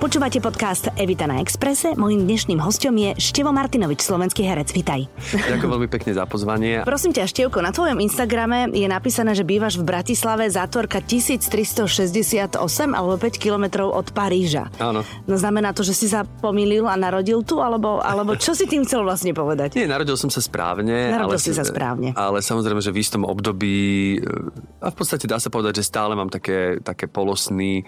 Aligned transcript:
Počúvate 0.00 0.40
podcast 0.40 0.88
Evita 0.96 1.28
na 1.28 1.36
Exprese. 1.44 1.92
Mojím 1.92 2.24
dnešným 2.24 2.56
hostom 2.64 2.96
je 2.96 3.12
Števo 3.20 3.52
Martinovič, 3.52 4.00
slovenský 4.00 4.40
herec. 4.40 4.72
Vitaj. 4.72 5.04
Ďakujem 5.36 5.68
veľmi 5.68 5.88
pekne 5.92 6.16
za 6.16 6.24
pozvanie. 6.24 6.80
Prosím 6.80 7.12
ťa, 7.12 7.28
Števko, 7.28 7.60
na 7.60 7.76
tvojom 7.76 8.00
Instagrame 8.00 8.72
je 8.72 8.88
napísané, 8.88 9.36
že 9.36 9.44
bývaš 9.44 9.76
v 9.76 9.84
Bratislave 9.84 10.48
zátvorka 10.48 11.04
1368 11.04 12.56
alebo 12.96 13.20
5 13.20 13.36
kilometrov 13.36 13.92
od 13.92 14.08
Paríža. 14.16 14.72
Áno. 14.80 15.04
No 15.28 15.34
znamená 15.36 15.76
to, 15.76 15.84
že 15.84 15.92
si 15.92 16.08
sa 16.08 16.24
pomýlil 16.24 16.88
a 16.88 16.96
narodil 16.96 17.44
tu, 17.44 17.60
alebo, 17.60 18.00
alebo 18.00 18.32
čo 18.32 18.56
si 18.56 18.64
tým 18.64 18.88
chcel 18.88 19.04
vlastne 19.04 19.36
povedať? 19.36 19.76
Nie, 19.76 19.84
narodil 19.84 20.16
som 20.16 20.32
sa 20.32 20.40
správne. 20.40 21.12
Narodil 21.12 21.36
ale, 21.36 21.44
si 21.44 21.52
sa 21.52 21.68
správne. 21.68 22.16
Ale 22.16 22.40
samozrejme, 22.40 22.80
že 22.80 22.96
v 22.96 23.04
istom 23.04 23.28
období, 23.28 23.76
e, 24.16 24.80
a 24.80 24.88
v 24.88 24.96
podstate 24.96 25.28
dá 25.28 25.36
sa 25.36 25.52
povedať, 25.52 25.84
že 25.84 25.92
stále 25.92 26.16
mám 26.16 26.32
také, 26.32 26.80
také 26.80 27.12
polosný 27.12 27.84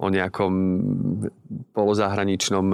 o 0.00 0.06
nejakom 0.08 0.52
polozahraničnom 1.72 2.66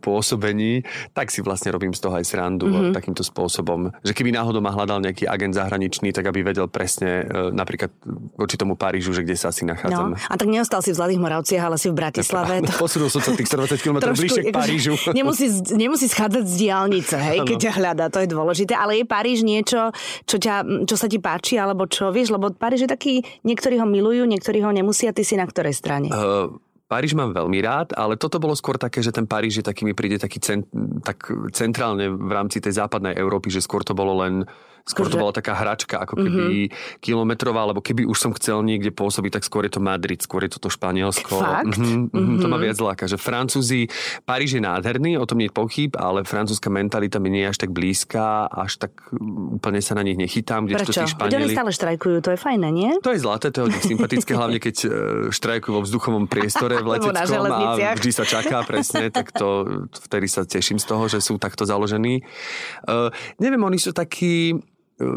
pôsobení, 0.00 0.84
tak 1.12 1.28
si 1.28 1.44
vlastne 1.44 1.72
robím 1.72 1.92
z 1.92 2.00
toho 2.00 2.16
aj 2.16 2.24
srandu 2.24 2.68
mm-hmm. 2.68 2.92
takýmto 2.96 3.24
spôsobom. 3.24 3.92
Že 4.04 4.12
keby 4.12 4.30
náhodou 4.32 4.64
ma 4.64 4.72
hľadal 4.72 5.04
nejaký 5.04 5.28
agent 5.28 5.56
zahraničný, 5.56 6.12
tak 6.12 6.28
aby 6.28 6.44
vedel 6.44 6.68
presne 6.68 7.24
e, 7.24 7.52
napríklad 7.52 7.92
voči 8.36 8.56
tomu 8.56 8.76
Parížu, 8.76 9.12
že 9.12 9.24
kde 9.24 9.36
sa 9.36 9.52
asi 9.52 9.68
nachádzam. 9.68 10.16
No, 10.16 10.18
a 10.18 10.34
tak 10.36 10.48
neostal 10.48 10.80
si 10.80 10.92
v 10.92 10.96
Zlatých 11.00 11.20
Moravciach, 11.20 11.64
ale 11.64 11.76
si 11.76 11.88
v 11.92 11.96
Bratislave. 11.96 12.64
To... 12.64 12.72
Posunul 12.84 13.08
som 13.12 13.20
sa 13.20 13.32
tých 13.36 13.48
120 13.48 13.78
km 13.84 13.98
bližšie 14.12 14.42
k 14.42 14.52
akože 14.52 14.56
Parížu. 14.56 14.94
Nemusí, 15.18 15.46
nemusí 15.76 16.06
schádzať 16.08 16.44
z 16.48 16.54
diálnice, 16.66 17.16
hej, 17.20 17.38
keď 17.44 17.56
ťa 17.68 17.72
hľadá, 17.76 18.04
to 18.08 18.18
je 18.24 18.28
dôležité. 18.28 18.72
Ale 18.76 19.00
je 19.00 19.04
Paríž 19.04 19.44
niečo, 19.44 19.92
čo, 20.24 20.36
ťa, 20.40 20.86
čo 20.88 20.96
sa 20.96 21.06
ti 21.06 21.20
páči, 21.20 21.60
alebo 21.60 21.84
čo, 21.84 22.08
vieš, 22.10 22.32
lebo 22.32 22.52
Paríž 22.52 22.88
je 22.88 22.90
taký, 22.90 23.14
niektorí 23.44 23.76
ho 23.78 23.86
milujú, 23.86 24.24
niektorí 24.24 24.64
ho 24.64 24.70
nemusia, 24.72 25.12
ty 25.12 25.22
si 25.22 25.36
na 25.36 25.44
ktorej 25.44 25.76
strane? 25.76 26.08
Uh, 26.08 26.52
Paríž 26.92 27.16
mám 27.16 27.32
veľmi 27.32 27.56
rád, 27.64 27.96
ale 27.96 28.20
toto 28.20 28.36
bolo 28.36 28.52
skôr 28.52 28.76
také, 28.76 29.00
že 29.00 29.16
ten 29.16 29.24
Paríž 29.24 29.64
je 29.64 29.64
taký, 29.64 29.88
mi 29.88 29.96
príde 29.96 30.20
taký 30.20 30.36
cent, 30.44 30.68
tak 31.00 31.24
centrálne 31.56 32.12
v 32.12 32.28
rámci 32.28 32.60
tej 32.60 32.76
západnej 32.76 33.16
Európy, 33.16 33.48
že 33.48 33.64
skôr 33.64 33.80
to 33.80 33.96
bolo 33.96 34.20
len 34.20 34.44
Skôr 34.82 35.06
to 35.06 35.14
bola 35.14 35.30
taká 35.30 35.54
hračka, 35.54 36.02
ako 36.02 36.18
keby 36.18 36.56
mm-hmm. 36.66 36.98
kilometrová, 36.98 37.62
alebo 37.62 37.78
keby 37.78 38.02
už 38.02 38.18
som 38.18 38.30
chcel 38.34 38.66
niekde 38.66 38.90
pôsobiť, 38.90 39.38
tak 39.38 39.46
skôr 39.46 39.62
je 39.66 39.78
to 39.78 39.80
Madrid, 39.80 40.18
skôr 40.18 40.42
je 40.42 40.50
to 40.54 40.58
to 40.58 40.68
Španielsko. 40.74 41.38
Fakt? 41.38 41.78
Mm-hmm, 41.78 42.10
mm-hmm. 42.10 42.38
To 42.42 42.46
ma 42.50 42.58
viac 42.58 42.78
láka, 42.82 43.06
že 43.06 43.14
Francúzi, 43.14 43.86
Paríž 44.26 44.58
je 44.58 44.62
nádherný, 44.62 45.14
o 45.18 45.26
tom 45.26 45.38
nie 45.38 45.46
je 45.46 45.54
pochyb, 45.54 45.94
ale 45.94 46.26
francúzska 46.26 46.66
mentalita 46.66 47.22
mi 47.22 47.30
nie 47.30 47.46
je 47.46 47.50
až 47.54 47.58
tak 47.62 47.70
blízka, 47.70 48.50
až 48.50 48.82
tak 48.82 48.92
úplne 49.54 49.78
sa 49.78 49.94
na 49.94 50.02
nich 50.02 50.18
nechytám. 50.18 50.66
Prečo? 50.66 50.90
Tí 50.90 51.14
Španieli... 51.14 51.46
Oni 51.46 51.54
stále 51.54 51.70
štrajkujú, 51.70 52.16
to 52.18 52.30
je 52.34 52.38
fajné, 52.38 52.68
nie? 52.74 52.90
To 53.06 53.14
je 53.14 53.22
zlaté, 53.22 53.54
to 53.54 53.70
je 53.70 53.94
sympatické, 53.94 54.34
hlavne 54.34 54.58
keď 54.58 54.76
e, 54.82 54.88
štrajkujú 55.30 55.72
vo 55.78 55.82
vzduchovom 55.86 56.26
priestore 56.26 56.82
v 56.82 56.86
leteckom 56.98 57.46
a 57.46 57.94
vždy 57.94 58.10
sa 58.10 58.24
čaká 58.26 58.66
presne, 58.66 59.14
tak 59.14 59.30
to 59.30 59.62
vtedy 60.10 60.26
sa 60.26 60.42
teším 60.42 60.82
z 60.82 60.86
toho, 60.90 61.06
že 61.06 61.22
sú 61.22 61.38
takto 61.38 61.62
založení. 61.62 62.24
Uh, 62.86 63.12
neviem, 63.38 63.60
oni 63.62 63.78
sú 63.78 63.94
takí 63.94 64.56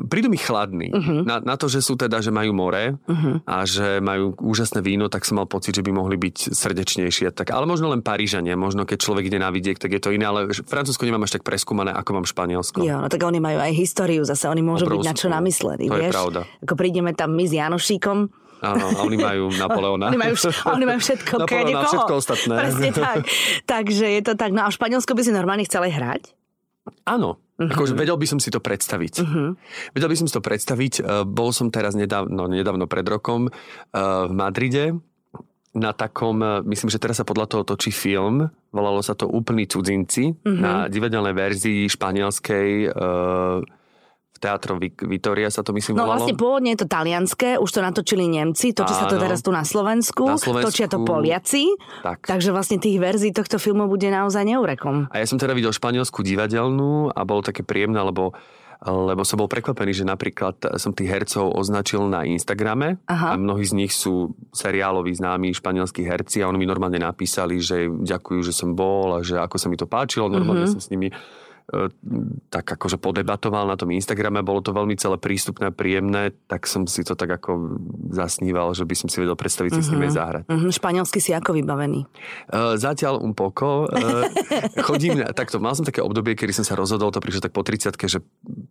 prídu 0.07 0.27
mi 0.31 0.39
chladní. 0.39 0.89
Uh-huh. 0.91 1.21
Na, 1.25 1.41
na 1.41 1.55
to, 1.55 1.69
že 1.71 1.81
sú 1.81 1.97
teda, 1.97 2.19
že 2.19 2.29
majú 2.29 2.51
more 2.51 2.95
uh-huh. 2.95 3.41
a 3.45 3.63
že 3.63 3.99
majú 3.99 4.35
úžasné 4.37 4.83
víno, 4.85 5.07
tak 5.07 5.23
som 5.23 5.39
mal 5.39 5.47
pocit, 5.47 5.75
že 5.75 5.83
by 5.85 5.91
mohli 5.93 6.15
byť 6.19 6.53
srdečnejšie. 6.53 7.31
Tak, 7.31 7.51
ale 7.51 7.65
možno 7.69 7.91
len 7.91 8.05
Parížania, 8.05 8.57
možno 8.59 8.83
keď 8.83 8.97
človek 9.01 9.27
ide 9.29 9.39
na 9.41 9.49
vidiek, 9.49 9.77
tak 9.79 9.93
je 9.95 10.01
to 10.01 10.11
iné, 10.11 10.25
ale 10.27 10.51
Francúzsko 10.51 11.05
nemám 11.07 11.25
až 11.25 11.39
tak 11.39 11.43
preskúmané, 11.47 11.91
ako 11.93 12.21
mám 12.21 12.25
Španielsko. 12.25 12.83
Jo, 12.83 13.01
no 13.03 13.07
tak 13.07 13.21
oni 13.23 13.39
majú 13.39 13.59
aj 13.61 13.71
históriu, 13.75 14.21
zase 14.27 14.47
oni 14.47 14.63
môžu 14.63 14.87
Obrovskú. 14.87 15.03
byť 15.03 15.09
na 15.09 15.15
čo 15.15 15.27
namyslení, 15.31 15.85
to 15.89 15.95
vieš? 15.95 16.11
je 16.11 16.15
pravda. 16.15 16.39
Ako 16.65 16.73
prídeme 16.77 17.11
tam 17.13 17.33
my 17.33 17.45
s 17.45 17.53
Janošíkom, 17.53 18.19
Áno, 18.63 18.87
a 18.87 18.99
oni 19.03 19.17
majú 19.19 19.51
Napoleona. 19.61 20.09
oni, 20.09 20.17
majú, 20.19 20.35
oni 20.47 20.85
majú 20.87 20.99
všetko. 21.03 21.33
Napoleona 21.43 21.85
všetko 21.85 22.13
ostatné. 22.15 22.53
Presne 22.55 22.89
tak. 22.95 23.23
Takže 23.73 24.05
je 24.09 24.21
to 24.23 24.33
tak. 24.39 24.55
No 24.55 24.65
a 24.65 24.71
v 24.71 24.77
Španielsku 24.79 25.11
by 25.11 25.21
si 25.21 25.31
normálne 25.35 25.67
chceli 25.67 25.91
hrať? 25.91 26.31
Áno, 27.05 27.41
Uh-huh. 27.55 27.71
Akože 27.71 27.95
vedel 27.95 28.19
by 28.19 28.27
som 28.27 28.39
si 28.43 28.51
to 28.51 28.59
predstaviť. 28.59 29.13
Uh-huh. 29.23 29.55
Vedel 29.95 30.09
by 30.11 30.17
som 30.19 30.27
si 30.27 30.35
to 30.35 30.43
predstaviť. 30.43 30.93
Uh, 30.99 31.23
bol 31.23 31.55
som 31.55 31.71
teraz 31.71 31.95
nedávno, 31.95 32.51
nedávno 32.51 32.83
pred 32.85 33.07
rokom 33.07 33.47
uh, 33.47 34.27
v 34.27 34.33
Madride 34.35 34.85
na 35.75 35.91
takom, 35.95 36.43
uh, 36.43 36.59
myslím, 36.67 36.91
že 36.91 36.99
teraz 36.99 37.23
sa 37.23 37.27
podľa 37.27 37.47
toho 37.47 37.63
točí 37.63 37.95
film, 37.95 38.47
volalo 38.75 38.99
sa 38.99 39.15
to 39.15 39.31
Úplní 39.31 39.71
cudzinci, 39.71 40.35
uh-huh. 40.35 40.51
na 40.51 40.73
divadelnej 40.91 41.31
verzii 41.31 41.87
španielskej 41.87 42.91
uh, 42.91 43.63
v 44.35 44.37
Teatro 44.43 44.75
Vitoria 45.07 45.47
sa 45.47 45.63
to 45.63 45.71
myslím 45.71 45.95
No 45.95 46.03
volalo. 46.03 46.19
vlastne 46.19 46.35
pôvodne 46.35 46.75
je 46.75 46.83
to 46.83 46.87
talianské, 46.91 47.55
už 47.55 47.69
to 47.71 47.79
natočili 47.79 48.27
Nemci, 48.27 48.75
točí 48.75 48.91
sa 48.91 49.07
to 49.07 49.15
teraz 49.15 49.39
tu 49.39 49.55
na 49.55 49.63
Slovensku, 49.63 50.27
na 50.27 50.35
Slovensku, 50.35 50.67
točia 50.67 50.91
to 50.91 50.99
Poliaci, 51.07 51.71
tak. 52.03 52.27
takže 52.27 52.51
vlastne 52.51 52.75
tých 52.75 52.99
verzií 52.99 53.31
tohto 53.31 53.55
filmu 53.55 53.87
bude 53.87 54.11
naozaj 54.11 54.43
neurekom. 54.43 55.07
A 55.07 55.23
ja 55.23 55.25
som 55.25 55.39
teda 55.39 55.55
videl 55.55 55.71
španielskú 55.71 56.19
divadelnú 56.19 57.15
a 57.15 57.23
bolo 57.23 57.39
také 57.39 57.63
príjemné, 57.63 58.03
lebo 58.03 58.35
lebo 58.85 59.23
som 59.23 59.39
bol 59.39 59.47
prekvapený, 59.47 60.03
že 60.03 60.05
napríklad 60.05 60.59
som 60.77 60.91
tých 60.91 61.07
hercov 61.07 61.47
označil 61.55 62.05
na 62.05 62.27
Instagrame 62.27 62.99
Aha. 63.07 63.33
a 63.33 63.39
mnohí 63.39 63.63
z 63.63 63.73
nich 63.73 63.95
sú 63.95 64.35
seriáloví 64.51 65.15
známi 65.15 65.55
španielskí 65.55 66.03
herci 66.03 66.43
a 66.43 66.51
oni 66.51 66.59
mi 66.59 66.67
normálne 66.67 66.99
napísali, 66.99 67.57
že 67.63 67.87
ďakujú, 67.87 68.39
že 68.43 68.53
som 68.53 68.75
bol 68.75 69.17
a 69.17 69.19
že 69.23 69.39
ako 69.39 69.55
sa 69.57 69.71
mi 69.71 69.79
to 69.79 69.87
páčilo, 69.87 70.27
normálne 70.27 70.67
mm-hmm. 70.67 70.75
som 70.77 70.83
s 70.83 70.91
nimi 70.91 71.07
tak 72.53 72.77
akože 72.77 73.01
podebatoval 73.01 73.65
na 73.65 73.73
tom 73.73 73.89
Instagrame, 73.89 74.45
bolo 74.45 74.61
to 74.61 74.69
veľmi 74.69 74.93
celé 75.01 75.17
prístupné 75.17 75.73
a 75.73 75.73
príjemné, 75.73 76.29
tak 76.45 76.69
som 76.69 76.85
si 76.85 77.01
to 77.01 77.17
tak 77.17 77.41
ako 77.41 77.81
zasníval, 78.13 78.77
že 78.77 78.85
by 78.85 78.93
som 78.93 79.09
si 79.09 79.17
vedel 79.17 79.33
predstaviť 79.33 79.71
si 79.73 79.81
uh-huh. 79.81 79.89
s 79.89 79.93
nimi 79.97 80.07
mhm. 80.09 80.13
zahrať. 80.13 80.43
Uh-huh. 80.45 80.69
Španielsky 80.69 81.17
si 81.17 81.33
ako 81.33 81.57
vybavený? 81.57 82.05
Uh, 82.53 82.77
zatiaľ 82.77 83.17
un 83.17 83.33
poco. 83.33 83.89
Uh, 83.89 84.29
chodím, 84.87 85.25
takto, 85.33 85.57
mal 85.57 85.73
som 85.73 85.81
také 85.81 86.05
obdobie, 86.05 86.37
kedy 86.37 86.53
som 86.53 86.65
sa 86.65 86.77
rozhodol, 86.77 87.09
to 87.09 87.17
prišlo 87.17 87.49
tak 87.49 87.53
po 87.57 87.65
30 87.65 87.97
že 88.05 88.21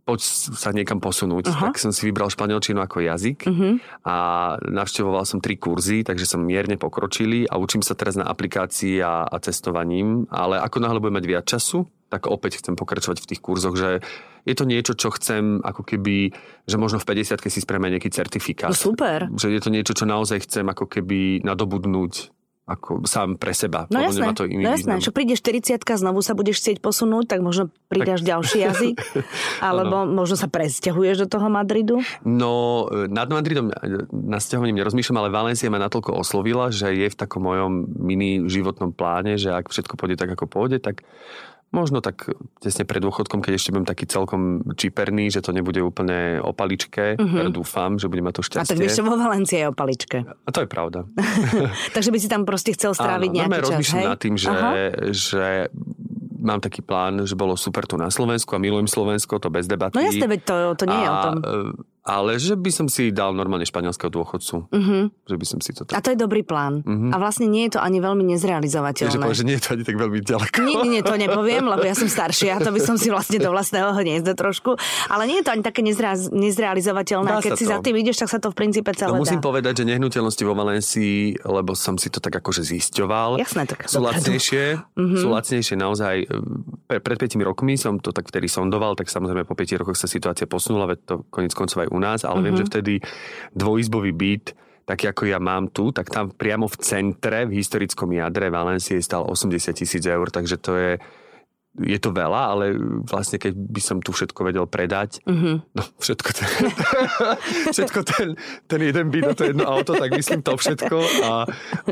poď 0.06 0.21
sa 0.54 0.71
niekam 0.71 1.03
posunúť, 1.03 1.50
uh-huh. 1.50 1.62
tak 1.75 1.83
som 1.83 1.91
si 1.91 2.06
vybral 2.06 2.31
španielčinu 2.31 2.78
ako 2.78 3.03
jazyk 3.03 3.50
uh-huh. 3.50 3.83
a 4.06 4.16
navštevoval 4.62 5.27
som 5.27 5.43
tri 5.43 5.59
kurzy, 5.59 6.06
takže 6.06 6.31
som 6.31 6.47
mierne 6.47 6.78
pokročili 6.78 7.43
a 7.50 7.59
učím 7.59 7.83
sa 7.83 7.99
teraz 7.99 8.15
na 8.15 8.31
aplikácii 8.31 9.03
a, 9.03 9.27
a 9.27 9.37
cestovaním, 9.43 10.31
ale 10.31 10.62
ako 10.62 10.78
náhle 10.78 11.03
budem 11.03 11.19
mať 11.19 11.27
viac 11.27 11.44
času, 11.50 11.91
tak 12.14 12.30
opäť 12.30 12.62
chcem 12.62 12.78
pokračovať 12.78 13.19
v 13.19 13.28
tých 13.34 13.42
kurzoch, 13.42 13.75
že 13.75 13.98
je 14.47 14.54
to 14.54 14.62
niečo, 14.62 14.94
čo 14.94 15.10
chcem 15.10 15.58
ako 15.66 15.82
keby, 15.82 16.30
že 16.70 16.76
možno 16.78 17.02
v 17.02 17.10
50 17.10 17.42
si 17.50 17.58
spravíme 17.58 17.91
nejaký 17.91 18.14
certifikát. 18.14 18.70
No 18.70 18.78
super. 18.78 19.26
Že 19.34 19.58
je 19.58 19.60
to 19.60 19.70
niečo, 19.75 19.92
čo 19.98 20.06
naozaj 20.06 20.47
chcem 20.47 20.62
ako 20.70 20.86
keby 20.86 21.42
nadobudnúť 21.42 22.30
ako 22.64 23.04
sám 23.04 23.36
pre 23.36 23.53
seba. 23.53 23.84
No 23.92 24.00
jasné, 24.00 24.32
to 24.32 24.48
iný 24.48 24.64
no 24.64 24.72
jasné. 24.72 24.97
Čo 24.97 25.12
príde 25.12 25.36
40 25.36 25.84
znovu 25.84 26.24
sa 26.24 26.32
budeš 26.32 26.64
chcieť 26.64 26.80
posunúť, 26.80 27.36
tak 27.36 27.44
možno 27.44 27.69
pridáš 27.92 28.24
tak. 28.24 28.28
ďalší 28.32 28.58
jazyk, 28.64 28.97
alebo 29.69 30.08
ano. 30.08 30.16
možno 30.16 30.41
sa 30.41 30.48
presťahuješ 30.48 31.28
do 31.28 31.36
toho 31.36 31.53
Madridu? 31.53 32.00
No, 32.24 32.88
nad 32.88 33.28
Madridom 33.28 33.69
na 34.08 34.41
sťahovaním 34.41 34.80
nerozmýšľam, 34.80 35.20
ale 35.20 35.28
Valencia 35.28 35.69
ma 35.69 35.76
natoľko 35.76 36.16
oslovila, 36.16 36.72
že 36.72 36.88
je 36.97 37.12
v 37.12 37.16
takom 37.16 37.44
mojom 37.44 37.84
mini 38.00 38.48
životnom 38.48 38.97
pláne, 38.97 39.36
že 39.36 39.53
ak 39.53 39.69
všetko 39.69 40.00
pôjde 40.00 40.16
tak, 40.16 40.32
ako 40.32 40.48
pôjde, 40.48 40.80
tak 40.80 41.04
Možno 41.74 41.98
tak 41.98 42.30
tesne 42.62 42.86
pred 42.86 43.02
dôchodkom, 43.02 43.42
keď 43.42 43.58
ešte 43.58 43.74
budem 43.74 43.88
taký 43.90 44.06
celkom 44.06 44.62
čiperný, 44.78 45.34
že 45.34 45.42
to 45.42 45.50
nebude 45.50 45.82
úplne 45.82 46.38
o 46.38 46.54
paličke. 46.54 47.18
Uh-huh. 47.18 47.50
dúfam, 47.50 47.98
že 47.98 48.06
budeme 48.06 48.30
to 48.30 48.46
šťastie. 48.46 48.62
A 48.62 48.70
tak 48.70 48.78
ešte 48.78 49.02
vo 49.02 49.18
Valencii 49.18 49.58
je 49.58 49.66
o 49.66 49.74
paličke. 49.74 50.22
A 50.22 50.50
to 50.54 50.62
je 50.62 50.68
pravda. 50.70 51.02
Takže 51.98 52.14
by 52.14 52.18
si 52.22 52.28
tam 52.30 52.46
proste 52.46 52.70
chcel 52.78 52.94
stráviť 52.94 53.30
Áno, 53.34 53.36
nejaký 53.42 53.58
čas, 53.58 53.66
rozmýšľam 53.66 54.06
nad 54.06 54.18
tým, 54.22 54.34
že, 54.38 54.54
že 55.10 55.44
mám 56.44 56.60
taký 56.60 56.84
plán, 56.84 57.24
že 57.24 57.34
bolo 57.34 57.56
super 57.56 57.88
tu 57.88 57.96
na 57.96 58.12
Slovensku 58.12 58.52
a 58.54 58.62
milujem 58.62 58.86
Slovensko, 58.86 59.41
to 59.41 59.48
bez 59.48 59.66
debaty. 59.66 59.96
No 59.98 60.04
jasne, 60.04 60.28
veď 60.30 60.41
to, 60.46 60.54
to 60.78 60.84
nie 60.86 61.00
a, 61.00 61.02
je 61.02 61.08
o 61.08 61.16
tom. 61.18 61.34
Ale 62.04 62.37
že 62.37 62.53
by 62.53 62.69
som 62.69 62.84
si 62.84 63.09
dal 63.09 63.32
normálne 63.32 63.65
španielského 63.65 64.12
dôchodcu. 64.12 64.69
Uh-huh. 64.69 65.09
Že 65.25 65.37
by 65.41 65.47
som 65.48 65.59
si 65.65 65.72
to 65.72 65.88
tak... 65.88 65.97
A 65.97 66.04
to 66.04 66.12
je 66.12 66.18
dobrý 66.21 66.45
plán. 66.45 66.84
Uh-huh. 66.84 67.09
A 67.09 67.16
vlastne 67.16 67.48
nie 67.48 67.65
je 67.65 67.77
to 67.77 67.80
ani 67.80 67.97
veľmi 67.97 68.21
nezrealizovateľné. 68.28 69.09
Že, 69.09 69.24
povie, 69.24 69.41
že 69.41 69.48
nie 69.48 69.56
je 69.56 69.62
to 69.65 69.71
ani 69.72 69.84
tak 69.89 69.97
veľmi 69.97 70.21
ďaleko. 70.21 70.56
Nie, 70.68 70.77
nie, 70.84 70.91
nie, 71.01 71.03
to 71.03 71.16
nepoviem, 71.16 71.65
lebo 71.65 71.80
ja 71.80 71.97
som 71.97 72.04
staršia, 72.21 72.60
to 72.60 72.77
by 72.77 72.80
som 72.84 73.01
si 73.01 73.09
vlastne 73.09 73.41
do 73.41 73.48
vlastného 73.48 73.97
hniezda 73.97 74.36
trošku. 74.36 74.77
Ale 75.09 75.24
nie 75.24 75.41
je 75.41 75.48
to 75.48 75.56
ani 75.56 75.65
také 75.65 75.80
nezrealiz- 75.80 76.28
nezrealizovateľné. 76.28 77.41
Keď 77.41 77.56
si 77.56 77.65
to. 77.65 77.72
za 77.72 77.80
tým 77.80 77.97
ideš, 77.97 78.21
tak 78.21 78.28
sa 78.28 78.39
to 78.39 78.53
v 78.53 78.56
princípe 78.60 78.92
celé 78.92 79.16
no, 79.16 79.24
musím 79.24 79.41
dá. 79.41 79.48
povedať, 79.48 79.80
že 79.80 79.84
nehnuteľnosti 79.89 80.42
vo 80.45 80.53
Valencii, 80.53 81.41
lebo 81.41 81.72
som 81.72 81.97
si 81.97 82.12
to 82.12 82.21
tak 82.21 82.36
akože 82.36 82.68
zisťoval. 82.68 83.41
Jasné, 83.41 83.65
tak 83.65 83.89
sú 83.89 84.04
lacnejšie, 84.04 84.77
uh-huh. 84.77 85.18
sú 85.24 85.27
lacnejšie 85.33 85.80
naozaj. 85.80 86.28
Pred 86.84 87.16
5 87.16 87.41
rokmi 87.41 87.80
som 87.80 87.97
to 87.97 88.12
tak 88.12 88.28
vtedy 88.28 88.45
sondoval, 88.45 88.92
tak 88.92 89.09
samozrejme 89.09 89.48
po 89.48 89.56
5 89.56 89.80
rokoch 89.80 89.97
sa 89.97 90.04
situácia 90.04 90.45
posunula, 90.45 90.84
veď 90.92 90.98
to 91.09 91.15
konec 91.33 91.56
koncov 91.56 91.80
aj 91.80 91.93
u 91.94 92.02
nás, 92.02 92.26
ale 92.26 92.42
uh-huh. 92.42 92.44
viem, 92.50 92.56
že 92.58 92.68
vtedy 92.68 92.94
dvojizbový 93.54 94.12
byt, 94.12 94.46
tak 94.84 95.00
ako 95.00 95.24
ja 95.24 95.41
mám 95.41 95.72
tu, 95.72 95.94
tak 95.94 96.12
tam 96.12 96.28
priamo 96.28 96.68
v 96.68 96.76
centre, 96.84 97.48
v 97.48 97.56
historickom 97.56 98.12
jadre 98.12 98.52
Valencie 98.52 99.00
stal 99.00 99.24
80 99.24 99.72
tisíc 99.72 100.04
eur, 100.04 100.28
takže 100.28 100.60
to 100.60 100.72
je 100.76 100.92
je 101.74 101.98
to 101.98 102.15
veľa, 102.15 102.42
ale 102.54 102.65
vlastne 103.03 103.42
keď 103.42 103.50
by 103.50 103.82
som 103.82 103.98
tu 103.98 104.15
všetko 104.15 104.47
vedel 104.47 104.66
predať, 104.71 105.26
mm-hmm. 105.26 105.56
no 105.74 105.82
všetko 105.98 106.30
ten, 106.30 106.50
všetko 107.74 108.00
ten, 108.06 108.28
ten 108.71 108.80
jeden 108.80 109.10
byt 109.10 109.26
a 109.26 109.34
to 109.34 109.50
jedno 109.50 109.66
auto, 109.66 109.98
tak 109.98 110.15
myslím 110.15 110.47
to 110.47 110.54
všetko 110.54 110.97
a, 111.26 111.32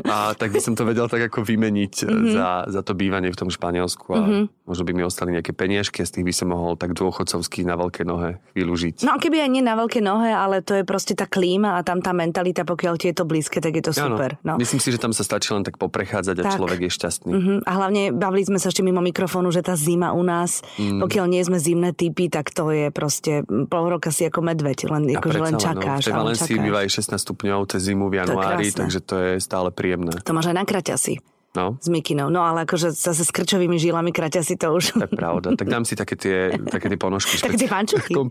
a 0.07 0.15
tak 0.39 0.55
by 0.55 0.59
som 0.63 0.79
to 0.79 0.87
vedel 0.87 1.11
tak 1.11 1.27
ako 1.27 1.43
vymeniť 1.43 2.07
mm-hmm. 2.07 2.31
za, 2.31 2.49
za 2.71 2.81
to 2.81 2.95
bývanie 2.95 3.27
v 3.27 3.35
tom 3.35 3.51
Španielsku 3.51 4.07
a 4.15 4.23
mm-hmm. 4.23 4.43
možno 4.63 4.83
by 4.87 4.91
mi 4.95 5.03
ostali 5.03 5.35
nejaké 5.35 5.51
peniažky 5.51 5.99
a 5.99 6.07
z 6.07 6.19
tých 6.19 6.25
by 6.31 6.33
som 6.33 6.47
mohol 6.55 6.79
tak 6.79 6.95
dôchodcovský 6.95 7.67
na 7.67 7.75
veľké 7.75 8.07
nohe 8.07 8.39
chvíľu 8.55 8.73
žiť. 8.79 8.95
No 9.03 9.19
keby 9.19 9.43
aj 9.43 9.49
nie 9.51 9.63
na 9.63 9.75
veľké 9.75 9.99
nohe, 9.99 10.31
ale 10.31 10.63
to 10.63 10.79
je 10.79 10.87
proste 10.87 11.19
tá 11.19 11.27
klíma 11.27 11.75
a 11.75 11.83
tam 11.83 11.99
tá 11.99 12.15
mentalita, 12.15 12.63
pokiaľ 12.63 12.95
ti 12.95 13.11
je 13.11 13.15
to 13.19 13.27
blízke, 13.27 13.59
tak 13.59 13.75
je 13.75 13.83
to 13.83 13.91
super. 13.91 14.39
No. 14.47 14.55
Myslím 14.55 14.79
si, 14.79 14.95
že 14.95 14.99
tam 15.01 15.11
sa 15.11 15.27
stačí 15.27 15.51
len 15.51 15.67
tak 15.67 15.75
poprechádzať 15.75 16.35
a 16.39 16.43
tak. 16.47 16.55
človek 16.55 16.79
je 16.87 16.91
šťastný. 16.91 17.31
Mm-hmm. 17.35 17.57
A 17.67 17.71
hlavne 17.75 18.01
bavili 18.15 18.47
sme 18.47 18.57
sa 18.63 18.71
ešte 18.71 18.79
mimo 18.79 19.03
mikrofónu, 19.03 19.51
že 19.51 19.59
tá 19.59 19.72
zima 19.75 20.13
u 20.13 20.23
nás, 20.23 20.61
mm. 20.77 21.01
pokiaľ 21.01 21.25
nie 21.29 21.41
sme 21.43 21.57
zimné 21.57 21.91
typy, 21.91 22.29
tak 22.29 22.53
to 22.53 22.69
je 22.69 22.87
proste 22.93 23.43
pol 23.69 23.85
roka 23.89 24.13
si 24.13 24.27
ako 24.27 24.39
medveď, 24.45 24.89
len, 24.89 25.03
ako, 25.17 25.27
že 25.29 25.39
len 25.39 25.55
čakáš. 25.57 26.01
No, 26.07 26.07
v 26.07 26.09
tej 26.09 26.19
Valencii 26.19 26.57
býva 26.59 26.79
aj 26.85 26.89
16 27.01 27.17
stupňov 27.17 27.59
cez 27.69 27.81
zimu 27.89 28.07
v 28.07 28.15
januári, 28.21 28.69
to 28.69 28.85
takže 28.85 28.99
to 29.03 29.15
je 29.17 29.31
stále 29.41 29.69
príjemné. 29.73 30.13
To 30.23 30.31
máš 30.35 30.53
aj 30.53 30.57
na 30.61 30.65
kraťasi. 30.65 31.32
No. 31.53 31.77
S 31.77 31.85
mikinou. 31.85 32.33
No 32.33 32.41
ale 32.41 32.65
akože 32.65 32.89
zase 32.97 33.21
s 33.21 33.29
krčovými 33.29 33.77
žilami 33.77 34.09
kraťa 34.09 34.41
si 34.41 34.57
to 34.57 34.73
už. 34.73 34.97
Je 34.97 35.05
pravda. 35.05 35.53
Tak 35.53 35.69
dám 35.69 35.85
si 35.85 35.93
také 35.93 36.17
tie, 36.17 36.57
také 36.65 36.89
tie 36.89 36.97
ponožky. 36.97 37.37
také 37.37 37.61
tie 37.61 37.69
pančuchy. 37.69 38.13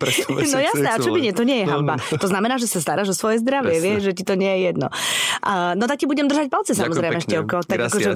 No 0.52 0.58
jasné, 0.58 0.88
a 0.90 0.98
čo 0.98 1.14
by 1.14 1.20
nie, 1.22 1.32
to 1.32 1.46
nie 1.46 1.62
je 1.62 1.66
no, 1.70 1.78
hamba. 1.78 1.96
No. 1.96 2.18
To 2.18 2.28
znamená, 2.28 2.58
že 2.58 2.66
sa 2.66 2.82
staráš 2.82 3.14
o 3.14 3.16
svoje 3.16 3.40
zdravie, 3.40 3.78
vieš, 3.78 4.10
že 4.10 4.12
ti 4.12 4.24
to 4.26 4.34
nie 4.34 4.50
je 4.58 4.58
jedno. 4.72 4.90
Uh, 5.40 5.72
no 5.78 5.86
tak 5.86 6.02
ti 6.02 6.06
budem 6.10 6.26
držať 6.26 6.50
palce 6.50 6.74
samozrejme, 6.74 7.22
Števko. 7.22 7.62
Tak 7.64 7.78
akože, 7.88 8.10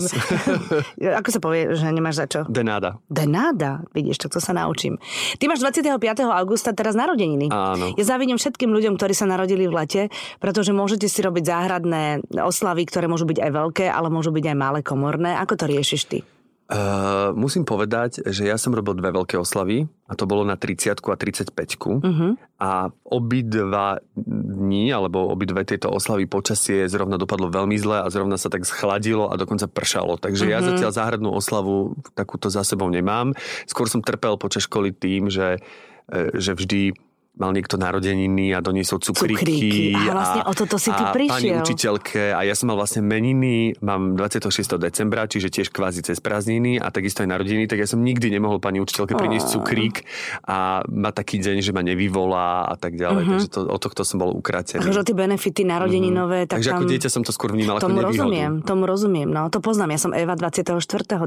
ako 1.23 1.29
sa 1.31 1.39
povie, 1.41 1.73
že 1.73 1.87
nemáš 1.95 2.21
za 2.21 2.27
čo? 2.27 2.41
Denáda. 2.51 2.99
Denáda, 3.07 3.87
vidíš, 3.95 4.27
tak 4.27 4.37
to 4.37 4.41
sa 4.43 4.53
naučím. 4.53 4.99
Ty 5.39 5.45
máš 5.49 5.63
25. 5.63 5.97
augusta 6.35 6.75
teraz 6.75 6.99
narodeniny. 6.99 7.49
Áno. 7.49 7.95
Ja 7.95 8.05
závidím 8.05 8.37
všetkým 8.37 8.75
ľuďom, 8.75 8.99
ktorí 8.99 9.15
sa 9.15 9.25
narodili 9.25 9.71
v 9.71 9.75
lete, 9.77 10.03
pretože 10.43 10.75
môžete 10.75 11.07
si 11.07 11.23
robiť 11.23 11.45
záhradné 11.47 12.27
oslavy, 12.43 12.85
ktoré 12.85 13.07
môžu 13.07 13.25
byť 13.25 13.39
aj 13.39 13.51
veľké, 13.55 13.87
ale 13.89 14.11
môžu 14.13 14.35
byť 14.35 14.45
aj 14.53 14.57
malé 14.57 14.81
komorné. 14.97 15.37
Ako 15.37 15.61
to 15.61 15.69
riešiš 15.69 16.03
ty? 16.09 16.19
Uh, 16.67 17.31
musím 17.39 17.63
povedať, 17.63 18.27
že 18.27 18.43
ja 18.43 18.59
som 18.59 18.75
robil 18.75 18.99
dve 18.99 19.15
veľké 19.15 19.39
oslavy 19.39 19.87
a 20.11 20.19
to 20.19 20.27
bolo 20.27 20.43
na 20.43 20.59
30 20.59 20.99
a 20.99 21.15
35 21.15 21.55
uh-huh. 21.55 22.35
a 22.59 22.91
obidva 23.07 24.03
dní 24.19 24.91
alebo 24.91 25.31
obidve 25.31 25.63
tieto 25.63 25.95
oslavy 25.95 26.27
počasie 26.27 26.91
zrovna 26.91 27.23
dopadlo 27.23 27.55
veľmi 27.55 27.79
zle 27.79 28.03
a 28.03 28.11
zrovna 28.11 28.35
sa 28.35 28.51
tak 28.51 28.67
schladilo 28.67 29.31
a 29.31 29.39
dokonca 29.39 29.71
pršalo. 29.71 30.19
Takže 30.19 30.51
uh-huh. 30.51 30.55
ja 30.55 30.59
mhm. 30.59 30.67
zatiaľ 30.75 30.91
záhradnú 30.91 31.31
oslavu 31.31 32.03
takúto 32.19 32.51
za 32.51 32.67
sebou 32.67 32.91
nemám. 32.91 33.31
Skôr 33.71 33.87
som 33.87 34.03
trpel 34.03 34.35
počas 34.35 34.67
školy 34.67 34.91
tým, 34.91 35.31
že, 35.31 35.63
e, 36.11 36.35
že 36.35 36.51
vždy 36.59 36.99
mal 37.37 37.53
niekto 37.53 37.77
narodeniny 37.77 38.57
a 38.57 38.65
doniesol 38.65 38.97
cukríky. 39.01 39.45
cukríky. 39.45 39.93
A 39.93 40.01
vlastne 40.09 40.43
a, 40.43 40.49
o 40.49 40.53
toto 40.57 40.81
si 40.81 40.89
ty 40.89 41.05
prišiel. 41.13 41.33
pani 41.37 41.49
učiteľke 41.61 42.33
a 42.33 42.41
ja 42.49 42.55
som 42.57 42.73
mal 42.73 42.81
vlastne 42.81 43.05
meniny, 43.05 43.77
mám 43.85 44.17
26. 44.17 44.81
decembra, 44.81 45.29
čiže 45.29 45.53
tiež 45.53 45.69
kvázi 45.69 46.01
cez 46.01 46.17
prázdniny 46.21 46.81
a 46.81 46.89
takisto 46.89 47.21
aj 47.21 47.29
narodeniny, 47.29 47.69
tak 47.69 47.85
ja 47.85 47.89
som 47.89 48.01
nikdy 48.01 48.33
nemohol 48.33 48.57
pani 48.57 48.81
učiteľke 48.81 49.13
priniesť 49.13 49.53
cukrík 49.53 50.09
a 50.49 50.81
má 50.89 51.13
taký 51.13 51.37
deň, 51.45 51.61
že 51.61 51.77
ma 51.77 51.85
nevyvolá 51.85 52.73
a 52.73 52.75
tak 52.81 52.97
ďalej, 52.97 53.23
uh-huh. 53.23 53.33
takže 53.37 53.49
to, 53.53 53.61
o 53.69 53.79
tohto 53.79 54.03
som 54.09 54.17
bol 54.17 54.33
ukrátený. 54.33 54.81
Takže 54.81 55.05
tie 55.05 55.17
benefity 55.17 55.63
narodeninové, 55.69 56.49
uh-huh. 56.49 56.57
tak 56.57 56.65
Takže 56.65 56.71
tam... 56.73 56.79
ako 56.81 56.85
dieťa 56.89 57.09
som 57.13 57.23
to 57.23 57.33
skôr 57.37 57.53
vnímal 57.53 57.77
tomu 57.85 58.01
ako 58.01 58.17
rozumiem, 58.17 58.53
tomu 58.65 58.83
rozumiem, 58.89 59.29
no 59.29 59.53
to 59.53 59.61
poznám, 59.61 59.93
ja 59.93 60.01
som 60.01 60.13
Eva 60.17 60.33
24. 60.41 60.73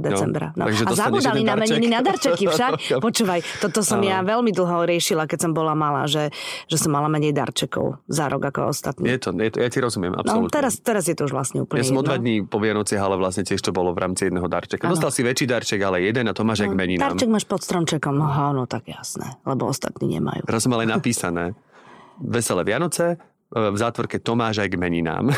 decembra. 0.02 0.58
No, 0.58 0.66
no. 0.66 0.74
A 0.74 0.92
zabudali 0.98 1.46
na 1.46 1.54
meniny 1.54 1.88
na 1.92 2.02
darčeky 2.02 2.50
však. 2.50 2.72
Počúvaj, 3.06 3.62
toto 3.62 3.86
som 3.86 4.02
ja 4.02 4.26
veľmi 4.26 4.50
dlho 4.50 4.90
riešila, 4.90 5.30
keď 5.30 5.50
som 5.50 5.52
bola 5.54 5.78
malá, 5.78 5.99
že, 6.06 6.30
že 6.70 6.78
som 6.78 6.94
mala 6.94 7.10
menej 7.10 7.34
darčekov 7.34 8.00
za 8.06 8.30
rok 8.30 8.54
ako 8.54 8.72
ostatní. 8.72 9.10
Je 9.10 9.20
to, 9.20 9.34
je 9.34 9.50
to 9.52 9.58
ja 9.60 9.70
ti 9.72 9.80
rozumiem, 9.82 10.14
no, 10.14 10.22
absolútne. 10.22 10.52
No, 10.52 10.56
teraz, 10.56 10.74
teraz 10.80 11.04
je 11.10 11.16
to 11.18 11.26
už 11.26 11.34
vlastne 11.34 11.66
úplne 11.66 11.82
Ja 11.82 11.90
som 11.90 12.00
o 12.00 12.06
dva 12.06 12.22
dní 12.22 12.46
po 12.46 12.62
Vianociach, 12.62 13.02
ale 13.02 13.18
vlastne 13.18 13.44
tiež 13.44 13.60
to 13.60 13.72
bolo 13.74 13.92
v 13.92 14.00
rámci 14.06 14.30
jedného 14.30 14.46
darčeka. 14.46 14.86
Ano. 14.86 14.96
Dostal 14.96 15.12
si 15.12 15.22
väčší 15.26 15.46
darček, 15.50 15.80
ale 15.82 16.06
jeden 16.06 16.30
a 16.30 16.34
to 16.36 16.46
máš 16.46 16.64
no, 16.64 16.64
aj 16.64 16.70
k 16.70 16.76
meninám. 16.78 17.04
Darček 17.12 17.30
máš 17.32 17.46
pod 17.50 17.62
stromčekom, 17.66 18.16
aha, 18.22 18.54
no 18.54 18.70
tak 18.70 18.86
jasné, 18.88 19.40
lebo 19.44 19.68
ostatní 19.68 20.22
nemajú. 20.22 20.46
Teraz 20.46 20.62
som 20.64 20.72
ale 20.78 20.86
napísané. 20.86 21.58
Veselé 22.20 22.68
Vianoce, 22.68 23.16
v 23.50 23.78
zátvorke 23.82 24.22
Tomáš 24.22 24.62
aj 24.62 24.70
k 24.70 24.78
meninám. 24.78 25.34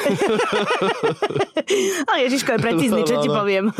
Ale 2.12 2.18
Ježiško 2.28 2.50
je 2.56 2.60
precízny, 2.60 3.02
čo 3.08 3.24
ti 3.24 3.32
poviem. 3.32 3.72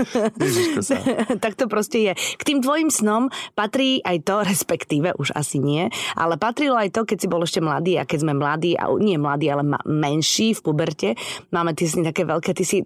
sa. 0.80 0.96
tak 1.44 1.60
to 1.60 1.68
proste 1.68 2.00
je. 2.00 2.14
K 2.16 2.44
tým 2.48 2.64
tvojim 2.64 2.88
snom 2.88 3.28
patrí 3.60 4.00
aj 4.08 4.24
to, 4.24 4.40
respektíve 4.48 5.12
už 5.20 5.36
asi 5.36 5.60
nie, 5.60 5.92
ale 6.16 6.40
patrilo 6.40 6.80
aj 6.80 6.96
to, 6.96 7.04
keď 7.04 7.18
si 7.20 7.28
bol 7.28 7.44
ešte 7.44 7.60
mladý 7.60 8.00
a 8.00 8.08
keď 8.08 8.20
sme 8.24 8.34
mladí, 8.38 8.80
a 8.80 8.88
nie 8.96 9.20
mladí, 9.20 9.52
ale 9.52 9.68
menší 9.84 10.56
v 10.56 10.64
puberte, 10.64 11.10
máme 11.52 11.76
tie 11.76 11.92
sny 11.92 12.08
také 12.08 12.24
veľké, 12.24 12.56
ty 12.56 12.64
si 12.64 12.78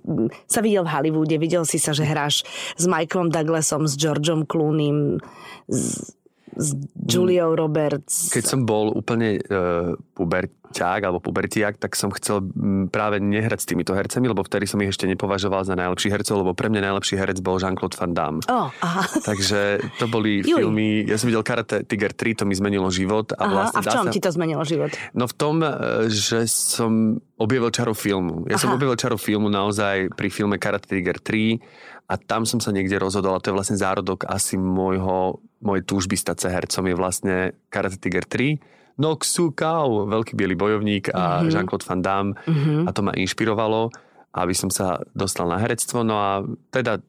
sa 0.49 0.65
videl 0.65 0.81
v 0.81 0.93
Hollywoode, 0.97 1.37
videl 1.37 1.63
si 1.69 1.77
sa, 1.77 1.93
že 1.93 2.09
hráš 2.09 2.41
s 2.73 2.85
Michaelom 2.89 3.29
Douglasom, 3.29 3.85
s 3.85 3.93
Georgeom 3.93 4.49
Clooneym, 4.49 5.21
s 5.69 6.17
s 6.55 6.73
Juliou 6.95 7.53
Roberts. 7.53 8.31
Keď 8.31 8.43
som 8.43 8.59
bol 8.63 8.91
úplne 8.95 9.37
uh, 9.37 9.93
puberťák 10.15 11.01
alebo 11.03 11.19
pubertiak, 11.19 11.77
tak 11.77 11.93
som 11.99 12.09
chcel 12.15 12.47
práve 12.89 13.19
nehrať 13.19 13.59
s 13.61 13.67
týmito 13.67 13.91
hercami, 13.91 14.31
lebo 14.31 14.41
vtedy 14.41 14.65
som 14.65 14.79
ich 14.81 14.95
ešte 14.95 15.05
nepovažoval 15.05 15.67
za 15.67 15.75
najlepší 15.75 16.09
hercov, 16.11 16.41
lebo 16.41 16.51
pre 16.55 16.71
mňa 16.71 16.81
najlepší 16.91 17.15
herec 17.19 17.39
bol 17.43 17.59
Jean-Claude 17.59 17.95
Van 17.99 18.11
Damme. 18.15 18.41
Oh, 18.47 18.71
aha. 18.71 19.03
Takže 19.23 19.83
to 19.99 20.07
boli 20.07 20.41
Juj. 20.47 20.63
filmy, 20.63 21.03
ja 21.03 21.19
som 21.19 21.27
videl 21.27 21.43
Karate 21.43 21.83
Tiger 21.83 22.15
3, 22.15 22.41
to 22.41 22.43
mi 22.47 22.55
zmenilo 22.55 22.87
život. 22.87 23.35
A, 23.35 23.45
aha, 23.45 23.51
vlastne 23.51 23.79
a 23.79 23.83
v 23.83 23.87
čom 23.91 24.05
sa... 24.07 24.11
ti 24.15 24.19
to 24.23 24.29
zmenilo 24.31 24.63
život? 24.63 24.91
No 25.11 25.27
v 25.27 25.33
tom, 25.35 25.59
e, 25.59 26.07
že 26.07 26.47
som 26.47 27.19
objavil 27.35 27.67
čarov 27.69 27.99
filmu. 27.99 28.47
Ja 28.47 28.55
aha. 28.55 28.63
som 28.63 28.71
objavil 28.71 28.95
čarov 28.95 29.19
filmu 29.19 29.51
naozaj 29.51 30.15
pri 30.15 30.31
filme 30.31 30.55
Karate 30.55 30.87
Tiger 30.87 31.19
3 31.19 31.94
a 32.05 32.13
tam 32.21 32.45
som 32.45 32.61
sa 32.61 32.69
niekde 32.69 33.01
rozhodol 33.01 33.33
a 33.33 33.41
to 33.41 33.49
je 33.49 33.57
vlastne 33.57 33.77
zárodok 33.77 34.29
asi 34.29 34.55
môjho, 34.55 35.41
mojej 35.61 35.83
túžby 35.85 36.13
stať 36.13 36.45
sa 36.45 36.53
hercom 36.53 36.85
je 36.85 36.95
vlastne 36.95 37.35
Karate 37.73 37.97
Tiger 37.97 38.25
3 38.25 38.75
Noxu 38.95 39.51
Kao, 39.51 40.07
veľký 40.07 40.39
biely 40.39 40.55
bojovník 40.55 41.11
a 41.11 41.43
mm-hmm. 41.43 41.51
Jean-Claude 41.51 41.87
Van 41.87 42.01
Damme 42.01 42.31
mm-hmm. 42.39 42.87
a 42.87 42.89
to 42.95 43.01
ma 43.03 43.11
inšpirovalo, 43.11 43.91
aby 44.39 44.53
som 44.55 44.71
sa 44.71 45.03
dostal 45.11 45.51
na 45.51 45.59
herectvo. 45.59 46.07
No 46.07 46.15
a 46.15 46.31
teda 46.71 47.03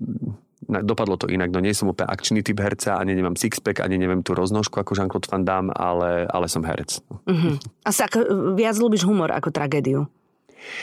dopadlo 0.67 1.15
to 1.15 1.31
inak, 1.31 1.55
no 1.55 1.63
nie 1.63 1.71
som 1.71 1.87
úplne 1.87 2.11
akčný 2.11 2.43
typ 2.43 2.59
herca, 2.59 2.99
ani 2.99 3.15
nemám 3.15 3.39
sixpack, 3.39 3.79
ani 3.79 4.03
neviem 4.03 4.27
tú 4.27 4.35
roznožku 4.35 4.83
ako 4.83 4.99
Jean-Claude 4.99 5.31
Van 5.31 5.47
Damme, 5.47 5.71
ale, 5.71 6.27
ale 6.27 6.51
som 6.51 6.67
herec. 6.67 6.99
Mm-hmm. 7.31 7.87
Asi 7.87 8.03
ako, 8.03 8.19
viac 8.59 8.75
ľúbiš 8.75 9.07
humor 9.07 9.31
ako 9.31 9.55
tragédiu? 9.55 10.11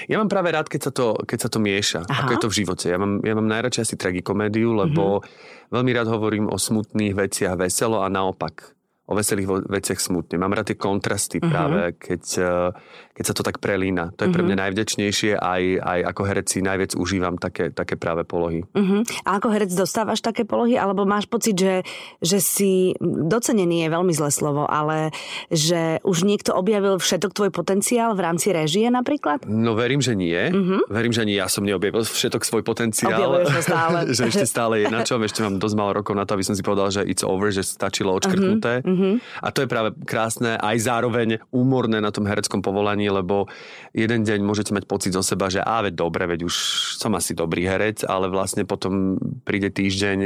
Ja 0.07 0.21
mám 0.21 0.29
práve 0.31 0.53
rád, 0.53 0.67
keď 0.67 0.81
sa 0.89 0.91
to, 0.91 1.05
keď 1.23 1.39
sa 1.47 1.49
to 1.49 1.59
mieša, 1.59 2.01
Aha. 2.07 2.25
ako 2.25 2.31
je 2.33 2.39
to 2.39 2.49
v 2.49 2.57
živote. 2.63 2.85
Ja 2.89 2.97
mám, 2.97 3.21
ja 3.21 3.33
mám 3.35 3.47
najradšej 3.49 3.83
asi 3.83 3.95
tragikomédiu, 3.99 4.73
lebo 4.73 5.19
mm-hmm. 5.19 5.69
veľmi 5.73 5.91
rád 5.93 6.07
hovorím 6.11 6.45
o 6.49 6.57
smutných 6.57 7.13
veciach 7.13 7.57
veselo 7.59 8.01
a 8.01 8.07
naopak 8.07 8.73
o 9.03 9.13
veselých 9.19 9.67
veciach 9.67 9.99
smutne. 9.99 10.39
Mám 10.39 10.55
rád 10.55 10.71
tie 10.71 10.79
kontrasty 10.79 11.43
uh-huh. 11.43 11.51
práve, 11.51 11.81
keď, 11.99 12.23
eh, 12.39 12.69
keď 13.13 13.23
sa 13.29 13.33
to 13.37 13.45
tak 13.45 13.61
prelína. 13.61 14.09
To 14.17 14.25
je 14.25 14.33
pre 14.33 14.41
mňa 14.41 14.55
mhm. 14.57 14.63
najvďačnejšie, 14.65 15.31
aj, 15.37 15.63
aj 15.79 15.99
ako 16.09 16.21
herec 16.25 16.47
si 16.49 16.59
najviac 16.65 16.91
užívam 16.97 17.37
také, 17.37 17.69
také 17.69 17.93
práve 17.93 18.25
polohy. 18.25 18.65
Uh-huh. 18.73 19.05
A 19.25 19.37
ako 19.37 19.53
herec 19.53 19.69
dostávaš 19.73 20.25
také 20.25 20.43
polohy? 20.49 20.77
Alebo 20.77 21.05
máš 21.05 21.29
pocit, 21.29 21.53
že, 21.53 21.85
že 22.19 22.41
si 22.41 22.97
docenený 23.01 23.85
je 23.85 23.89
veľmi 23.93 24.13
zlé 24.13 24.29
slovo, 24.33 24.65
ale 24.65 25.13
že 25.53 26.01
už 26.01 26.25
niekto 26.25 26.57
objavil 26.57 26.97
všetok 26.97 27.31
tvoj 27.37 27.51
potenciál 27.53 28.17
v 28.17 28.21
rámci 28.25 28.49
režie 28.49 28.89
napríklad? 28.89 29.45
No 29.45 29.77
verím, 29.77 30.01
že 30.01 30.17
nie. 30.17 30.49
Uh-huh. 30.49 30.81
Verím, 30.89 31.13
že 31.13 31.21
nie. 31.25 31.37
Ja 31.37 31.49
som 31.49 31.65
neobjavil 31.65 32.05
všetok 32.05 32.41
svoj 32.41 32.63
potenciál. 32.65 33.45
Stále. 33.61 34.09
že 34.17 34.29
ešte 34.29 34.45
stále 34.49 34.85
je 34.85 34.87
na 34.89 35.05
čom. 35.05 35.21
Ešte 35.21 35.45
mám 35.45 35.61
dosť 35.61 35.75
málo 35.77 36.01
rokov 36.01 36.17
na 36.17 36.25
to, 36.25 36.33
aby 36.33 36.45
som 36.45 36.57
si 36.57 36.65
povedal, 36.65 36.89
že 36.89 37.05
it's 37.05 37.21
over, 37.21 37.53
že 37.53 37.61
stačilo 37.61 38.09
odškrtnuté. 38.17 38.81
Uh-huh. 38.81 38.91
Mm-hmm. 38.93 39.13
A 39.41 39.47
to 39.53 39.65
je 39.65 39.67
práve 39.69 39.89
krásne, 40.05 40.57
aj 40.57 40.77
zároveň 40.81 41.41
úmorné 41.53 42.01
na 42.01 42.09
tom 42.09 42.25
hereckom 42.25 42.61
povolaní, 42.65 43.02
lebo 43.07 43.47
jeden 43.95 44.23
deň 44.25 44.39
môžete 44.43 44.71
mať 44.75 44.85
pocit 44.89 45.11
zo 45.13 45.21
seba, 45.21 45.47
že 45.47 45.61
á, 45.61 45.83
veď 45.83 45.93
dobre, 45.97 46.27
veď 46.27 46.45
už 46.47 46.55
som 46.97 47.13
asi 47.15 47.37
dobrý 47.37 47.67
herec, 47.67 48.03
ale 48.05 48.27
vlastne 48.27 48.67
potom 48.67 49.17
príde 49.43 49.69
týždeň 49.69 50.17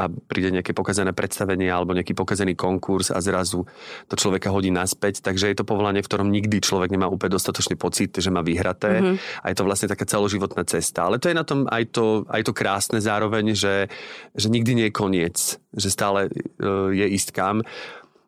a 0.00 0.08
príde 0.08 0.54
nejaké 0.54 0.72
pokazené 0.72 1.12
predstavenie 1.12 1.68
alebo 1.68 1.94
nejaký 1.94 2.16
pokazený 2.16 2.56
konkurs 2.56 3.12
a 3.12 3.18
zrazu 3.20 3.64
to 4.08 4.14
človeka 4.16 4.48
hodí 4.52 4.72
naspäť. 4.72 5.20
Takže 5.20 5.52
je 5.52 5.56
to 5.58 5.68
povolanie, 5.68 6.00
v 6.00 6.08
ktorom 6.08 6.32
nikdy 6.32 6.62
človek 6.62 6.92
nemá 6.92 7.06
úplne 7.08 7.36
dostatočný 7.36 7.76
pocit, 7.76 8.16
že 8.16 8.32
má 8.32 8.40
vyhraté. 8.40 9.00
Mm-hmm. 9.00 9.16
A 9.42 9.46
je 9.52 9.56
to 9.56 9.66
vlastne 9.66 9.88
taká 9.92 10.04
celoživotná 10.08 10.64
cesta. 10.64 11.06
Ale 11.08 11.20
to 11.20 11.28
je 11.28 11.36
na 11.36 11.44
tom 11.44 11.68
aj 11.68 11.92
to, 11.92 12.24
aj 12.28 12.42
to 12.44 12.52
krásne 12.56 12.98
zároveň, 12.98 13.52
že, 13.56 13.92
že 14.36 14.48
nikdy 14.48 14.72
nie 14.72 14.86
je 14.88 14.94
koniec, 14.96 15.36
že 15.72 15.88
stále 15.88 16.28
uh, 16.28 16.88
je 16.92 17.06
ísť 17.06 17.28
kam. 17.36 17.64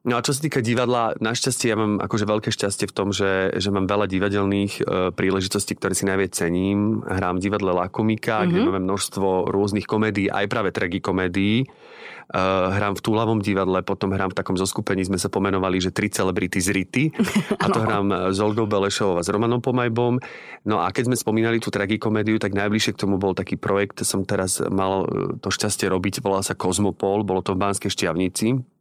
No 0.05 0.21
a 0.21 0.25
čo 0.25 0.37
sa 0.37 0.45
týka 0.45 0.61
divadla, 0.61 1.17
našťastie 1.17 1.73
ja 1.73 1.81
mám 1.81 1.97
akože 1.97 2.29
veľké 2.29 2.53
šťastie 2.53 2.93
v 2.93 2.93
tom, 2.93 3.09
že, 3.09 3.57
že 3.57 3.73
mám 3.73 3.89
veľa 3.89 4.05
divadelných 4.05 4.73
e, 4.77 4.83
príležitostí, 5.17 5.81
ktoré 5.81 5.97
si 5.97 6.05
najviac 6.05 6.37
cením. 6.37 7.01
Hrám 7.09 7.41
divadle 7.41 7.73
La 7.73 7.89
mm-hmm. 7.89 8.45
kde 8.53 8.61
máme 8.69 8.85
množstvo 8.85 9.49
rôznych 9.49 9.89
komédií, 9.89 10.29
aj 10.29 10.45
práve 10.53 10.77
tragikomédií. 10.77 11.65
Uh, 12.25 12.73
hrám 12.73 12.97
v 12.97 13.05
Túlavom 13.05 13.37
divadle, 13.45 13.85
potom 13.85 14.09
hrám 14.09 14.33
v 14.33 14.39
takom 14.41 14.57
zoskupení, 14.57 15.05
sme 15.05 15.21
sa 15.21 15.29
pomenovali, 15.29 15.77
že 15.77 15.93
tri 15.93 16.09
celebrity 16.09 16.57
z 16.57 16.73
Rity. 16.73 17.05
A 17.63 17.69
to 17.69 17.85
hrám 17.85 18.33
s 18.33 18.41
Olgou 18.41 18.65
Belešovou 18.65 19.21
a 19.21 19.23
s 19.23 19.29
Romanom 19.29 19.61
Pomajbom. 19.61 20.25
No 20.65 20.81
a 20.81 20.89
keď 20.89 21.13
sme 21.13 21.21
spomínali 21.21 21.61
tú 21.61 21.69
tragikomédiu, 21.69 22.41
tak 22.41 22.57
najbližšie 22.57 22.97
k 22.97 23.01
tomu 23.05 23.21
bol 23.21 23.37
taký 23.37 23.61
projekt, 23.61 24.01
som 24.09 24.25
teraz 24.25 24.57
mal 24.65 25.05
e, 25.05 25.37
to 25.37 25.53
šťastie 25.53 25.85
robiť, 25.93 26.25
volal 26.25 26.41
sa 26.41 26.57
Kozmopol, 26.57 27.29
bolo 27.29 27.45
to 27.45 27.53
v 27.53 27.61
Banskej 27.61 27.93
Šťavnici 27.93 28.74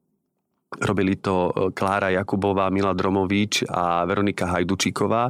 Robili 0.82 1.20
to 1.20 1.50
e, 1.50 1.51
Klára 1.75 2.10
Jakubová, 2.10 2.70
Mila 2.74 2.96
Dromovič 2.98 3.68
a 3.70 4.08
Veronika 4.10 4.50
Hajdučíková. 4.50 5.24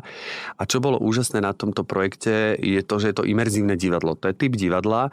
A 0.58 0.62
čo 0.64 0.80
bolo 0.80 1.02
úžasné 1.02 1.44
na 1.44 1.52
tomto 1.52 1.84
projekte 1.84 2.56
je 2.60 2.82
to, 2.86 2.96
že 3.02 3.12
je 3.12 3.16
to 3.20 3.28
imerzívne 3.28 3.76
divadlo. 3.76 4.16
To 4.20 4.32
je 4.32 4.38
typ 4.38 4.54
divadla, 4.56 5.10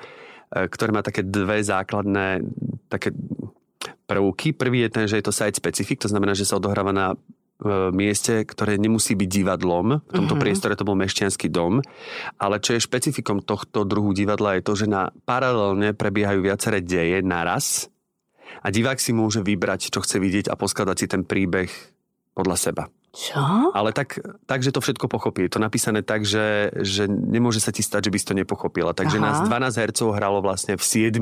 e, 0.53 0.69
ktoré 0.69 0.91
má 0.95 1.03
také 1.03 1.27
dve 1.27 1.63
základné 1.65 2.45
také 2.87 3.15
prvky. 4.11 4.55
Prvý 4.55 4.87
je 4.87 4.91
ten, 4.91 5.05
že 5.07 5.19
je 5.19 5.25
to 5.27 5.35
site 5.35 5.59
specific, 5.59 6.03
to 6.03 6.11
znamená, 6.11 6.35
že 6.35 6.47
sa 6.47 6.59
odohráva 6.59 6.91
na 6.91 7.07
e, 7.15 7.17
mieste, 7.95 8.43
ktoré 8.43 8.75
nemusí 8.79 9.15
byť 9.15 9.29
divadlom. 9.31 10.03
V 10.03 10.13
tomto 10.15 10.35
uh-huh. 10.35 10.43
priestore 10.43 10.75
to 10.75 10.87
bol 10.87 10.99
mešťanský 10.99 11.51
dom. 11.51 11.79
Ale 12.39 12.59
čo 12.59 12.75
je 12.75 12.83
špecifikom 12.83 13.43
tohto 13.47 13.87
druhu 13.87 14.11
divadla 14.11 14.59
je 14.59 14.67
to, 14.67 14.73
že 14.75 14.87
na 14.91 15.15
paralelne 15.27 15.95
prebiehajú 15.95 16.43
viaceré 16.43 16.83
deje 16.83 17.23
naraz 17.23 17.91
a 18.61 18.67
divák 18.69 19.01
si 19.01 19.17
môže 19.17 19.41
vybrať, 19.41 19.89
čo 19.89 20.05
chce 20.05 20.21
vidieť 20.21 20.47
a 20.53 20.55
poskladať 20.55 20.97
si 20.97 21.07
ten 21.09 21.23
príbeh 21.25 21.73
podľa 22.37 22.57
seba. 22.57 22.85
Čo? 23.11 23.75
Ale 23.75 23.91
tak, 23.91 24.23
tak, 24.47 24.63
že 24.63 24.71
to 24.71 24.79
všetko 24.79 25.11
pochopí. 25.11 25.43
Je 25.43 25.53
to 25.53 25.59
napísané 25.59 26.07
tak, 26.07 26.23
že, 26.23 26.71
že 26.79 27.11
nemôže 27.11 27.59
sa 27.59 27.75
ti 27.75 27.83
stať, 27.83 28.07
že 28.07 28.13
by 28.15 28.19
si 28.23 28.29
to 28.31 28.39
nepochopila. 28.39 28.95
Takže 28.95 29.19
Aha. 29.19 29.25
nás 29.27 29.37
12 29.43 29.83
hercov 29.83 30.15
hralo 30.15 30.39
vlastne 30.39 30.79
v 30.79 30.85
7 31.11 31.19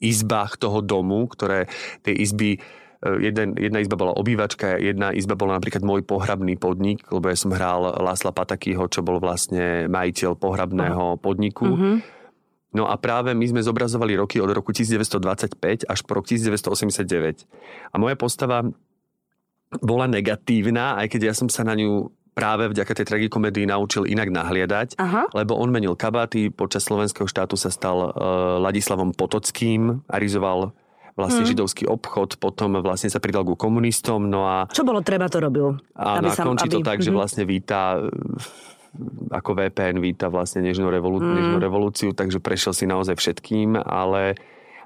izbách 0.00 0.56
toho 0.56 0.80
domu, 0.80 1.28
ktoré 1.28 1.68
tie 2.02 2.16
izby 2.16 2.56
e, 2.56 2.60
Jeden, 3.02 3.58
jedna 3.60 3.82
izba 3.82 3.98
bola 3.98 4.14
obývačka, 4.16 4.80
jedna 4.80 5.12
izba 5.12 5.36
bola 5.36 5.60
napríklad 5.60 5.84
môj 5.84 6.06
pohrabný 6.06 6.56
podnik, 6.56 7.04
lebo 7.12 7.28
ja 7.28 7.36
som 7.36 7.50
hral 7.52 7.98
Lásla 7.98 8.32
Patakýho, 8.32 8.88
čo 8.88 9.04
bol 9.04 9.20
vlastne 9.20 9.90
majiteľ 9.90 10.38
pohrabného 10.38 11.18
podniku. 11.20 11.66
Uh-huh. 11.66 11.94
No 12.72 12.88
a 12.88 12.96
práve 12.96 13.36
my 13.36 13.44
sme 13.44 13.60
zobrazovali 13.60 14.16
roky 14.16 14.40
od 14.40 14.48
roku 14.48 14.72
1925 14.72 15.84
až 15.84 15.98
po 16.08 16.12
rok 16.16 16.24
1989. 16.24 17.44
A 17.92 17.94
moja 18.00 18.16
postava 18.16 18.64
bola 19.80 20.08
negatívna, 20.08 20.96
aj 21.00 21.16
keď 21.16 21.32
ja 21.32 21.34
som 21.36 21.48
sa 21.52 21.64
na 21.64 21.76
ňu 21.76 22.12
práve 22.32 22.68
vďaka 22.72 22.92
tej 22.96 23.06
tragikomédii 23.12 23.68
naučil 23.68 24.08
inak 24.08 24.32
nahliadať, 24.32 24.96
Aha. 24.96 25.28
lebo 25.36 25.52
on 25.56 25.68
menil 25.68 25.92
kabaty, 25.92 26.48
počas 26.48 26.88
slovenského 26.88 27.28
štátu 27.28 27.60
sa 27.60 27.68
stal 27.68 28.08
uh, 28.08 28.56
Ladislavom 28.56 29.12
Potockým, 29.12 30.00
arizoval 30.08 30.72
vlastne 31.12 31.44
hmm. 31.44 31.50
židovský 31.52 31.84
obchod, 31.84 32.40
potom 32.40 32.80
vlastne 32.80 33.12
sa 33.12 33.20
pridal 33.20 33.44
ku 33.44 33.52
komunistom, 33.52 34.32
no 34.32 34.48
a... 34.48 34.64
Čo 34.72 34.88
bolo 34.88 35.04
treba, 35.04 35.28
to 35.28 35.44
robil. 35.44 35.76
A 35.92 36.24
aby 36.24 36.32
sa, 36.32 36.48
končí 36.48 36.72
aby... 36.72 36.80
to 36.80 36.88
tak, 36.88 37.04
že 37.04 37.12
mhm. 37.12 37.16
vlastne 37.20 37.44
víta 37.44 38.00
ako 39.32 39.56
VPN 39.56 39.98
víta 40.04 40.28
vlastne 40.28 40.60
nežnú, 40.60 40.92
revolu- 40.92 41.24
mm. 41.24 41.34
nežnú 41.36 41.56
revolúciu, 41.58 42.12
takže 42.12 42.38
prešiel 42.44 42.76
si 42.76 42.84
naozaj 42.84 43.16
všetkým, 43.16 43.80
ale, 43.80 44.36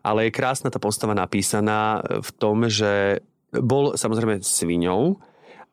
ale 0.06 0.30
je 0.30 0.36
krásna 0.36 0.70
tá 0.70 0.78
postava 0.78 1.12
napísaná 1.12 2.00
v 2.02 2.30
tom, 2.38 2.70
že 2.70 3.22
bol 3.50 3.98
samozrejme 3.98 4.42
sviňou, 4.42 5.18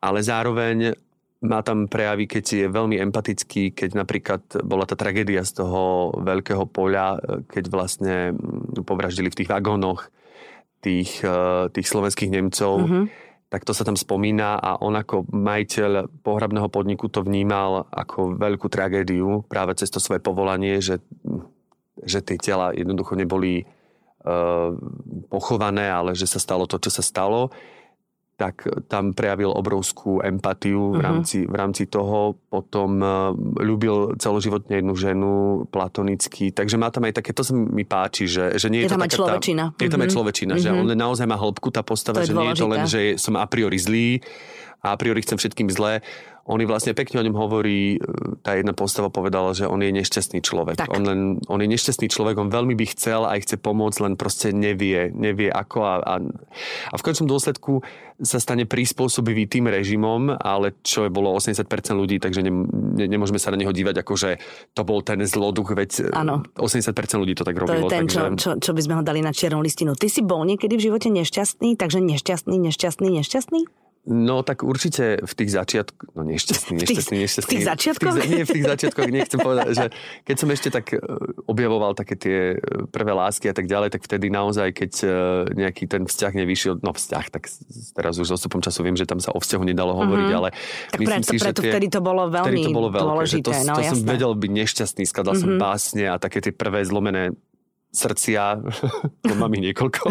ale 0.02 0.18
zároveň 0.20 0.98
má 1.44 1.60
tam 1.60 1.86
prejavy, 1.86 2.24
keď 2.24 2.44
je 2.44 2.66
veľmi 2.72 2.96
empatický, 3.04 3.76
keď 3.76 4.00
napríklad 4.00 4.42
bola 4.64 4.88
tá 4.88 4.96
tragédia 4.96 5.44
z 5.44 5.60
toho 5.60 6.10
veľkého 6.24 6.64
poľa, 6.64 7.20
keď 7.52 7.64
vlastne 7.68 8.16
povraždili 8.80 9.28
v 9.28 9.38
tých 9.44 9.52
vagónoch 9.52 10.08
tých, 10.80 11.20
eh, 11.20 11.68
tých 11.68 11.86
slovenských 11.88 12.32
Nemcov. 12.32 12.74
Mm-hmm 12.84 13.23
tak 13.54 13.62
to 13.62 13.70
sa 13.70 13.86
tam 13.86 13.94
spomína 13.94 14.58
a 14.58 14.82
on 14.82 14.98
ako 14.98 15.30
majiteľ 15.30 16.10
pohrabného 16.26 16.66
podniku 16.74 17.06
to 17.06 17.22
vnímal 17.22 17.86
ako 17.86 18.34
veľkú 18.34 18.66
tragédiu 18.66 19.46
práve 19.46 19.78
cez 19.78 19.94
to 19.94 20.02
svoje 20.02 20.18
povolanie, 20.18 20.82
že, 20.82 20.98
že 22.02 22.18
tie 22.18 22.34
tela 22.34 22.74
jednoducho 22.74 23.14
neboli 23.14 23.62
uh, 23.62 24.74
pochované, 25.30 25.86
ale 25.86 26.18
že 26.18 26.26
sa 26.26 26.42
stalo 26.42 26.66
to, 26.66 26.82
čo 26.82 26.90
sa 26.98 27.06
stalo 27.06 27.54
tak 28.34 28.66
tam 28.90 29.14
prejavil 29.14 29.54
obrovskú 29.54 30.18
empatiu 30.18 30.94
v 30.94 30.98
mhm. 30.98 31.04
rámci, 31.06 31.38
uh-huh. 31.42 31.52
v 31.52 31.54
rámci 31.54 31.82
toho. 31.86 32.34
Potom 32.50 32.98
uh, 32.98 33.30
ľúbil 33.62 34.18
celoživotne 34.18 34.82
jednu 34.82 34.94
ženu 34.98 35.32
platonicky. 35.70 36.50
Takže 36.50 36.74
má 36.74 36.90
tam 36.90 37.06
aj 37.06 37.22
také, 37.22 37.30
to 37.30 37.46
sa 37.46 37.54
mi 37.54 37.86
páči, 37.86 38.26
že, 38.26 38.58
že 38.58 38.66
nie 38.70 38.82
je, 38.82 38.90
je 38.90 38.94
to 38.94 38.98
taká 38.98 39.14
človečina. 39.14 39.64
Tá, 39.74 39.82
je 39.82 39.90
tam 39.90 40.02
uh-huh. 40.02 40.04
aj 40.04 40.10
mhm. 40.10 40.16
človečina, 40.18 40.52
uh-huh. 40.58 40.64
že 40.66 40.70
on 40.74 40.86
naozaj 40.90 41.26
má 41.30 41.38
hĺbku 41.38 41.70
tá 41.70 41.86
postava, 41.86 42.26
že 42.26 42.34
nie 42.34 42.50
je 42.50 42.58
to 42.58 42.66
len, 42.66 42.82
že 42.90 43.00
som 43.18 43.38
a 43.38 43.46
priori 43.46 43.78
zlý 43.78 44.18
a 44.84 44.92
a 44.92 45.00
priori 45.00 45.24
chcem 45.24 45.40
všetkým 45.40 45.72
zlé 45.72 46.04
on 46.44 46.60
vlastne 46.68 46.92
pekne 46.92 47.24
o 47.24 47.24
ňom 47.24 47.36
hovorí, 47.40 47.96
e, 47.96 47.98
tá 48.44 48.52
jedna 48.52 48.76
postava 48.76 49.08
povedala, 49.08 49.56
že 49.56 49.64
on 49.64 49.80
je 49.80 49.88
nešťastný 49.88 50.44
človek. 50.44 50.76
On, 50.92 51.00
len, 51.00 51.20
on 51.48 51.60
je 51.60 51.68
nešťastný 51.68 52.12
človek, 52.12 52.36
on 52.36 52.52
veľmi 52.52 52.76
by 52.76 52.84
chcel 52.92 53.24
aj 53.24 53.48
chce 53.48 53.56
pomôcť, 53.56 53.98
len 54.04 54.14
proste 54.20 54.52
nevie, 54.52 55.08
nevie 55.16 55.48
ako 55.48 55.78
a, 55.80 55.94
a, 56.04 56.14
a 56.92 56.94
v 57.00 57.02
končnom 57.02 57.24
dôsledku 57.24 57.80
sa 58.20 58.38
stane 58.38 58.68
prispôsobivý 58.68 59.48
tým 59.48 59.72
režimom, 59.72 60.36
ale 60.36 60.76
čo 60.84 61.08
je 61.08 61.10
bolo 61.10 61.32
80% 61.34 61.64
ľudí, 61.96 62.20
takže 62.20 62.44
ne, 62.44 62.52
ne, 62.70 63.06
nemôžeme 63.08 63.40
sa 63.40 63.50
na 63.50 63.58
neho 63.58 63.72
dívať 63.72 64.04
ako, 64.04 64.12
že 64.14 64.30
to 64.76 64.86
bol 64.86 65.00
ten 65.00 65.24
zloduch, 65.24 65.72
veď 65.74 66.14
ano. 66.14 66.44
80% 66.54 66.92
ľudí 67.18 67.34
to 67.34 67.42
tak 67.42 67.56
robilo. 67.56 67.88
To 67.88 67.90
je 67.90 67.90
ten, 67.90 68.06
takže... 68.06 68.20
čo, 68.20 68.30
čo, 68.36 68.50
čo 68.60 68.70
by 68.76 68.80
sme 68.84 68.94
ho 69.00 69.02
dali 69.02 69.24
na 69.24 69.32
čiernu 69.32 69.64
listinu. 69.64 69.96
Ty 69.96 70.12
si 70.12 70.20
bol 70.20 70.44
niekedy 70.44 70.76
v 70.76 70.92
živote 70.92 71.08
nešťastný, 71.10 71.74
takže 71.74 72.04
nešťastný, 72.04 72.54
nešťastný, 72.54 73.08
nešťastný? 73.24 73.83
No 74.04 74.44
tak 74.44 74.60
určite 74.60 75.16
v 75.24 75.32
tých 75.32 75.56
začiatkoch, 75.56 76.12
no 76.12 76.28
nešťastný, 76.28 76.76
nešťastný, 76.76 77.16
nešťastný. 77.24 77.48
V 77.48 77.54
tých 77.56 77.68
začiatkoch? 77.72 78.12
V 78.12 78.20
tých, 78.20 78.32
nie, 78.36 78.44
v 78.44 78.52
tých 78.52 78.66
začiatkoch 78.68 79.08
nechcem 79.08 79.40
povedať, 79.40 79.68
že 79.72 79.86
keď 80.28 80.36
som 80.36 80.48
ešte 80.52 80.68
tak 80.68 80.92
e, 80.92 81.00
objavoval 81.48 81.96
také 81.96 82.12
tie 82.20 82.38
e, 82.52 82.84
prvé 82.92 83.16
lásky 83.16 83.48
a 83.48 83.56
tak 83.56 83.64
ďalej, 83.64 83.96
tak 83.96 84.04
vtedy 84.04 84.28
naozaj, 84.28 84.76
keď 84.76 84.92
e, 85.00 85.08
nejaký 85.56 85.88
ten 85.88 86.04
vzťah 86.04 86.32
nevyšiel, 86.36 86.84
no 86.84 86.92
vzťah, 86.92 87.26
tak 87.32 87.48
teraz 87.96 88.20
už 88.20 88.28
s 88.28 88.44
času 88.44 88.80
viem, 88.84 88.92
že 88.92 89.08
tam 89.08 89.24
sa 89.24 89.32
o 89.32 89.40
vzťahu 89.40 89.64
nedalo 89.72 89.96
hovoriť, 89.96 90.28
mm-hmm. 90.28 90.40
ale 90.44 90.48
tak 90.92 91.00
myslím 91.00 91.24
preto, 91.24 91.32
si, 91.32 91.36
preto 91.40 91.60
že 91.60 91.64
tie, 91.64 91.72
vtedy 91.72 91.86
to 91.88 92.00
bolo 92.04 92.28
veľmi 92.28 92.60
to 92.60 92.76
bolo 92.76 92.88
veľké, 92.92 93.08
dôležité. 93.08 93.48
To, 93.48 93.52
no, 93.64 93.74
to 93.80 93.82
som 93.88 94.00
vedel 94.04 94.32
byť 94.36 94.50
nešťastný, 94.52 95.02
skladal 95.08 95.32
mm-hmm. 95.32 95.48
som 95.48 95.56
mhm. 95.56 95.60
básne 95.64 96.04
a 96.12 96.20
také 96.20 96.44
tie 96.44 96.52
prvé 96.52 96.84
zlomené 96.84 97.32
srdcia, 97.94 98.58
mám 99.40 99.52
ich 99.54 99.62
niekoľko. 99.70 100.04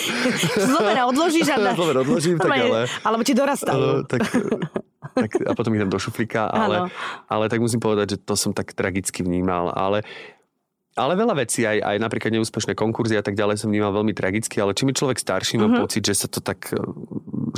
Zlomer 0.68 0.96
odložíš 1.08 1.48
a... 1.56 1.72
Zlomer 1.72 2.04
odložím, 2.04 2.36
tak 2.36 2.52
ale... 2.52 2.84
Alebo 3.00 3.22
ti 3.24 3.32
dorastajú. 3.32 3.80
Uh, 3.80 4.00
tak, 4.04 4.28
tak, 5.16 5.30
a 5.40 5.52
potom 5.56 5.72
ich 5.72 5.80
dám 5.80 5.88
do 5.88 5.96
šuflíka, 5.96 6.52
ale, 6.52 6.92
ale 7.26 7.44
tak 7.48 7.64
musím 7.64 7.80
povedať, 7.80 8.14
že 8.14 8.18
to 8.20 8.36
som 8.36 8.52
tak 8.52 8.76
tragicky 8.76 9.24
vnímal. 9.24 9.72
Ale 9.72 10.04
ale 10.94 11.18
veľa 11.18 11.34
vecí, 11.34 11.66
aj, 11.66 11.82
aj 11.82 11.96
napríklad 11.98 12.30
neúspešné 12.38 12.78
konkurzy 12.78 13.18
a 13.18 13.22
tak 13.26 13.34
ďalej 13.34 13.58
som 13.58 13.68
vnímal 13.70 13.90
veľmi 13.90 14.14
tragicky, 14.14 14.62
ale 14.62 14.78
čím 14.78 14.94
je 14.94 15.02
človek 15.02 15.18
starší, 15.18 15.58
mám 15.58 15.74
uh-huh. 15.74 15.82
pocit, 15.90 16.06
že 16.06 16.14
sa 16.14 16.30
to 16.30 16.38
tak, 16.38 16.70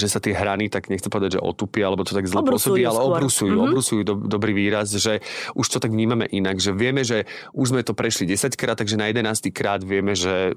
že 0.00 0.08
sa 0.08 0.24
tie 0.24 0.32
hrany, 0.32 0.72
tak 0.72 0.88
nechcem 0.88 1.12
povedať, 1.12 1.36
že 1.36 1.44
otupia, 1.44 1.92
alebo 1.92 2.00
to 2.08 2.16
tak 2.16 2.24
zle 2.24 2.40
pôsobí, 2.40 2.80
ale 2.88 2.96
obrusujú, 2.96 3.52
uh-huh. 3.52 3.68
obrusujú 3.68 4.02
do, 4.08 4.14
dobrý 4.16 4.56
výraz, 4.56 4.88
že 4.96 5.20
už 5.52 5.68
to 5.68 5.78
tak 5.84 5.92
vnímame 5.92 6.24
inak, 6.32 6.56
že 6.56 6.72
vieme, 6.72 7.04
že 7.04 7.28
už 7.52 7.76
sme 7.76 7.84
to 7.84 7.92
prešli 7.92 8.24
10 8.24 8.56
krát, 8.56 8.80
takže 8.80 8.96
na 8.96 9.12
11 9.12 9.52
krát 9.52 9.84
vieme, 9.84 10.16
že 10.16 10.56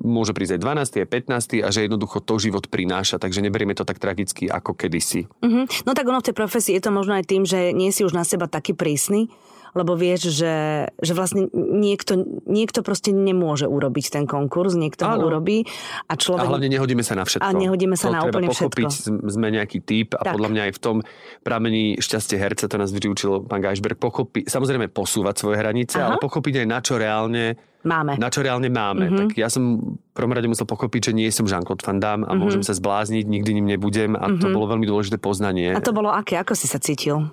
môže 0.00 0.32
prísť 0.32 0.56
aj 0.56 0.60
12. 0.96 1.04
a 1.04 1.06
15. 1.08 1.60
a 1.60 1.68
že 1.68 1.84
jednoducho 1.84 2.24
to 2.24 2.40
život 2.40 2.72
prináša, 2.72 3.20
takže 3.20 3.44
neberieme 3.44 3.76
to 3.76 3.84
tak 3.84 4.00
tragicky 4.00 4.48
ako 4.48 4.72
kedysi. 4.72 5.28
Uh-huh. 5.44 5.68
No 5.84 5.92
tak 5.92 6.08
ono 6.08 6.24
v 6.24 6.32
tej 6.32 6.36
profesii 6.36 6.72
je 6.80 6.88
to 6.88 6.92
možno 6.92 7.20
aj 7.20 7.28
tým, 7.28 7.44
že 7.44 7.76
nie 7.76 7.92
si 7.92 8.00
už 8.00 8.16
na 8.16 8.24
seba 8.24 8.48
taký 8.48 8.72
prísny, 8.72 9.28
lebo 9.74 9.98
vieš, 9.98 10.30
že, 10.30 10.86
že 11.02 11.12
vlastne 11.12 11.50
niekto, 11.52 12.42
niekto 12.46 12.86
proste 12.86 13.10
nemôže 13.10 13.66
urobiť 13.66 14.14
ten 14.14 14.24
konkurs, 14.24 14.78
niekto 14.78 15.04
Áno. 15.04 15.26
ho 15.26 15.34
urobí 15.34 15.66
a 16.06 16.14
človek... 16.14 16.46
A 16.46 16.50
hlavne 16.54 16.70
nehodíme 16.70 17.02
sa 17.02 17.18
na 17.18 17.26
všetko. 17.26 17.44
A 17.44 17.50
nehodíme 17.50 17.98
sa 17.98 18.08
to 18.08 18.14
na 18.14 18.20
úplne 18.22 18.48
pochopiť, 18.54 18.90
všetko. 18.90 19.26
sme 19.26 19.46
nejaký 19.50 19.82
typ 19.82 20.14
a 20.14 20.22
tak. 20.22 20.38
podľa 20.38 20.48
mňa 20.54 20.62
aj 20.70 20.72
v 20.72 20.80
tom 20.80 20.96
pramení 21.42 21.98
šťastie 21.98 22.38
herca, 22.38 22.70
to 22.70 22.76
nás 22.78 22.94
vyučil 22.94 23.44
pán 23.50 23.60
Geisberg, 23.60 23.98
pochopiť, 23.98 24.46
samozrejme 24.46 24.94
posúvať 24.94 25.34
svoje 25.42 25.58
hranice, 25.58 25.98
Aha. 25.98 26.14
ale 26.14 26.22
pochopiť 26.22 26.62
aj 26.62 26.66
na 26.70 26.78
čo 26.78 26.94
reálne 26.94 27.58
máme. 27.84 28.16
Na 28.16 28.32
čo 28.32 28.40
reálne 28.40 28.72
máme. 28.72 29.06
Mm-hmm. 29.10 29.20
Tak 29.20 29.28
ja 29.36 29.52
som 29.52 29.78
v 30.00 30.12
prvom 30.16 30.32
rade 30.32 30.48
musel 30.48 30.64
pochopiť, 30.64 31.10
že 31.10 31.12
nie 31.12 31.28
som 31.28 31.44
Jean-Claude 31.44 31.84
Van 31.84 32.00
Damme 32.00 32.24
a 32.24 32.32
mm-hmm. 32.32 32.40
môžem 32.40 32.62
sa 32.64 32.72
zblázniť, 32.72 33.28
nikdy 33.28 33.60
ním 33.60 33.68
nebudem 33.68 34.16
a 34.16 34.24
mm-hmm. 34.24 34.40
to 34.40 34.46
mhm. 34.48 34.54
bolo 34.56 34.66
veľmi 34.72 34.86
dôležité 34.88 35.20
poznanie. 35.20 35.76
A 35.76 35.84
to 35.84 35.92
bolo 35.92 36.08
aké? 36.08 36.40
Ako 36.40 36.56
si 36.56 36.64
sa 36.64 36.80
cítil? 36.80 37.28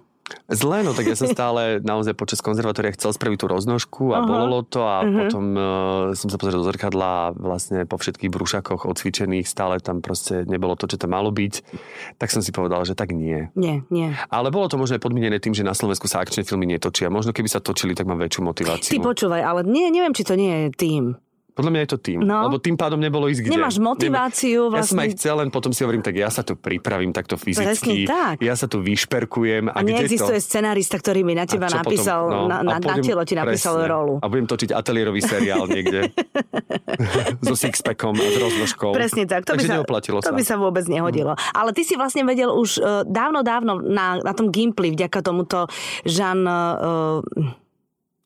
Zle, 0.51 0.83
no 0.83 0.91
tak 0.91 1.07
ja 1.07 1.15
som 1.15 1.31
stále 1.37 1.79
naozaj 1.81 2.13
počas 2.17 2.43
konzervatória 2.43 2.95
chcel 2.95 3.15
spraviť 3.15 3.37
tú 3.41 3.47
roznožku 3.49 4.03
a 4.11 4.21
uh-huh. 4.21 4.27
bolelo 4.27 4.59
to 4.65 4.81
a 4.83 5.01
uh-huh. 5.01 5.17
potom 5.25 5.43
uh, 5.55 5.63
som 6.17 6.27
sa 6.27 6.37
pozrel 6.37 6.61
do 6.61 6.67
zrkadla 6.67 7.07
a 7.07 7.25
vlastne 7.33 7.83
po 7.87 7.97
všetkých 7.97 8.31
brúšakoch 8.31 8.85
odcvičených 8.85 9.45
stále 9.47 9.79
tam 9.79 10.03
proste 10.03 10.43
nebolo 10.45 10.75
to, 10.75 10.87
čo 10.91 10.97
tam 10.99 11.15
malo 11.15 11.31
byť. 11.31 11.53
Tak 12.19 12.29
som 12.29 12.43
si 12.43 12.53
povedal, 12.53 12.83
že 12.83 12.93
tak 12.93 13.15
nie. 13.15 13.49
Nie, 13.55 13.83
nie. 13.89 14.13
Ale 14.27 14.51
bolo 14.53 14.67
to 14.67 14.79
možno 14.79 14.99
aj 14.99 15.03
podmienené 15.03 15.39
tým, 15.39 15.55
že 15.55 15.65
na 15.65 15.73
Slovensku 15.73 16.05
sa 16.05 16.21
akčné 16.21 16.43
filmy 16.43 16.67
netočia. 16.67 17.11
Možno 17.11 17.31
keby 17.31 17.49
sa 17.51 17.63
točili, 17.63 17.95
tak 17.95 18.07
mám 18.07 18.19
väčšiu 18.19 18.41
motiváciu. 18.43 18.91
Ty 18.91 18.99
počúvaj, 18.99 19.41
ale 19.41 19.61
nie, 19.67 19.87
neviem, 19.89 20.13
či 20.13 20.27
to 20.27 20.35
nie 20.35 20.67
je 20.67 20.69
tým. 20.75 21.03
Podľa 21.51 21.71
mňa 21.75 21.81
je 21.83 21.89
to 21.91 21.99
tým. 21.99 22.19
No. 22.23 22.47
Lebo 22.47 22.63
tým 22.63 22.79
pádom 22.79 22.95
nebolo 22.95 23.27
ísť 23.27 23.43
kde. 23.43 23.51
Nemáš 23.59 23.75
motiváciu. 23.83 24.71
Vlastne. 24.71 24.79
Ja 24.79 24.87
som 24.87 24.97
vlastne. 24.97 25.03
aj 25.03 25.09
chcel, 25.19 25.35
len 25.35 25.49
potom 25.51 25.71
si 25.75 25.83
hovorím, 25.83 25.99
tak 25.99 26.15
ja 26.15 26.31
sa 26.31 26.47
tu 26.47 26.55
pripravím 26.55 27.11
takto 27.11 27.35
fyzicky. 27.35 27.67
Presne 27.67 27.93
tak. 28.07 28.35
Ja 28.39 28.55
sa 28.55 28.71
tu 28.71 28.79
vyšperkujem. 28.79 29.67
A, 29.67 29.75
a 29.75 29.79
neexistuje 29.83 30.39
to? 30.39 30.47
scenárista, 30.47 30.95
ktorý 30.95 31.27
mi 31.27 31.35
na 31.35 31.43
teba 31.43 31.67
napísal, 31.67 32.23
potom, 32.23 32.47
no, 32.47 32.63
na, 32.63 32.63
na, 32.63 32.77
na 32.79 32.95
telo 33.03 33.21
ti 33.27 33.35
napísal 33.35 33.83
presne. 33.83 33.91
rolu. 33.91 34.13
A 34.23 34.25
budem 34.31 34.47
točiť 34.47 34.71
ateliérový 34.71 35.19
seriál 35.19 35.67
niekde. 35.67 36.15
so 37.47 37.55
sixpackom 37.59 38.15
a 38.15 38.25
s 38.31 38.37
rozložkou. 38.39 38.91
Presne 38.95 39.27
tak. 39.27 39.43
To 39.43 39.59
by 39.59 39.63
sa, 39.67 39.83
to 39.83 40.23
sa. 40.23 40.31
by 40.31 40.43
sa 40.47 40.55
vôbec 40.55 40.87
nehodilo. 40.87 41.35
Mm. 41.35 41.59
Ale 41.59 41.69
ty 41.75 41.83
si 41.83 41.99
vlastne 41.99 42.23
vedel 42.23 42.47
už 42.47 42.79
uh, 42.79 43.03
dávno, 43.03 43.43
dávno 43.43 43.83
na, 43.83 44.23
na 44.23 44.31
tom 44.31 44.47
Gimply, 44.47 44.95
vďaka 44.95 45.19
tomuto 45.19 45.67
Jean... 46.07 46.47
Uh, 46.47 47.59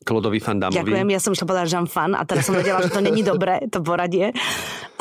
Klodovi 0.06 0.38
Fandamovi. 0.38 0.78
Ďakujem, 0.78 1.08
ja 1.10 1.18
som 1.18 1.34
išla 1.34 1.50
povedať 1.50 1.66
Jean 1.66 1.90
Fan 1.90 2.14
a 2.14 2.22
teraz 2.22 2.46
som 2.46 2.54
vedela, 2.54 2.78
že 2.78 2.94
to 2.94 3.02
není 3.02 3.26
dobré, 3.26 3.66
to 3.66 3.82
poradie. 3.82 4.30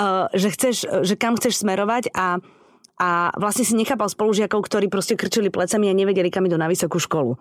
Uh, 0.01 0.25
že, 0.33 0.49
chceš, 0.49 1.05
že 1.05 1.13
kam 1.13 1.37
chceš 1.37 1.61
smerovať 1.61 2.09
a, 2.17 2.41
a 2.97 3.29
vlastne 3.37 3.61
si 3.61 3.77
nechápal 3.77 4.09
spolužiakov, 4.09 4.65
ktorí 4.65 4.89
proste 4.89 5.13
krčili 5.13 5.53
plecami 5.53 5.87
a 5.87 5.93
nevedeli, 5.93 6.33
kam 6.33 6.49
idú 6.49 6.57
na 6.57 6.65
vysokú 6.65 6.97
školu. 6.97 7.37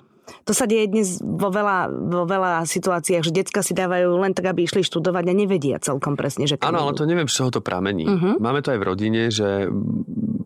To 0.48 0.52
sa 0.56 0.64
deje 0.64 0.88
dnes 0.88 1.20
vo 1.20 1.52
veľa, 1.52 1.92
vo 1.92 2.24
veľa 2.24 2.64
situáciách, 2.64 3.28
že 3.28 3.32
decka 3.32 3.60
si 3.60 3.76
dávajú 3.76 4.16
len 4.16 4.32
tak, 4.32 4.48
aby 4.48 4.64
išli 4.64 4.80
študovať 4.80 5.24
a 5.28 5.34
nevedia 5.36 5.76
celkom 5.80 6.16
presne, 6.16 6.48
že 6.48 6.56
Áno, 6.64 6.80
ale 6.80 6.96
to 6.96 7.04
neviem, 7.04 7.28
z 7.28 7.44
čoho 7.44 7.52
to 7.52 7.60
pramení. 7.60 8.08
Uh-huh. 8.08 8.40
Máme 8.40 8.64
to 8.64 8.72
aj 8.72 8.80
v 8.80 8.88
rodine, 8.88 9.28
že 9.28 9.68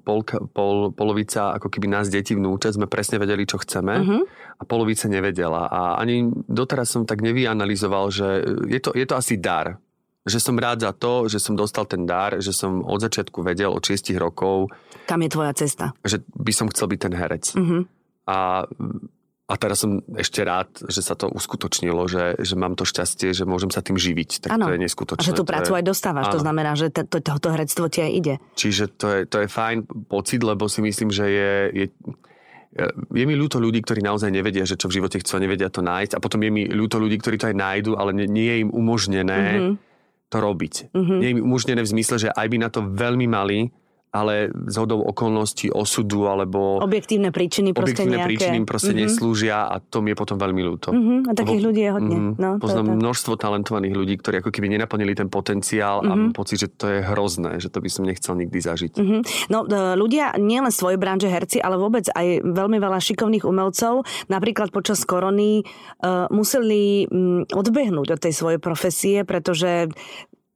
polka, 0.09 0.41
pol, 0.41 0.89
polovica 0.97 1.53
ako 1.61 1.69
keby 1.69 1.93
nás 1.93 2.09
detí 2.09 2.33
vnúča 2.33 2.73
sme 2.73 2.89
presne 2.89 3.21
vedeli, 3.21 3.45
čo 3.45 3.61
chceme 3.61 3.95
uh-huh. 4.01 4.23
a 4.57 4.63
polovica 4.65 5.05
nevedela. 5.05 5.69
A 5.69 6.01
ani 6.01 6.33
doteraz 6.49 6.89
som 6.89 7.05
tak 7.05 7.21
nevyanalizoval, 7.21 8.09
že 8.09 8.29
je 8.65 8.81
to, 8.81 8.97
je 8.97 9.05
to 9.05 9.15
asi 9.21 9.37
dar. 9.37 9.77
Že 10.25 10.41
som 10.41 10.57
rád 10.57 10.81
za 10.81 10.93
to, 10.97 11.29
že 11.29 11.37
som 11.37 11.53
dostal 11.53 11.85
ten 11.85 12.09
dar, 12.09 12.41
že 12.41 12.57
som 12.57 12.81
od 12.81 13.05
začiatku 13.05 13.45
vedel 13.45 13.69
od 13.69 13.85
6 13.85 14.17
rokov. 14.17 14.73
Kam 15.05 15.21
je 15.21 15.29
tvoja 15.29 15.53
cesta? 15.53 15.93
Že 16.01 16.25
by 16.33 16.53
som 16.57 16.73
chcel 16.73 16.89
byť 16.89 17.01
ten 17.05 17.13
herec. 17.13 17.45
Uh-huh. 17.53 17.85
A 18.25 18.65
a 19.49 19.55
teraz 19.57 19.81
som 19.81 20.05
ešte 20.13 20.45
rád, 20.45 20.69
že 20.93 21.01
sa 21.01 21.17
to 21.17 21.33
uskutočnilo, 21.33 22.05
že, 22.05 22.37
že 22.37 22.53
mám 22.53 22.77
to 22.77 22.85
šťastie, 22.85 23.33
že 23.33 23.49
môžem 23.49 23.73
sa 23.73 23.81
tým 23.81 23.97
živiť. 23.97 24.45
Tak 24.45 24.51
ano. 24.53 24.69
to 24.69 24.77
je 24.77 24.81
neskutočné. 24.85 25.25
A 25.25 25.29
že 25.33 25.33
tú 25.33 25.49
prácu 25.49 25.73
je, 25.73 25.77
aj 25.81 25.85
dostávaš, 25.89 26.29
ano. 26.29 26.35
to 26.37 26.41
znamená, 26.45 26.77
že 26.77 26.93
to, 26.93 27.09
to, 27.09 27.25
tohoto 27.25 27.49
herectvo 27.57 27.89
ti 27.89 28.05
aj 28.05 28.13
ide. 28.13 28.35
Čiže 28.61 28.85
to 29.01 29.07
je, 29.09 29.21
to 29.25 29.37
je 29.41 29.49
fajn 29.49 29.89
pocit, 30.05 30.45
lebo 30.45 30.69
si 30.69 30.85
myslím, 30.85 31.09
že 31.09 31.25
je, 31.25 31.53
je 31.73 31.87
je 33.11 33.25
mi 33.25 33.35
ľúto 33.35 33.57
ľudí, 33.57 33.81
ktorí 33.81 34.05
naozaj 34.05 34.29
nevedia, 34.29 34.69
že 34.69 34.77
čo 34.77 34.93
v 34.93 35.01
živote 35.01 35.19
chcú 35.19 35.41
a 35.41 35.43
nevedia 35.43 35.73
to 35.73 35.81
nájsť. 35.81 36.21
A 36.21 36.23
potom 36.23 36.45
je 36.45 36.53
mi 36.53 36.63
ľúto 36.69 37.01
ľudí, 37.01 37.17
ktorí 37.17 37.41
to 37.41 37.49
aj 37.49 37.57
nájdu, 37.57 37.97
ale 37.97 38.13
nie, 38.13 38.29
nie 38.29 38.45
je 38.45 38.57
im 38.69 38.71
umožnené 38.71 39.41
mm-hmm. 39.57 39.75
to 40.29 40.37
robiť. 40.39 40.75
Mm-hmm. 40.93 41.19
Nie 41.19 41.27
je 41.27 41.35
im 41.35 41.43
umožnené 41.49 41.81
v 41.83 41.93
zmysle, 41.97 42.17
že 42.21 42.29
aj 42.29 42.47
by 42.47 42.57
na 42.61 42.69
to 42.69 42.85
veľmi 42.85 43.25
mali, 43.25 43.73
ale 44.09 44.49
z 44.53 44.75
hodou 44.81 45.05
okolností 45.05 45.69
osudu 45.69 46.29
alebo... 46.29 46.81
Objektívne 46.81 47.29
príčiny 47.29 47.77
proste 47.77 48.05
objektívne 48.05 48.17
nejaké. 48.17 48.29
príčiny 48.29 48.59
proste 48.65 48.93
mm-hmm. 48.97 49.09
neslúžia 49.09 49.57
a 49.69 49.77
to 49.79 50.01
mi 50.01 50.13
je 50.13 50.17
potom 50.17 50.37
veľmi 50.41 50.63
ľúto. 50.65 50.89
Mm-hmm. 50.91 51.19
A 51.29 51.33
takých 51.37 51.63
ľudí 51.63 51.81
je 51.85 51.91
hodne. 51.93 52.17
Mm-hmm. 52.17 52.41
No, 52.41 52.51
Poznám 52.57 52.87
to 52.89 52.93
množstvo 53.05 53.33
talentovaných 53.37 53.95
ľudí, 53.95 54.15
ktorí 54.17 54.41
ako 54.41 54.51
keby 54.51 54.67
nenaplnili 54.73 55.13
ten 55.13 55.29
potenciál 55.29 56.01
mm-hmm. 56.01 56.13
a 56.13 56.21
mám 56.21 56.33
pocit, 56.33 56.65
že 56.65 56.69
to 56.73 56.89
je 56.89 56.99
hrozné, 57.05 57.61
že 57.61 57.69
to 57.69 57.85
by 57.85 57.91
som 57.93 58.09
nechcel 58.09 58.35
nikdy 58.35 58.59
zažiť. 58.59 58.93
Mm-hmm. 58.97 59.21
No 59.53 59.69
ľudia, 59.99 60.37
nielen 60.41 60.73
svojej 60.73 60.97
branže 60.97 61.29
herci, 61.29 61.61
ale 61.61 61.77
vôbec 61.77 62.09
aj 62.09 62.43
veľmi 62.43 62.79
veľa 62.81 62.99
šikovných 62.99 63.45
umelcov, 63.45 64.09
napríklad 64.33 64.73
počas 64.73 65.05
korony 65.05 65.63
uh, 66.01 66.27
museli 66.33 67.05
um, 67.09 67.45
odbehnúť 67.45 68.09
od 68.17 68.21
tej 68.21 68.33
svojej 68.33 68.61
profesie, 68.61 69.23
pretože 69.23 69.93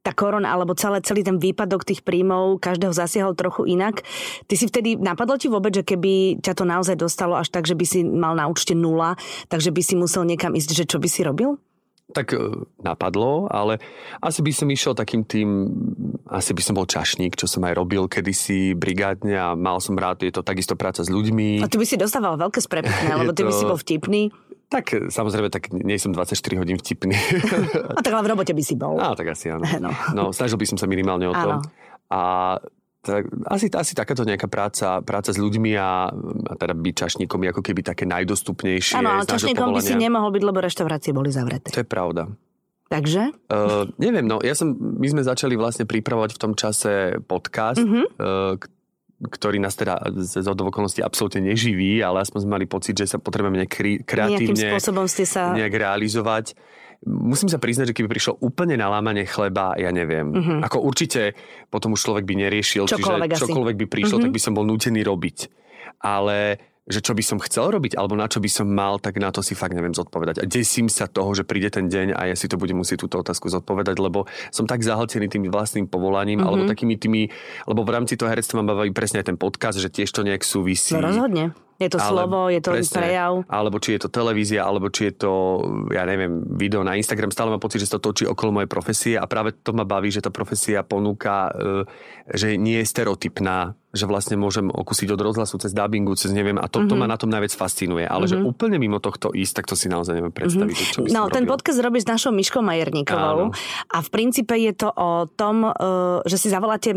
tá 0.03 0.11
korona 0.11 0.51
alebo 0.51 0.75
celé, 0.75 0.99
celý 1.01 1.23
ten 1.23 1.39
výpadok 1.39 1.87
tých 1.87 2.03
príjmov 2.03 2.59
každého 2.59 2.91
zasiahol 2.91 3.39
trochu 3.39 3.71
inak. 3.71 4.03
Ty 4.51 4.55
si 4.59 4.67
vtedy, 4.67 4.99
napadlo 4.99 5.39
ti 5.39 5.47
vôbec, 5.47 5.71
že 5.71 5.87
keby 5.87 6.43
ťa 6.43 6.53
to 6.59 6.65
naozaj 6.67 6.99
dostalo 6.99 7.39
až 7.39 7.55
tak, 7.55 7.71
že 7.71 7.79
by 7.79 7.87
si 7.87 8.03
mal 8.03 8.35
na 8.35 8.51
účte 8.51 8.75
nula, 8.75 9.15
takže 9.47 9.71
by 9.71 9.83
si 9.83 9.95
musel 9.95 10.27
niekam 10.27 10.59
ísť, 10.59 10.71
že 10.75 10.85
čo 10.91 10.99
by 10.99 11.09
si 11.09 11.23
robil? 11.23 11.55
Tak 12.13 12.35
e, 12.35 12.67
napadlo, 12.83 13.49
ale 13.49 13.81
asi 14.21 14.45
by 14.45 14.53
som 14.53 14.69
išiel 14.69 14.93
takým 14.93 15.25
tým, 15.25 15.71
asi 16.29 16.53
by 16.53 16.61
som 16.61 16.75
bol 16.77 16.85
čašník, 16.85 17.39
čo 17.39 17.49
som 17.49 17.65
aj 17.65 17.79
robil 17.79 18.05
kedysi 18.11 18.77
brigádne 18.77 19.33
a 19.39 19.49
mal 19.57 19.81
som 19.81 19.97
rád, 19.97 20.21
je 20.27 20.35
to 20.35 20.45
takisto 20.45 20.77
práca 20.77 21.01
s 21.01 21.09
ľuďmi. 21.09 21.65
A 21.65 21.71
ty 21.71 21.81
by 21.81 21.87
si 21.89 21.97
dostával 21.97 22.37
veľké 22.37 22.61
sprepitné, 22.61 23.17
lebo 23.23 23.33
ty 23.33 23.47
to... 23.47 23.49
by 23.49 23.53
si 23.55 23.65
bol 23.65 23.79
vtipný. 23.81 24.23
Tak 24.73 25.13
samozrejme, 25.13 25.53
tak 25.53 25.69
nie 25.69 26.01
som 26.01 26.17
24 26.17 26.33
hodín 26.57 26.81
vtipný. 26.81 27.13
A 27.99 28.01
tak 28.01 28.17
ale 28.17 28.25
v 28.25 28.29
robote 28.33 28.57
by 28.57 28.63
si 28.65 28.73
bol. 28.73 28.97
Á, 28.97 29.13
tak 29.13 29.37
asi 29.37 29.53
áno. 29.53 29.69
No. 29.77 29.93
no, 30.17 30.23
snažil 30.33 30.57
by 30.57 30.65
som 30.65 30.81
sa 30.81 30.89
minimálne 30.89 31.29
o 31.29 31.35
to. 31.37 31.51
Áno. 31.53 31.57
A 32.09 32.21
tak, 33.03 33.29
asi, 33.51 33.67
asi 33.69 33.93
takáto 33.93 34.23
nejaká 34.23 34.47
práca, 34.47 35.03
práca 35.03 35.35
s 35.35 35.37
ľuďmi 35.37 35.75
a, 35.75 36.09
a 36.49 36.53
teda 36.55 36.73
byť 36.73 36.95
čašníkom 36.95 37.43
je 37.45 37.49
ako 37.51 37.63
keby 37.67 37.81
také 37.83 38.07
najdostupnejšie. 38.07 38.97
Áno, 38.97 39.19
ale 39.19 39.29
čašníkom 39.29 39.75
by 39.75 39.83
si 39.83 39.99
nemohol 39.99 40.31
byť, 40.31 40.43
lebo 40.47 40.59
reštaurácie 40.63 41.11
boli 41.13 41.35
zavreté. 41.35 41.69
To 41.75 41.83
je 41.83 41.89
pravda. 41.89 42.31
Takže? 42.89 43.35
Uh, 43.49 43.89
neviem, 43.99 44.29
no 44.29 44.39
ja 44.45 44.55
som, 44.55 44.77
my 44.77 45.09
sme 45.09 45.25
začali 45.25 45.57
vlastne 45.57 45.89
pripravovať 45.89 46.37
v 46.37 46.41
tom 46.41 46.53
čase 46.53 47.19
podcast, 47.25 47.81
mm-hmm. 47.81 48.05
uh, 48.21 48.55
ktorý 49.23 49.63
nás 49.63 49.79
teda 49.79 50.03
z 50.19 50.43
okolností 50.43 50.99
absolútne 50.99 51.47
neživí, 51.47 52.03
ale 52.03 52.27
aspoň 52.27 52.39
sme 52.43 52.53
mali 52.59 52.67
pocit, 52.67 52.99
že 52.99 53.07
sa 53.07 53.19
potrebujeme 53.23 53.63
nejak 53.63 54.03
kreatívne 54.03 54.75
spôsobom 54.75 55.07
ste 55.07 55.23
sa... 55.23 55.55
nejak 55.55 55.71
realizovať. 55.71 56.59
Musím 57.03 57.51
sa 57.51 57.59
priznať, 57.59 57.91
že 57.91 57.97
keby 57.99 58.07
prišlo 58.07 58.39
úplne 58.39 58.79
na 58.79 58.87
lámanie 58.87 59.27
chleba, 59.27 59.75
ja 59.75 59.91
neviem. 59.91 60.31
Uh-huh. 60.31 60.59
Ako 60.63 60.87
určite 60.87 61.35
potom 61.67 61.99
už 61.99 62.03
človek 62.03 62.23
by 62.23 62.47
neriešil, 62.47 62.87
čokoľvek 62.87 63.31
čiže 63.35 63.51
čokoľvek 63.51 63.77
by 63.83 63.87
prišlo, 63.91 64.23
uh-huh. 64.23 64.27
tak 64.31 64.35
by 64.35 64.41
som 64.43 64.55
bol 64.55 64.63
nútený 64.63 65.03
robiť. 65.03 65.51
Ale 66.03 66.63
že 66.83 66.99
čo 66.99 67.15
by 67.15 67.23
som 67.23 67.39
chcel 67.39 67.71
robiť, 67.71 67.95
alebo 67.95 68.19
na 68.19 68.27
čo 68.27 68.43
by 68.43 68.51
som 68.51 68.67
mal, 68.67 68.99
tak 68.99 69.23
na 69.23 69.31
to 69.31 69.39
si 69.39 69.55
fakt 69.55 69.71
neviem 69.79 69.95
zodpovedať. 69.95 70.43
A 70.43 70.45
desím 70.51 70.91
sa 70.91 71.07
toho, 71.07 71.31
že 71.31 71.47
príde 71.47 71.71
ten 71.71 71.87
deň 71.87 72.19
a 72.19 72.27
ja 72.27 72.35
si 72.35 72.51
to 72.51 72.59
budem 72.59 72.75
musieť 72.75 73.07
túto 73.07 73.23
otázku 73.23 73.47
zodpovedať, 73.47 74.03
lebo 74.03 74.27
som 74.51 74.67
tak 74.67 74.83
zahltený 74.83 75.31
tým 75.31 75.47
vlastným 75.47 75.87
povolaním, 75.87 76.43
mm-hmm. 76.43 76.49
alebo 76.51 76.67
takými 76.67 76.99
tými, 76.99 77.23
lebo 77.71 77.87
v 77.87 77.91
rámci 77.95 78.19
toho 78.19 78.27
herectva 78.27 78.67
mám 78.67 78.75
baví 78.75 78.91
presne 78.91 79.23
aj 79.23 79.31
ten 79.31 79.39
podcast, 79.39 79.79
že 79.79 79.95
tiež 79.95 80.11
to 80.11 80.27
nejak 80.27 80.43
súvisí. 80.43 80.99
No 80.99 81.07
rozhodne. 81.07 81.55
Je 81.83 81.91
to 81.91 81.99
ale, 81.99 82.11
slovo, 82.15 82.39
je 82.47 82.61
to 82.63 82.71
presne, 82.79 82.95
prejav. 82.95 83.33
Alebo 83.51 83.77
či 83.83 83.99
je 83.99 84.01
to 84.07 84.09
televízia, 84.09 84.63
alebo 84.63 84.87
či 84.87 85.11
je 85.11 85.15
to, 85.27 85.33
ja 85.91 86.07
neviem, 86.07 86.47
video 86.55 86.87
na 86.87 86.95
Instagram. 86.95 87.35
Stále 87.35 87.51
mám 87.51 87.63
pocit, 87.63 87.83
že 87.83 87.91
sa 87.91 87.99
to 87.99 88.15
točí 88.15 88.25
okolo 88.29 88.63
mojej 88.63 88.71
profesie 88.71 89.15
a 89.19 89.27
práve 89.27 89.57
to 89.67 89.75
ma 89.75 89.83
baví, 89.83 90.15
že 90.15 90.23
tá 90.23 90.31
profesia 90.31 90.87
ponúka, 90.87 91.51
e, 91.51 91.83
že 92.31 92.55
nie 92.55 92.79
je 92.79 92.87
stereotypná, 92.87 93.75
že 93.93 94.09
vlastne 94.09 94.41
môžem 94.41 94.73
okusiť 94.73 95.09
od 95.13 95.21
rozhlasu 95.21 95.61
cez 95.61 95.77
dubbingu, 95.77 96.17
cez 96.17 96.33
neviem, 96.33 96.57
a 96.57 96.65
to, 96.65 96.81
mm-hmm. 96.81 96.91
to 96.91 96.95
ma 96.97 97.05
mhm. 97.05 97.13
na 97.13 97.17
tom 97.19 97.31
najviac 97.33 97.53
fascinuje. 97.53 98.09
Ale 98.09 98.25
mm-hmm. 98.25 98.31
že 98.31 98.37
mhm. 98.41 98.47
úplne 98.49 98.77
mimo 98.81 98.99
tohto 99.03 99.35
ísť, 99.35 99.63
tak 99.63 99.67
to 99.69 99.75
si 99.77 99.91
naozaj 99.91 100.17
neviem 100.17 100.33
predstaviť. 100.33 100.77
Mm-hmm. 100.77 100.95
Čo 100.95 101.01
by 101.05 101.09
no, 101.13 101.29
ten 101.29 101.45
robil. 101.45 101.53
podcast 101.57 101.79
robíš 101.83 102.05
s 102.07 102.09
našou 102.09 102.33
Myškou 102.33 102.65
Majerníkovou 102.65 103.53
Áno. 103.53 103.57
a 103.93 103.99
v 104.01 104.09
princípe 104.09 104.55
je 104.57 104.73
to 104.73 104.89
o 104.89 105.29
tom, 105.29 105.69
e, 105.69 105.71
že 106.25 106.37
si 106.41 106.49
zavoláte 106.49 106.95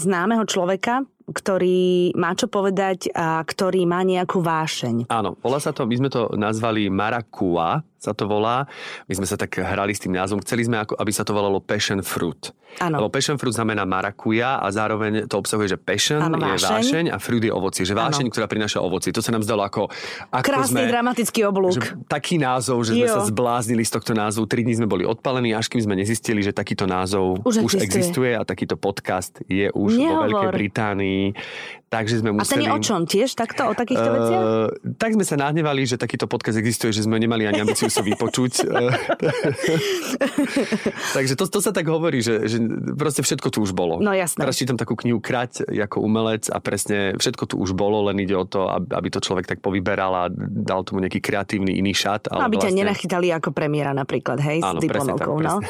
známeho 0.00 0.44
človeka, 0.44 1.04
ktorý 1.28 2.12
má 2.14 2.36
čo 2.36 2.46
povedať 2.50 3.08
a 3.16 3.40
ktorý 3.40 3.88
má 3.88 4.04
nejakú 4.04 4.44
vášeň. 4.44 5.08
Áno, 5.08 5.40
volá 5.40 5.56
sa 5.56 5.72
to, 5.72 5.88
my 5.88 5.96
sme 5.96 6.10
to 6.12 6.28
nazvali 6.36 6.92
Marakua, 6.92 7.80
sa 8.04 8.12
to 8.12 8.28
volá. 8.28 8.68
My 9.08 9.16
sme 9.16 9.24
sa 9.24 9.40
tak 9.40 9.56
hrali 9.56 9.96
s 9.96 10.04
tým 10.04 10.12
názvom. 10.12 10.44
Chceli 10.44 10.68
sme, 10.68 10.84
aby 10.84 11.12
sa 11.16 11.24
to 11.24 11.32
volalo 11.32 11.64
Passion 11.64 12.04
Fruit. 12.04 12.52
Ano. 12.82 12.98
Lebo 12.98 13.06
passion 13.06 13.38
fruit 13.38 13.54
znamená 13.54 13.86
marakuja 13.86 14.58
a 14.58 14.66
zároveň 14.66 15.30
to 15.30 15.38
obsahuje, 15.38 15.70
že 15.70 15.78
passion 15.78 16.18
ano, 16.18 16.42
je 16.42 16.58
vášeň 16.58 17.14
a 17.14 17.22
fruit 17.22 17.46
je 17.46 17.52
ovocie. 17.54 17.86
Že 17.86 17.94
vášeň, 17.94 18.26
ano. 18.26 18.32
ktorá 18.34 18.46
prináša 18.50 18.82
ovocie. 18.82 19.14
To 19.14 19.22
sa 19.22 19.30
nám 19.30 19.46
zdalo 19.46 19.62
ako... 19.62 19.86
ako 20.34 20.42
Krásny 20.42 20.82
sme, 20.82 20.90
dramatický 20.90 21.46
oblúk. 21.46 21.78
Že, 21.78 22.10
taký 22.10 22.34
názov, 22.42 22.82
že 22.82 22.98
jo. 22.98 23.06
sme 23.06 23.08
sa 23.14 23.22
zbláznili 23.30 23.86
z 23.86 23.94
tohto 23.94 24.12
názvu. 24.18 24.50
Tri 24.50 24.66
dní 24.66 24.74
sme 24.74 24.90
boli 24.90 25.06
odpalení, 25.06 25.54
až 25.54 25.70
kým 25.70 25.86
sme 25.86 25.94
nezistili, 25.94 26.42
že 26.42 26.50
takýto 26.50 26.90
názov 26.90 27.46
už, 27.46 27.62
už 27.62 27.78
existuje. 27.78 27.86
existuje 27.86 28.30
a 28.34 28.42
takýto 28.42 28.74
podcast 28.74 29.38
je 29.46 29.70
už 29.70 29.94
Nehovor. 29.94 30.10
vo 30.10 30.22
Veľkej 30.26 30.50
Británii 30.50 31.13
me. 31.14 31.34
Takže 31.94 32.26
sme 32.26 32.34
A 32.34 32.42
ten 32.42 32.58
museli... 32.58 32.66
je 32.66 32.70
o 32.74 32.80
čom 32.82 33.00
tiež 33.06 33.30
takto, 33.38 33.70
o 33.70 33.74
takýchto 33.78 34.08
Eh, 34.10 34.16
veciach? 34.18 34.42
tak 34.98 35.14
sme 35.14 35.22
sa 35.22 35.38
nahnevali, 35.38 35.86
že 35.86 35.94
takýto 35.94 36.26
podcast 36.26 36.58
existuje, 36.58 36.90
že 36.90 37.06
sme 37.06 37.22
nemali 37.22 37.46
ani 37.46 37.62
ambíciu 37.62 37.86
sa 37.86 38.02
vypočuť. 38.02 38.66
Takže 41.16 41.38
to, 41.38 41.46
to 41.46 41.58
sa 41.62 41.70
tak 41.70 41.86
hovorí, 41.86 42.18
že, 42.18 42.50
že 42.50 42.58
proste 42.98 43.22
všetko 43.22 43.46
tu 43.54 43.62
už 43.62 43.70
bolo. 43.70 44.02
No, 44.02 44.10
jasné. 44.10 44.42
Teraz 44.42 44.58
čítam 44.58 44.74
takú 44.74 44.98
knihu 44.98 45.22
Krať 45.22 45.70
ako 45.70 46.02
umelec 46.02 46.50
a 46.50 46.58
presne 46.58 47.14
všetko 47.14 47.46
tu 47.46 47.54
už 47.62 47.78
bolo, 47.78 48.10
len 48.10 48.18
ide 48.18 48.34
o 48.34 48.42
to, 48.42 48.66
aby, 48.66 48.90
aby 48.90 49.08
to 49.14 49.22
človek 49.22 49.46
tak 49.46 49.62
povyberal 49.62 50.26
a 50.26 50.34
dal 50.34 50.82
tomu 50.82 51.06
nejaký 51.06 51.22
kreatívny 51.22 51.78
iný 51.78 51.94
šat. 51.94 52.26
No, 52.26 52.42
Ale 52.42 52.50
aby 52.50 52.56
ťa 52.58 52.74
vlastne... 52.74 52.80
nenachytali 52.82 53.28
ako 53.30 53.54
premiéra 53.54 53.94
napríklad, 53.94 54.42
hej, 54.42 54.58
Áno, 54.66 54.80
s 54.80 54.82
diplomovkou, 54.82 55.36
no. 55.38 55.62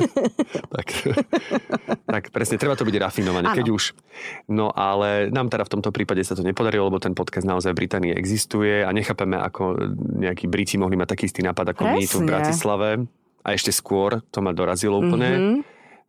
tak, 0.76 0.86
tak 2.20 2.22
presne, 2.34 2.60
treba 2.60 2.76
to 2.76 2.84
byť 2.84 2.96
rafinovane, 3.00 3.48
Áno. 3.48 3.56
keď 3.56 3.66
už. 3.72 3.84
No 4.50 4.74
ale 4.74 5.30
nám 5.30 5.46
teda 5.54 5.62
v 5.62 5.72
tomto 5.78 5.94
prípade 5.94 6.18
sa 6.26 6.34
to 6.34 6.42
nepodarilo, 6.42 6.90
lebo 6.90 6.98
ten 6.98 7.14
podcast 7.14 7.46
naozaj 7.46 7.70
v 7.70 7.86
Británii 7.86 8.12
existuje 8.12 8.82
a 8.82 8.90
nechápeme, 8.90 9.38
ako 9.38 9.94
nejakí 10.18 10.50
Briti 10.50 10.74
mohli 10.74 10.98
mať 10.98 11.14
taký 11.14 11.30
istý 11.30 11.46
nápad 11.46 11.78
ako 11.78 11.82
my 11.94 12.02
tu 12.02 12.18
v 12.18 12.26
Presne. 12.26 12.30
Bratislave. 12.30 12.88
A 13.44 13.48
ešte 13.54 13.70
skôr 13.70 14.18
to 14.34 14.42
ma 14.42 14.50
dorazilo 14.50 14.98
úplne. 14.98 15.30
Mhm. 15.30 15.56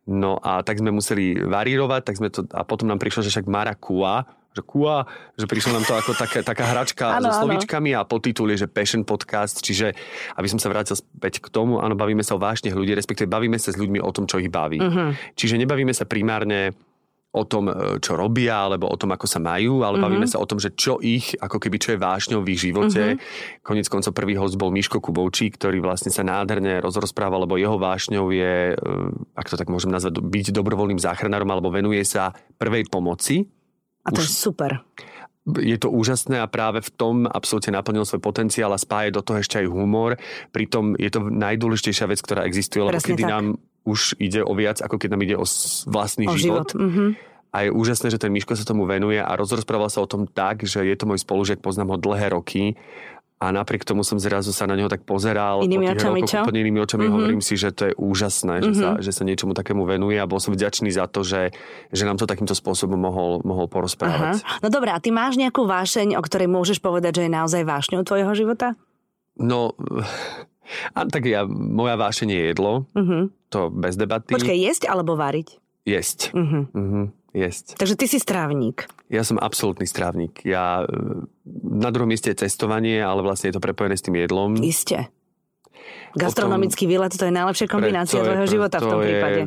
No 0.06 0.38
a 0.38 0.62
tak 0.62 0.78
sme 0.78 0.94
museli 0.94 1.34
varírovať, 1.34 2.00
tak 2.06 2.14
sme 2.18 2.30
to, 2.30 2.46
a 2.54 2.62
potom 2.62 2.86
nám 2.86 3.02
prišlo, 3.02 3.26
že 3.26 3.30
však 3.34 3.50
Mara 3.50 3.74
Kua, 3.74 4.22
že 4.54 4.62
Kua, 4.62 5.02
že 5.34 5.50
prišlo 5.50 5.76
nám 5.76 5.84
to 5.84 5.98
ako 5.98 6.14
taká, 6.14 6.40
taká 6.46 6.64
hračka 6.70 7.10
Áno, 7.18 7.28
so 7.28 7.42
slovíčkami 7.42 7.90
a 7.92 8.06
podtitul 8.06 8.54
je, 8.54 8.64
že 8.64 8.68
Passion 8.70 9.02
Podcast, 9.02 9.60
čiže 9.60 9.92
aby 10.38 10.46
som 10.46 10.62
sa 10.62 10.70
vrátil 10.70 10.94
späť 10.94 11.42
k 11.42 11.50
tomu, 11.50 11.82
áno, 11.82 11.98
bavíme 11.98 12.22
sa 12.22 12.38
o 12.38 12.40
vášnych 12.40 12.72
ľudí, 12.72 12.94
respektíve 12.94 13.26
bavíme 13.26 13.58
sa 13.58 13.74
s 13.74 13.76
ľuďmi 13.76 13.98
o 13.98 14.10
tom, 14.14 14.24
čo 14.30 14.38
ich 14.38 14.48
baví. 14.48 14.78
Mhm. 14.78 15.34
Čiže 15.34 15.58
nebavíme 15.58 15.90
sa 15.90 16.08
primárne 16.08 16.72
o 17.36 17.42
tom, 17.44 17.68
e, 17.68 18.00
čo 18.00 18.16
robia, 18.16 18.64
alebo 18.64 18.88
o 18.88 18.96
tom, 18.96 19.12
ako 19.12 19.28
sa 19.28 19.36
majú, 19.36 19.84
ale 19.84 20.00
bavíme 20.00 20.24
sa 20.24 20.40
o 20.40 20.48
tom, 20.48 20.56
že 20.56 20.72
čo 20.72 20.96
ich, 21.04 21.36
ako 21.36 21.60
keby 21.60 21.76
čo 21.76 21.92
je 21.92 21.98
vášňou 22.00 22.40
v 22.40 22.50
ich 22.56 22.60
živote. 22.64 23.20
Konec 23.60 23.86
koncov 23.92 24.16
prvý 24.16 24.40
host 24.40 24.56
bol 24.56 24.72
Miško 24.72 25.04
Kubovčík, 25.04 25.60
ktorý 25.60 25.84
vlastne 25.84 26.08
sa 26.08 26.24
nádherne 26.24 26.80
rozrozprával, 26.80 27.44
lebo 27.44 27.60
jeho 27.60 27.76
vášňou 27.76 28.32
je, 28.32 28.72
e, 28.72 28.74
ak 29.36 29.46
to 29.52 29.60
tak 29.60 29.68
môžem 29.68 29.92
nazvať, 29.92 30.22
byť 30.24 30.46
dobrovoľným 30.56 31.00
záchranárom, 31.02 31.48
alebo 31.52 31.68
venuje 31.68 32.00
sa 32.08 32.32
prvej 32.56 32.88
pomoci. 32.88 33.44
A 34.06 34.14
to 34.14 34.24
Už- 34.24 34.30
je 34.30 34.32
super. 34.32 34.80
je 35.46 35.78
to 35.78 35.94
úžasné 35.94 36.42
a 36.42 36.50
práve 36.50 36.82
v 36.82 36.90
tom 36.90 37.16
absolútne 37.22 37.78
naplnil 37.78 38.02
svoj 38.02 38.18
potenciál 38.18 38.74
a 38.74 38.82
spája 38.82 39.14
do 39.14 39.22
toho 39.22 39.38
ešte 39.38 39.62
aj 39.62 39.70
humor. 39.70 40.18
Pritom 40.50 40.98
je 40.98 41.06
to 41.06 41.22
najdôležitejšia 41.22 42.10
vec, 42.10 42.18
ktorá 42.18 42.42
existuje, 42.48 42.82
lebo 42.82 42.98
Presne 42.98 43.14
kedy 43.14 43.22
tak. 43.22 43.30
nám 43.30 43.44
už 43.86 44.18
ide 44.18 44.42
o 44.42 44.52
viac, 44.52 44.82
ako 44.82 44.98
keď 44.98 45.08
nám 45.14 45.22
ide 45.22 45.36
o 45.38 45.46
vlastný 45.86 46.26
O 46.26 46.34
život. 46.34 46.68
život. 46.74 46.76
Mhm. 46.76 47.04
A 47.54 47.64
je 47.64 47.70
úžasné, 47.72 48.12
že 48.12 48.20
ten 48.20 48.28
Miško 48.28 48.52
sa 48.52 48.68
tomu 48.68 48.84
venuje 48.84 49.16
a 49.16 49.32
rozprával 49.32 49.88
sa 49.88 50.04
o 50.04 50.10
tom 50.10 50.28
tak, 50.28 50.68
že 50.68 50.84
je 50.84 50.92
to 50.92 51.08
môj 51.08 51.24
spolužiak, 51.24 51.64
poznám 51.64 51.94
ho 51.94 51.96
dlhé 51.96 52.36
roky 52.36 52.76
a 53.36 53.52
napriek 53.52 53.84
tomu 53.84 54.00
som 54.00 54.16
zrazu 54.16 54.48
sa 54.52 54.64
na 54.64 54.76
neho 54.76 54.88
tak 54.88 55.04
pozeral 55.04 55.60
Inými 55.60 55.92
po 55.92 55.96
očami, 55.96 56.20
čo? 56.24 56.40
úplne 56.44 56.60
inými 56.64 56.80
očami. 56.84 57.04
Mhm. 57.08 57.12
Hovorím 57.12 57.42
si, 57.44 57.56
že 57.56 57.72
to 57.72 57.88
je 57.88 57.94
úžasné, 57.96 58.60
že, 58.64 58.72
sa, 58.76 58.88
že 59.00 59.12
sa 59.12 59.22
niečomu 59.24 59.52
takému 59.56 59.84
venuje 59.88 60.16
a 60.20 60.28
bol 60.28 60.40
som 60.40 60.52
vďačný 60.52 60.88
za 60.92 61.04
to, 61.08 61.20
že, 61.24 61.52
že 61.92 62.02
nám 62.04 62.16
to 62.20 62.28
takýmto 62.28 62.52
spôsobom 62.52 62.96
mohol, 62.96 63.40
mohol 63.44 63.68
Aha. 63.68 63.72
porozprávať. 63.72 64.40
No 64.60 64.68
dobré, 64.68 64.92
a 64.92 65.00
ty 65.00 65.12
máš 65.12 65.36
nejakú 65.36 65.64
vášeň, 65.68 66.16
o 66.16 66.22
ktorej 66.24 66.48
môžeš 66.48 66.80
povedať, 66.80 67.20
že 67.20 67.22
je 67.28 67.32
naozaj 67.32 67.62
vášňou 67.64 68.04
tvojho 68.04 68.32
života? 68.36 68.72
No, 69.36 69.76
a 70.90 71.04
tak 71.04 71.24
ja, 71.24 71.44
moja 71.46 71.94
vášeň 71.94 72.28
je 72.28 72.42
jedlo, 72.48 72.72
Mhm. 72.92 73.18
to 73.48 73.70
bez 73.70 73.94
debaty. 73.94 74.30
Počkaj, 74.30 74.56
jesť 74.56 74.82
alebo 74.86 75.14
variť? 75.14 75.58
Jesť. 75.84 76.32
Mhm. 76.32 76.60
Mhm, 76.72 77.02
jesť. 77.32 77.64
Takže 77.76 77.94
ty 77.94 78.06
si 78.06 78.18
strávnik. 78.18 78.90
Ja 79.06 79.22
som 79.22 79.36
absolútny 79.36 79.84
strávnik. 79.84 80.42
Ja, 80.42 80.82
e, 80.82 80.86
na 81.62 81.88
druhom 81.88 82.06
mieste 82.06 82.28
je 82.28 82.40
cestovanie, 82.40 82.98
ale 82.98 83.20
vlastne 83.20 83.48
je 83.48 83.54
to 83.54 83.62
prepojené 83.62 83.94
s 83.94 84.02
tým 84.02 84.16
jedlom. 84.16 84.58
Iste. 84.58 85.06
Gastronomický 86.12 86.84
výlet, 86.84 87.12
to 87.12 87.22
je 87.22 87.30
najlepšia 87.30 87.66
kombinácia 87.66 88.16
je- 88.16 88.24
tvojho 88.24 88.46
života 88.48 88.76
v 88.76 88.82
to 88.82 88.88
tom 88.88 88.98
je- 88.98 89.06
prípade. 89.06 89.42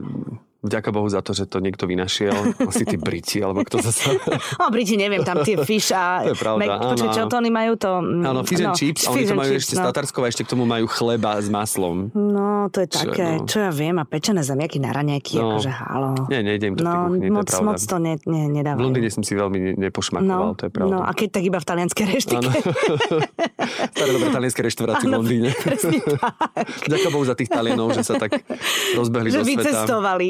Vďaka 0.59 0.91
Bohu 0.91 1.07
za 1.07 1.19
to, 1.19 1.31
že 1.31 1.45
to 1.45 1.57
niekto 1.57 1.85
vynašiel. 1.85 2.35
Asi 2.59 2.83
tí 2.83 2.95
Briti, 2.95 3.39
alebo 3.39 3.63
kto 3.63 3.79
zase... 3.79 4.11
O, 4.61 4.67
Briti, 4.67 4.93
neviem, 4.93 5.23
tam 5.23 5.39
tie 5.39 5.55
fish 5.57 5.89
a... 5.89 6.19
To 6.21 6.31
je 6.31 6.37
pravda, 6.37 6.59
Mac- 6.59 6.71
áno, 6.75 6.91
Počkaj, 6.91 7.09
čo 7.09 7.21
to 7.23 7.35
oni 7.37 7.47
majú 7.49 7.71
to... 7.73 7.89
Áno, 8.03 8.39
fish 8.43 8.59
and 8.59 8.67
no, 8.67 8.75
chips. 8.75 9.01
A 9.03 9.09
oni 9.09 9.23
to 9.23 9.33
majú 9.33 9.49
chips, 9.49 9.61
ešte 9.61 9.73
no. 9.73 9.79
z 9.79 9.85
Tatarskova, 9.87 10.25
ešte 10.27 10.43
k 10.43 10.49
tomu 10.49 10.63
majú 10.63 10.83
chleba 10.85 11.37
s 11.37 11.47
maslom. 11.47 12.11
No, 12.11 12.67
to 12.67 12.83
je 12.83 12.87
Čo, 12.87 12.99
také, 13.05 13.25
no. 13.33 13.47
čo 13.47 13.57
ja 13.61 13.71
viem, 13.71 13.95
a 13.95 14.03
pečené 14.03 14.41
zemiaky 14.41 14.77
na 14.77 14.91
raňajky, 14.91 15.33
No. 15.33 15.55
akože 15.55 15.71
halo. 15.71 16.09
Nie, 16.27 16.39
nejdem 16.41 16.75
do 16.75 16.83
No, 16.83 17.07
to 17.07 17.15
je 17.17 17.31
moc, 17.31 17.47
pravda. 17.47 17.63
moc 17.65 17.79
to 17.79 17.95
ne, 17.97 18.13
ne, 18.21 18.41
nedávajú. 18.51 18.77
V 18.77 18.85
Londýne 18.85 19.09
som 19.09 19.23
si 19.23 19.33
veľmi 19.33 19.57
ne- 19.57 19.75
nepošmakoval, 19.81 20.43
no, 20.45 20.57
to 20.59 20.63
je 20.65 20.71
pravda. 20.71 20.91
no, 20.91 20.99
a 20.99 21.11
keď 21.13 21.27
tak 21.31 21.43
iba 21.45 21.55
v 21.55 21.65
talianskej 21.65 22.05
reštike. 22.05 22.47
Staré 23.95 24.09
dobré 24.11 24.29
talianské 24.29 24.59
reštaurácie 24.61 25.07
v 25.07 25.13
Londýne. 25.13 25.49
Ďakujem 26.83 27.11
Bohu 27.11 27.23
za 27.23 27.33
tých 27.33 27.47
Talianov, 27.47 27.91
že 27.91 28.03
sa 28.03 28.17
tak 28.17 28.43
rozbehli 28.93 29.29
že 29.29 29.39
do 29.39 29.45
sveta. 29.45 29.55
vycestovali. 29.55 30.27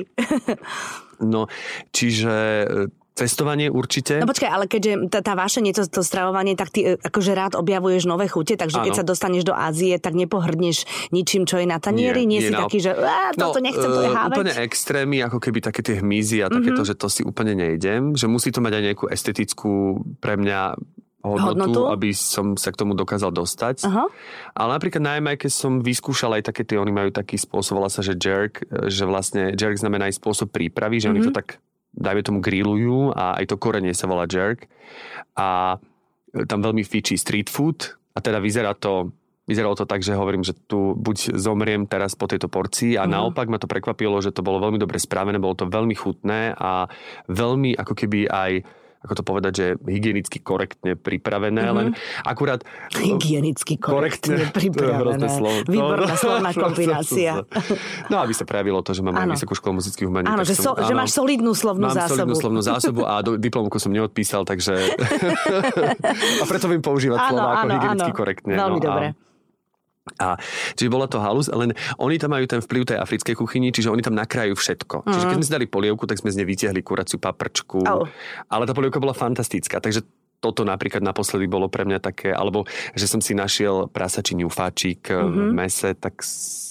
No, 1.19 1.51
čiže 1.91 2.31
e, 2.31 2.65
cestovanie 3.11 3.67
určite. 3.67 4.23
No 4.23 4.31
počkaj, 4.31 4.47
ale 4.47 4.65
keďže 4.71 5.11
tá, 5.11 5.19
tá 5.19 5.35
vášeň 5.35 5.63
je 5.67 5.75
to, 5.75 5.99
to 5.99 6.01
stravovanie, 6.01 6.55
tak 6.55 6.71
ty 6.71 6.79
e, 6.81 6.89
akože 6.95 7.35
rád 7.35 7.53
objavuješ 7.59 8.07
nové 8.07 8.31
chute, 8.31 8.55
takže 8.55 8.79
keď 8.79 8.91
Áno. 8.95 8.99
sa 8.99 9.03
dostaneš 9.03 9.43
do 9.43 9.51
Ázie, 9.51 9.99
tak 9.99 10.15
nepohrdneš 10.15 10.87
ničím, 11.11 11.43
čo 11.43 11.59
je 11.59 11.67
na 11.67 11.75
tanieri? 11.75 12.23
Nie, 12.23 12.47
si 12.47 12.55
naop- 12.55 12.71
taký, 12.71 12.79
že 12.79 12.95
"Á, 12.95 13.35
toto 13.35 13.59
nechcem, 13.59 13.83
to 13.83 13.99
je 13.99 14.07
e, 14.07 14.15
háveť. 14.15 14.37
Úplne 14.39 14.53
extrémy, 14.63 15.17
ako 15.19 15.37
keby 15.43 15.59
také 15.59 15.83
tie 15.83 15.99
hmyzy 15.99 16.39
a 16.39 16.47
takéto, 16.47 16.87
že 16.87 16.95
to 16.95 17.11
si 17.11 17.27
úplne 17.27 17.51
nejdem. 17.51 18.15
Že 18.15 18.25
musí 18.31 18.55
to 18.55 18.63
mať 18.63 18.79
aj 18.79 18.83
nejakú 18.87 19.05
estetickú 19.11 19.99
pre 20.23 20.39
mňa 20.39 20.79
hodnotu, 21.19 21.67
Hodnotu? 21.67 21.81
aby 21.91 22.09
som 22.15 22.55
sa 22.55 22.71
k 22.71 22.79
tomu 22.79 22.95
dokázal 22.95 23.35
dostať. 23.35 23.83
Aha. 23.91 24.07
Ale 24.55 24.69
napríklad 24.79 25.03
na 25.03 25.19
Jamajke 25.19 25.51
som 25.51 25.83
vyskúšal 25.83 26.39
aj 26.39 26.47
také 26.47 26.63
tie, 26.63 26.79
oni 26.79 26.95
majú 26.95 27.11
taký 27.11 27.35
spôsob, 27.35 27.83
volá 27.83 27.91
sa, 27.91 27.99
že 27.99 28.15
jerk, 28.15 28.63
že 28.87 29.03
vlastne 29.03 29.51
jerk 29.51 29.75
znamená 29.75 30.07
aj 30.07 30.15
spôsob 30.15 30.47
prípravy, 30.47 31.03
že 31.03 31.11
mm-hmm. 31.11 31.19
oni 31.19 31.27
to 31.27 31.35
tak 31.35 31.59
dajme 31.89 32.21
tomu 32.21 32.39
grillujú 32.39 33.11
a 33.17 33.35
aj 33.41 33.49
to 33.49 33.55
korenie 33.59 33.91
sa 33.91 34.07
volá 34.07 34.29
jerk. 34.29 34.69
A 35.35 35.75
e, 36.31 36.45
tam 36.45 36.61
veľmi 36.63 36.85
fičí 36.85 37.17
street 37.17 37.49
food 37.49 37.99
a 38.15 38.21
teda 38.21 38.39
vyzerá 38.39 38.71
to 38.77 39.11
Vyzeralo 39.49 39.73
to 39.73 39.89
tak, 39.89 40.05
že 40.05 40.13
hovorím, 40.13 40.45
že 40.45 40.53
tu 40.53 40.93
buď 40.93 41.33
zomriem 41.33 41.89
teraz 41.89 42.13
po 42.13 42.29
tejto 42.29 42.45
porcii 42.45 43.01
a 43.01 43.09
Mhm. 43.09 43.17
naopak 43.17 43.49
ma 43.49 43.57
to 43.57 43.65
prekvapilo, 43.65 44.21
že 44.21 44.29
to 44.29 44.45
bolo 44.45 44.61
veľmi 44.61 44.77
dobre 44.77 45.01
spravené, 45.01 45.41
bolo 45.41 45.57
to 45.57 45.65
veľmi 45.65 45.97
chutné 45.97 46.53
a 46.53 46.85
veľmi 47.25 47.73
ako 47.73 47.97
keby 47.97 48.29
aj 48.29 48.61
ako 48.99 49.13
to 49.13 49.23
povedať, 49.23 49.51
že 49.53 49.65
hygienicky 49.81 50.37
korektne 50.37 50.93
pripravené, 50.93 51.61
Mhm. 51.61 51.73
len 51.73 51.87
akurát 52.21 52.59
Hygienicky 52.99 53.75
korektne 53.75 54.35
Korektne. 54.35 54.35
To 54.49 54.85
hrozné 54.91 55.23
pripravené. 55.23 55.27
slovo. 55.29 55.57
Výborná 55.65 56.05
No, 56.05 56.15
slovná 56.15 56.51
kombinácia. 56.65 57.31
No, 58.07 58.15
aby 58.19 58.31
sa 58.31 58.43
prejavilo 58.43 58.79
to, 58.79 58.91
že 58.91 58.99
mám 58.99 59.13
aj 59.13 59.33
vysokú 59.33 59.53
školu 59.53 59.79
muzických 59.79 60.05
umení. 60.05 60.25
Áno, 60.25 60.41
že, 60.41 60.51
so, 60.53 60.73
že 60.73 60.91
máš 60.91 61.11
solidnú 61.11 61.51
slovnú 61.51 61.85
Mám 61.85 61.95
zásobu. 61.95 62.15
solidnú 62.17 62.35
slovnú 62.35 62.61
zásobu 62.61 63.01
a 63.03 63.13
do, 63.19 63.35
diplomku 63.35 63.77
som 63.77 63.89
neodpísal, 63.89 64.43
takže... 64.43 64.75
a 66.35 66.45
preto 66.45 66.67
viem 66.67 66.79
používať 66.79 67.17
Áno, 67.17 67.29
slova 67.33 67.49
ako 67.53 67.59
áno, 67.61 67.71
hygienicky 67.73 68.11
áno. 68.11 68.17
korektne. 68.17 68.53
Veľmi 68.53 68.79
no, 68.79 68.83
dobre. 68.83 69.05
A, 69.09 69.28
a, 70.17 70.39
čiže 70.73 70.89
bola 70.89 71.05
to 71.05 71.21
halus, 71.21 71.45
len 71.47 71.75
oni 71.97 72.17
tam 72.17 72.33
majú 72.33 72.45
ten 72.45 72.59
vplyv 72.59 72.89
tej 72.89 72.97
africkej 72.97 73.35
kuchyni, 73.37 73.69
čiže 73.69 73.91
oni 73.91 74.01
tam 74.01 74.17
nakrájajú 74.17 74.55
všetko. 74.55 75.05
Čiže 75.05 75.25
keď 75.27 75.35
sme 75.37 75.45
si 75.45 75.53
dali 75.53 75.65
polievku, 75.67 76.09
tak 76.09 76.17
sme 76.17 76.33
z 76.33 76.41
nej 76.41 76.47
vytiahli 76.47 76.81
kuraciu 76.81 77.19
paprčku. 77.19 77.83
Mhm. 77.83 77.89
Au. 77.89 78.07
Ale 78.49 78.63
tá 78.65 78.73
polievka 78.73 78.97
bola 78.97 79.13
fantastická, 79.13 79.77
takže 79.77 80.01
toto 80.39 80.63
napríklad 80.63 81.03
naposledy 81.03 81.51
bolo 81.51 81.67
pre 81.67 81.83
mňa 81.83 81.99
také, 81.99 82.31
alebo 82.31 82.63
že 82.95 83.11
som 83.11 83.19
si 83.19 83.35
našiel 83.35 83.91
prasačí 83.91 84.39
ňufáčik 84.39 85.11
mm-hmm. 85.11 85.35
v 85.35 85.51
mese, 85.51 85.89
tak 85.99 86.23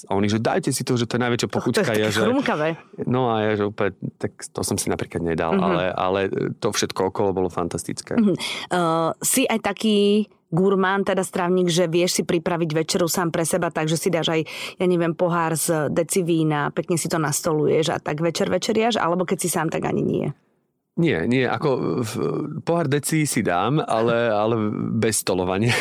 a 0.09 0.17
oni, 0.17 0.25
že 0.25 0.41
dajte 0.41 0.73
si 0.73 0.81
to, 0.81 0.97
že 0.97 1.05
to 1.05 1.15
je 1.15 1.21
najväčšia 1.21 1.45
Mhm. 1.45 1.53
To 1.53 1.57
je 1.61 1.65
pochuťka. 1.69 1.85
také 1.85 2.01
ja, 2.01 2.09
že, 2.09 2.25
chrumkavé. 2.25 2.69
No 3.05 3.29
a 3.29 3.45
ja, 3.45 3.51
že 3.53 3.69
úplne, 3.69 3.93
tak 4.17 4.33
to 4.41 4.65
som 4.65 4.73
si 4.73 4.89
napríklad 4.89 5.21
nedal, 5.21 5.53
Mhm. 5.53 5.61
mm-hmm. 5.61 5.69
ale, 5.69 5.85
ale 5.93 6.19
to 6.57 6.73
všetko 6.73 7.13
okolo 7.13 7.29
bolo 7.29 7.49
fantastické. 7.53 8.17
Mm-hmm. 8.17 8.35
Uh, 8.73 9.13
si 9.21 9.45
aj 9.45 9.61
taký 9.61 10.25
gurmán, 10.49 11.05
teda 11.05 11.21
strávnik, 11.21 11.69
že 11.69 11.85
vieš 11.85 12.21
si 12.21 12.23
pripraviť 12.25 12.69
večeru 12.73 13.05
sám 13.05 13.29
pre 13.29 13.45
seba, 13.45 13.69
takže 13.69 13.95
si 13.95 14.09
dáš 14.09 14.33
aj, 14.33 14.41
ja 14.81 14.85
neviem, 14.89 15.13
pohár 15.13 15.53
z 15.53 15.93
deci 15.93 16.25
vína, 16.25 16.73
pekne 16.73 16.97
si 16.97 17.05
to 17.05 17.21
nastoluješ 17.21 17.93
a 17.93 17.97
tak 18.01 18.19
večer 18.19 18.49
večeriaš, 18.49 18.97
alebo 18.97 19.23
keď 19.23 19.37
si 19.37 19.49
sám, 19.49 19.69
tak 19.69 19.85
ani 19.85 20.01
nie. 20.01 20.27
Nie, 20.99 21.23
nie, 21.31 21.47
ako 21.47 22.03
v, 22.03 22.13
pohár 22.59 22.91
deci 22.91 23.23
si 23.23 23.39
dám, 23.39 23.79
ale, 23.79 24.27
ale 24.27 24.59
bez 24.99 25.23
stolovania. 25.23 25.71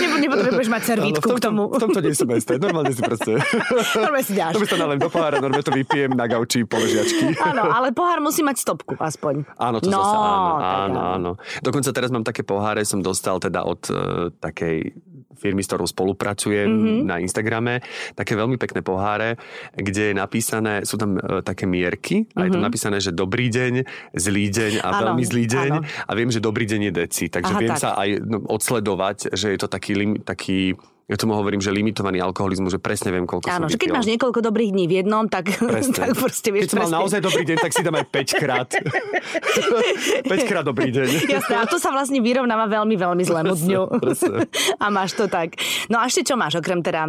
Nebo, 0.00 0.16
nepotrebuješ 0.16 0.72
mať 0.72 0.82
servítku 0.96 1.36
k 1.36 1.40
tomu. 1.44 1.68
v 1.68 1.76
tomto 1.76 2.00
nie 2.00 2.16
som 2.16 2.24
besté. 2.24 2.56
Normálne 2.56 2.96
si 2.96 3.04
proste... 3.04 3.36
Normálne 4.00 4.24
si 4.24 4.32
dáš. 4.32 4.56
To 4.56 4.64
by 4.64 4.68
sa 4.72 4.80
nalem 4.80 4.96
do 4.96 5.12
pohára, 5.12 5.44
normálne 5.44 5.60
to 5.60 5.76
vypijem 5.76 6.16
na 6.16 6.24
gauči 6.24 6.64
poležiačky. 6.64 7.36
Áno, 7.44 7.68
ale 7.68 7.92
pohár 7.92 8.24
musí 8.24 8.40
mať 8.40 8.64
stopku 8.64 8.96
aspoň. 8.96 9.44
Áno, 9.60 9.84
to 9.84 9.92
no, 9.92 10.00
zase 10.00 10.16
áno, 10.16 10.64
áno, 10.64 11.00
áno. 11.20 11.30
Dokonca 11.60 11.92
teraz 11.92 12.08
mám 12.08 12.24
také 12.24 12.48
poháre, 12.48 12.80
som 12.88 13.04
dostal 13.04 13.36
teda 13.44 13.60
od 13.68 13.92
uh, 13.92 14.32
takej 14.40 14.96
firmy, 15.36 15.60
s 15.60 15.68
ktorou 15.68 15.84
spolupracujem 15.84 16.68
mm-hmm. 16.68 17.00
na 17.04 17.20
Instagrame, 17.20 17.84
také 18.16 18.32
veľmi 18.32 18.56
pekné 18.56 18.80
poháre, 18.80 19.36
kde 19.76 20.12
je 20.12 20.14
napísané, 20.16 20.88
sú 20.88 20.96
tam 20.96 21.20
e, 21.20 21.44
také 21.44 21.68
mierky 21.68 22.24
a 22.32 22.42
mm-hmm. 22.42 22.44
je 22.44 22.50
tam 22.50 22.62
mhm. 22.64 22.68
napísané, 22.68 22.96
že 23.02 23.12
dobrý 23.12 23.52
deň, 23.52 23.74
zlý 24.16 24.44
deň 24.48 24.72
a 24.80 24.88
ano, 24.88 24.98
veľmi 25.04 25.24
zlý 25.28 25.44
deň 25.44 25.70
ano. 25.76 25.80
a 25.84 26.12
viem, 26.16 26.30
že 26.32 26.40
dobrý 26.40 26.64
deň 26.64 26.80
je 26.88 26.92
deci, 26.92 27.24
takže 27.28 27.52
Aha, 27.52 27.60
viem 27.60 27.74
tak. 27.76 27.82
sa 27.82 27.90
aj 28.00 28.08
no, 28.24 28.38
odsledovať, 28.48 29.36
že 29.36 29.52
je 29.52 29.58
to 29.60 29.68
taký, 29.68 29.92
taký 30.24 30.74
ja 31.08 31.16
tomu 31.16 31.32
hovorím, 31.32 31.64
že 31.64 31.72
limitovaný 31.72 32.20
alkoholizmus, 32.20 32.76
že 32.76 32.80
presne 32.84 33.08
viem, 33.08 33.24
koľko 33.24 33.48
Áno, 33.48 33.64
som 33.64 33.72
že 33.72 33.80
keď 33.80 33.96
máš 33.96 34.06
niekoľko 34.12 34.44
dobrých 34.44 34.76
dní 34.76 34.84
v 34.84 34.92
jednom, 35.00 35.24
tak, 35.24 35.56
tak 35.96 36.12
proste 36.12 36.52
vieš 36.52 36.68
Keď 36.68 36.72
som 36.76 36.84
mal 36.84 37.00
naozaj 37.00 37.24
dobrý 37.24 37.48
deň, 37.48 37.56
tak 37.64 37.72
si 37.72 37.80
dám 37.80 37.96
aj 37.96 38.06
5 38.12 38.42
krát. 38.44 38.68
5 38.76 40.28
krát 40.52 40.64
dobrý 40.68 40.92
deň. 40.92 41.08
Jasné, 41.32 41.54
a 41.56 41.64
to 41.64 41.80
sa 41.80 41.96
vlastne 41.96 42.20
vyrovnáva 42.20 42.68
veľmi, 42.68 42.92
veľmi 43.00 43.24
zlému 43.24 43.56
dňu. 43.56 43.82
Presne. 44.04 44.44
A 44.84 44.92
máš 44.92 45.16
to 45.16 45.32
tak. 45.32 45.56
No 45.88 45.96
a 45.96 46.06
ešte 46.06 46.28
čo 46.28 46.36
máš, 46.36 46.60
okrem 46.60 46.84
teda 46.84 47.08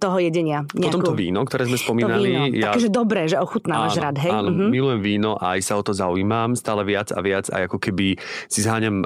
toho 0.00 0.16
jedenia? 0.18 0.64
Nejakú... 0.72 1.04
Potom 1.04 1.12
to 1.12 1.14
víno, 1.14 1.44
ktoré 1.44 1.68
sme 1.68 1.76
spomínali. 1.76 2.32
To 2.32 2.48
víno. 2.48 2.64
Ja... 2.64 2.72
Takže 2.72 2.88
dobré, 2.88 3.28
že 3.28 3.36
ochutnávaš 3.36 4.00
áno, 4.00 4.04
rád, 4.08 4.16
hej? 4.24 4.32
Áno, 4.32 4.50
uh-huh. 4.50 4.70
milujem 4.72 5.00
víno 5.04 5.36
a 5.36 5.54
aj 5.54 5.60
sa 5.60 5.76
o 5.76 5.82
to 5.84 5.92
zaujímam 5.92 6.56
stále 6.56 6.80
viac 6.82 7.12
a 7.12 7.20
viac 7.20 7.52
a 7.52 7.68
ako 7.68 7.76
keby 7.76 8.16
si 8.48 8.64
zháňam 8.64 9.04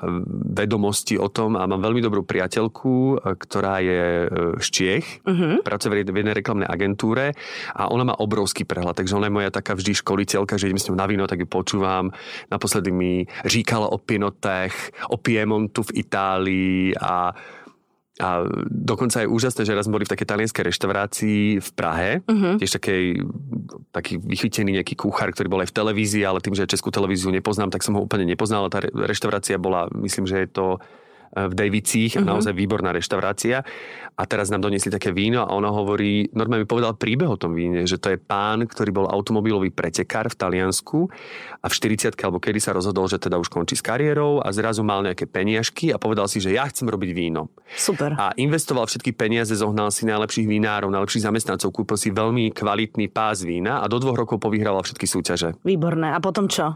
vedomosti 0.54 1.18
o 1.18 1.26
tom 1.26 1.58
a 1.58 1.66
mám 1.66 1.82
veľmi 1.82 2.00
dobrú 2.00 2.22
priateľku, 2.22 3.18
ktorá 3.36 3.82
je 3.82 4.27
Štiech 4.58 5.24
uh-huh. 5.24 5.64
pracuje 5.64 6.04
v 6.04 6.12
jednej 6.12 6.36
reklamnej 6.36 6.68
agentúre 6.68 7.32
a 7.74 7.88
ona 7.88 8.08
má 8.08 8.14
obrovský 8.16 8.68
prehľad, 8.68 8.96
takže 8.98 9.16
ona 9.16 9.28
je 9.28 9.36
moja 9.36 9.50
taká 9.50 9.74
vždy 9.74 9.92
školiteľka, 9.98 10.60
že 10.60 10.68
idem 10.68 10.80
s 10.80 10.86
ňou 10.88 10.98
na 10.98 11.06
víno, 11.08 11.24
tak 11.26 11.42
ju 11.42 11.48
počúvam. 11.48 12.12
Naposledy 12.52 12.92
mi 12.92 13.24
říkala 13.44 13.88
o 13.88 13.98
Pinotech, 13.98 14.92
o 15.10 15.16
Piemontu 15.16 15.82
v 15.88 16.04
Itálii 16.04 16.94
a 16.98 17.32
a 18.18 18.42
dokonca 18.66 19.22
je 19.22 19.30
úžasné, 19.30 19.62
že 19.62 19.78
raz 19.78 19.86
boli 19.86 20.02
v 20.02 20.10
takej 20.10 20.26
talianskej 20.26 20.66
reštaurácii 20.74 21.62
v 21.62 21.70
Prahe, 21.70 22.18
uh-huh. 22.26 22.58
tiež 22.58 22.74
takej, 22.74 23.22
taký 23.94 24.18
vychytený 24.18 24.82
nejaký 24.82 24.98
kuchár, 24.98 25.30
ktorý 25.30 25.46
bol 25.46 25.62
aj 25.62 25.70
v 25.70 25.78
televízii, 25.78 26.26
ale 26.26 26.42
tým, 26.42 26.58
že 26.58 26.66
českú 26.66 26.90
televíziu 26.90 27.30
nepoznám, 27.30 27.70
tak 27.70 27.86
som 27.86 27.94
ho 27.94 28.02
úplne 28.02 28.26
nepoznal. 28.26 28.66
Tá 28.74 28.82
reštaurácia 28.82 29.54
bola, 29.54 29.86
myslím, 30.02 30.26
že 30.26 30.42
je 30.42 30.50
to 30.50 30.82
v 31.32 31.52
Davicích, 31.52 32.18
uh-huh. 32.18 32.26
naozaj 32.26 32.56
výborná 32.56 32.92
reštaurácia. 32.94 33.64
A 34.18 34.26
teraz 34.26 34.50
nám 34.50 34.66
doniesli 34.66 34.90
také 34.90 35.14
víno 35.14 35.46
a 35.46 35.54
ona 35.54 35.70
hovorí, 35.70 36.26
normálne 36.34 36.66
mi 36.66 36.68
povedal 36.68 36.98
príbeh 36.98 37.30
o 37.30 37.38
tom 37.38 37.54
víne, 37.54 37.86
že 37.86 38.02
to 38.02 38.10
je 38.10 38.18
pán, 38.18 38.66
ktorý 38.66 38.90
bol 38.90 39.06
automobilový 39.06 39.70
pretekár 39.70 40.26
v 40.26 40.34
Taliansku 40.34 41.06
a 41.62 41.66
v 41.70 41.72
40 41.72 42.18
alebo 42.18 42.42
kedy 42.42 42.58
sa 42.58 42.74
rozhodol, 42.74 43.06
že 43.06 43.22
teda 43.22 43.38
už 43.38 43.46
končí 43.46 43.78
s 43.78 43.82
kariérou 43.86 44.42
a 44.42 44.50
zrazu 44.50 44.82
mal 44.82 45.06
nejaké 45.06 45.30
peniažky 45.30 45.94
a 45.94 46.02
povedal 46.02 46.26
si, 46.26 46.42
že 46.42 46.50
ja 46.50 46.66
chcem 46.66 46.90
robiť 46.90 47.10
víno. 47.14 47.54
Super. 47.78 48.18
A 48.18 48.34
investoval 48.34 48.90
všetky 48.90 49.14
peniaze, 49.14 49.54
zohnal 49.54 49.94
si 49.94 50.02
najlepších 50.02 50.50
vinárov, 50.50 50.90
najlepších 50.90 51.22
zamestnancov, 51.22 51.70
kúpil 51.70 51.94
si 51.94 52.10
veľmi 52.10 52.50
kvalitný 52.50 53.06
pás 53.14 53.46
vína 53.46 53.78
a 53.78 53.86
do 53.86 54.02
dvoch 54.02 54.18
rokov 54.18 54.42
povyhrával 54.42 54.82
všetky 54.82 55.06
súťaže. 55.06 55.54
Výborné. 55.62 56.10
A 56.10 56.18
potom 56.18 56.50
čo? 56.50 56.74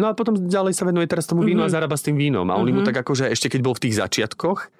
No 0.00 0.08
a 0.08 0.16
potom 0.16 0.32
ďalej 0.32 0.72
sa 0.72 0.88
venuje 0.88 1.04
teraz 1.04 1.28
tomu 1.28 1.44
vínu 1.44 1.60
mm-hmm. 1.60 1.68
a 1.68 1.70
mhm. 1.70 1.76
zarába 1.76 1.96
s 2.00 2.04
tým 2.08 2.16
vínom. 2.16 2.48
A 2.48 2.56
oni 2.56 2.72
mm-hmm. 2.72 2.80
mu 2.80 2.88
tak 2.88 2.96
akože, 3.04 3.28
ešte 3.28 3.52
keď 3.52 3.60
bol 3.60 3.76
v 3.76 3.84
tých 3.84 4.00
začiatkoch, 4.00 4.72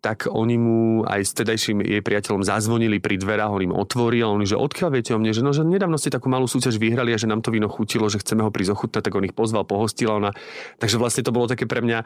tak 0.00 0.28
oni 0.28 0.56
mu 0.56 0.80
aj 1.04 1.20
s 1.24 1.32
tedajším 1.32 1.80
jej 1.80 2.00
priateľom 2.04 2.44
zazvonili 2.44 3.00
pri 3.00 3.16
dverách, 3.16 3.52
on 3.56 3.62
im 3.64 3.74
otvoril 3.74 4.36
oni, 4.36 4.44
že 4.44 4.56
odkiaľ 4.56 4.88
viete 4.92 5.12
o 5.12 5.18
mne, 5.20 5.32
že, 5.32 5.40
no, 5.40 5.56
že 5.56 5.64
nedávno 5.64 5.96
ste 5.96 6.12
takú 6.12 6.28
malú 6.28 6.44
súťaž 6.44 6.76
vyhrali 6.76 7.12
a 7.12 7.18
že 7.20 7.24
nám 7.24 7.40
to 7.40 7.48
víno 7.48 7.72
chutilo, 7.72 8.08
že 8.12 8.20
chceme 8.20 8.44
ho 8.44 8.52
prísť 8.52 8.76
ochutnať, 8.76 9.00
tak 9.00 9.16
on 9.16 9.24
ich 9.24 9.32
pozval, 9.32 9.64
pohostil 9.64 10.12
ona. 10.12 10.36
Takže 10.76 11.00
vlastne 11.00 11.24
to 11.24 11.32
bolo 11.32 11.48
také 11.48 11.64
pre 11.64 11.80
mňa, 11.80 12.04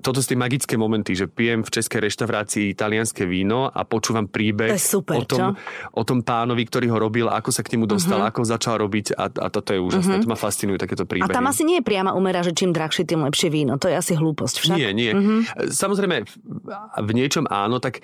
toto 0.00 0.24
sú 0.24 0.32
tie 0.32 0.40
magické 0.40 0.80
momenty, 0.80 1.12
že 1.12 1.28
pijem 1.28 1.60
v 1.60 1.70
českej 1.70 2.08
reštaurácii 2.08 2.72
talianské 2.72 3.28
víno 3.28 3.68
a 3.68 3.84
počúvam 3.84 4.28
príbeh 4.32 4.72
super, 4.80 5.20
o, 5.20 5.28
tom, 5.28 5.60
o 5.92 6.02
tom 6.08 6.24
pánovi, 6.24 6.64
ktorý 6.64 6.88
ho 6.92 6.98
robil, 7.00 7.28
ako 7.28 7.52
sa 7.52 7.60
k 7.60 7.76
nemu 7.76 7.84
dostal, 7.84 8.24
mm-hmm. 8.24 8.32
ako 8.32 8.40
začal 8.48 8.74
robiť 8.80 9.12
a, 9.12 9.28
a 9.28 9.46
toto 9.52 9.76
je 9.76 9.80
úžasné. 9.84 10.24
Mm-hmm. 10.24 10.24
To 10.24 10.32
ma 10.32 10.38
fascinujú 10.40 10.78
takéto 10.80 11.04
príbehy. 11.04 11.28
A 11.28 11.36
tam 11.36 11.44
asi 11.46 11.68
nie 11.68 11.80
je 11.80 11.84
priama 11.86 12.18
umera, 12.18 12.42
že 12.42 12.50
čím 12.50 12.74
drahšie, 12.74 13.06
tým 13.06 13.22
lepšie 13.22 13.46
víno. 13.46 13.78
To 13.78 13.86
je 13.86 13.94
asi 13.94 14.18
hlúposť 14.18 14.56
však. 14.58 14.74
Nie, 14.74 14.90
nie. 14.90 15.14
Mm-hmm. 15.14 15.70
Samozrejme, 15.70 16.16
v 16.98 17.10
niečom 17.14 17.46
áno, 17.46 17.78
tak 17.78 18.02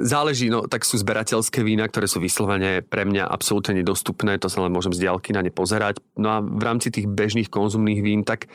záleží, 0.00 0.48
no 0.48 0.64
tak 0.64 0.88
sú 0.88 0.96
zberateľské 0.96 1.60
vína, 1.60 1.84
ktoré 1.84 2.08
sú 2.08 2.16
vyslovene 2.24 2.80
pre 2.80 3.04
mňa 3.04 3.28
absolútne 3.28 3.76
nedostupné, 3.76 4.40
to 4.40 4.48
sa 4.48 4.64
len 4.64 4.72
môžem 4.72 4.96
z 4.96 5.04
diaľky 5.04 5.36
na 5.36 5.44
ne 5.44 5.52
pozerať. 5.52 6.00
No 6.16 6.32
a 6.32 6.40
v 6.40 6.62
rámci 6.64 6.88
tých 6.88 7.04
bežných 7.04 7.52
konzumných 7.52 8.00
vín, 8.00 8.24
tak 8.24 8.48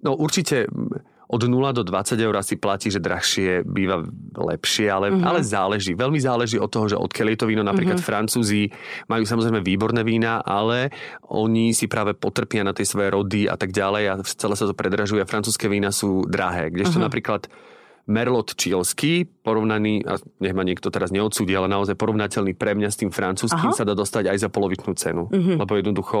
no 0.00 0.16
určite 0.16 0.64
od 1.26 1.42
0 1.42 1.50
do 1.74 1.82
20 1.82 2.22
eur 2.22 2.34
asi 2.38 2.54
platí, 2.54 2.86
že 2.86 3.02
drahšie 3.02 3.66
býva 3.66 3.98
lepšie, 4.34 4.86
ale, 4.86 5.10
mm-hmm. 5.10 5.26
ale 5.26 5.42
záleží. 5.42 5.98
Veľmi 5.98 6.22
záleží 6.22 6.54
od 6.62 6.70
toho, 6.70 6.86
že 6.86 6.94
odkiaľ 6.94 7.34
je 7.34 7.38
to 7.42 7.50
víno. 7.50 7.66
Napríklad 7.66 7.98
mm-hmm. 7.98 8.10
Francúzi 8.14 8.70
majú 9.10 9.26
samozrejme 9.26 9.58
výborné 9.58 10.06
vína, 10.06 10.38
ale 10.46 10.94
oni 11.26 11.74
si 11.74 11.90
práve 11.90 12.14
potrpia 12.14 12.62
na 12.62 12.70
tie 12.70 12.86
svoje 12.86 13.10
rody 13.10 13.50
a 13.50 13.58
tak 13.58 13.74
ďalej 13.74 14.04
a 14.06 14.14
celé 14.22 14.54
sa 14.54 14.70
to 14.70 14.74
predražuje. 14.78 15.26
Francúzske 15.26 15.66
vína 15.66 15.90
sú 15.90 16.22
drahé. 16.30 16.70
Kdežto 16.70 17.02
mm-hmm. 17.02 17.06
napríklad 17.10 17.42
Merlot 18.06 18.54
Čílsky, 18.54 19.26
porovnaný, 19.26 20.06
a 20.06 20.22
nech 20.38 20.54
ma 20.54 20.62
niekto 20.62 20.94
teraz 20.94 21.10
neodsúdi, 21.10 21.50
ale 21.58 21.66
naozaj 21.66 21.98
porovnateľný 21.98 22.54
pre 22.54 22.78
mňa 22.78 22.86
s 22.94 23.02
tým 23.02 23.10
francúzským, 23.10 23.74
Aha. 23.74 23.78
sa 23.82 23.82
dá 23.82 23.98
dostať 23.98 24.30
aj 24.30 24.46
za 24.46 24.48
polovičnú 24.48 24.94
cenu. 24.94 25.26
Mm-hmm. 25.26 25.58
Lebo 25.58 25.72
jednoducho 25.74 26.18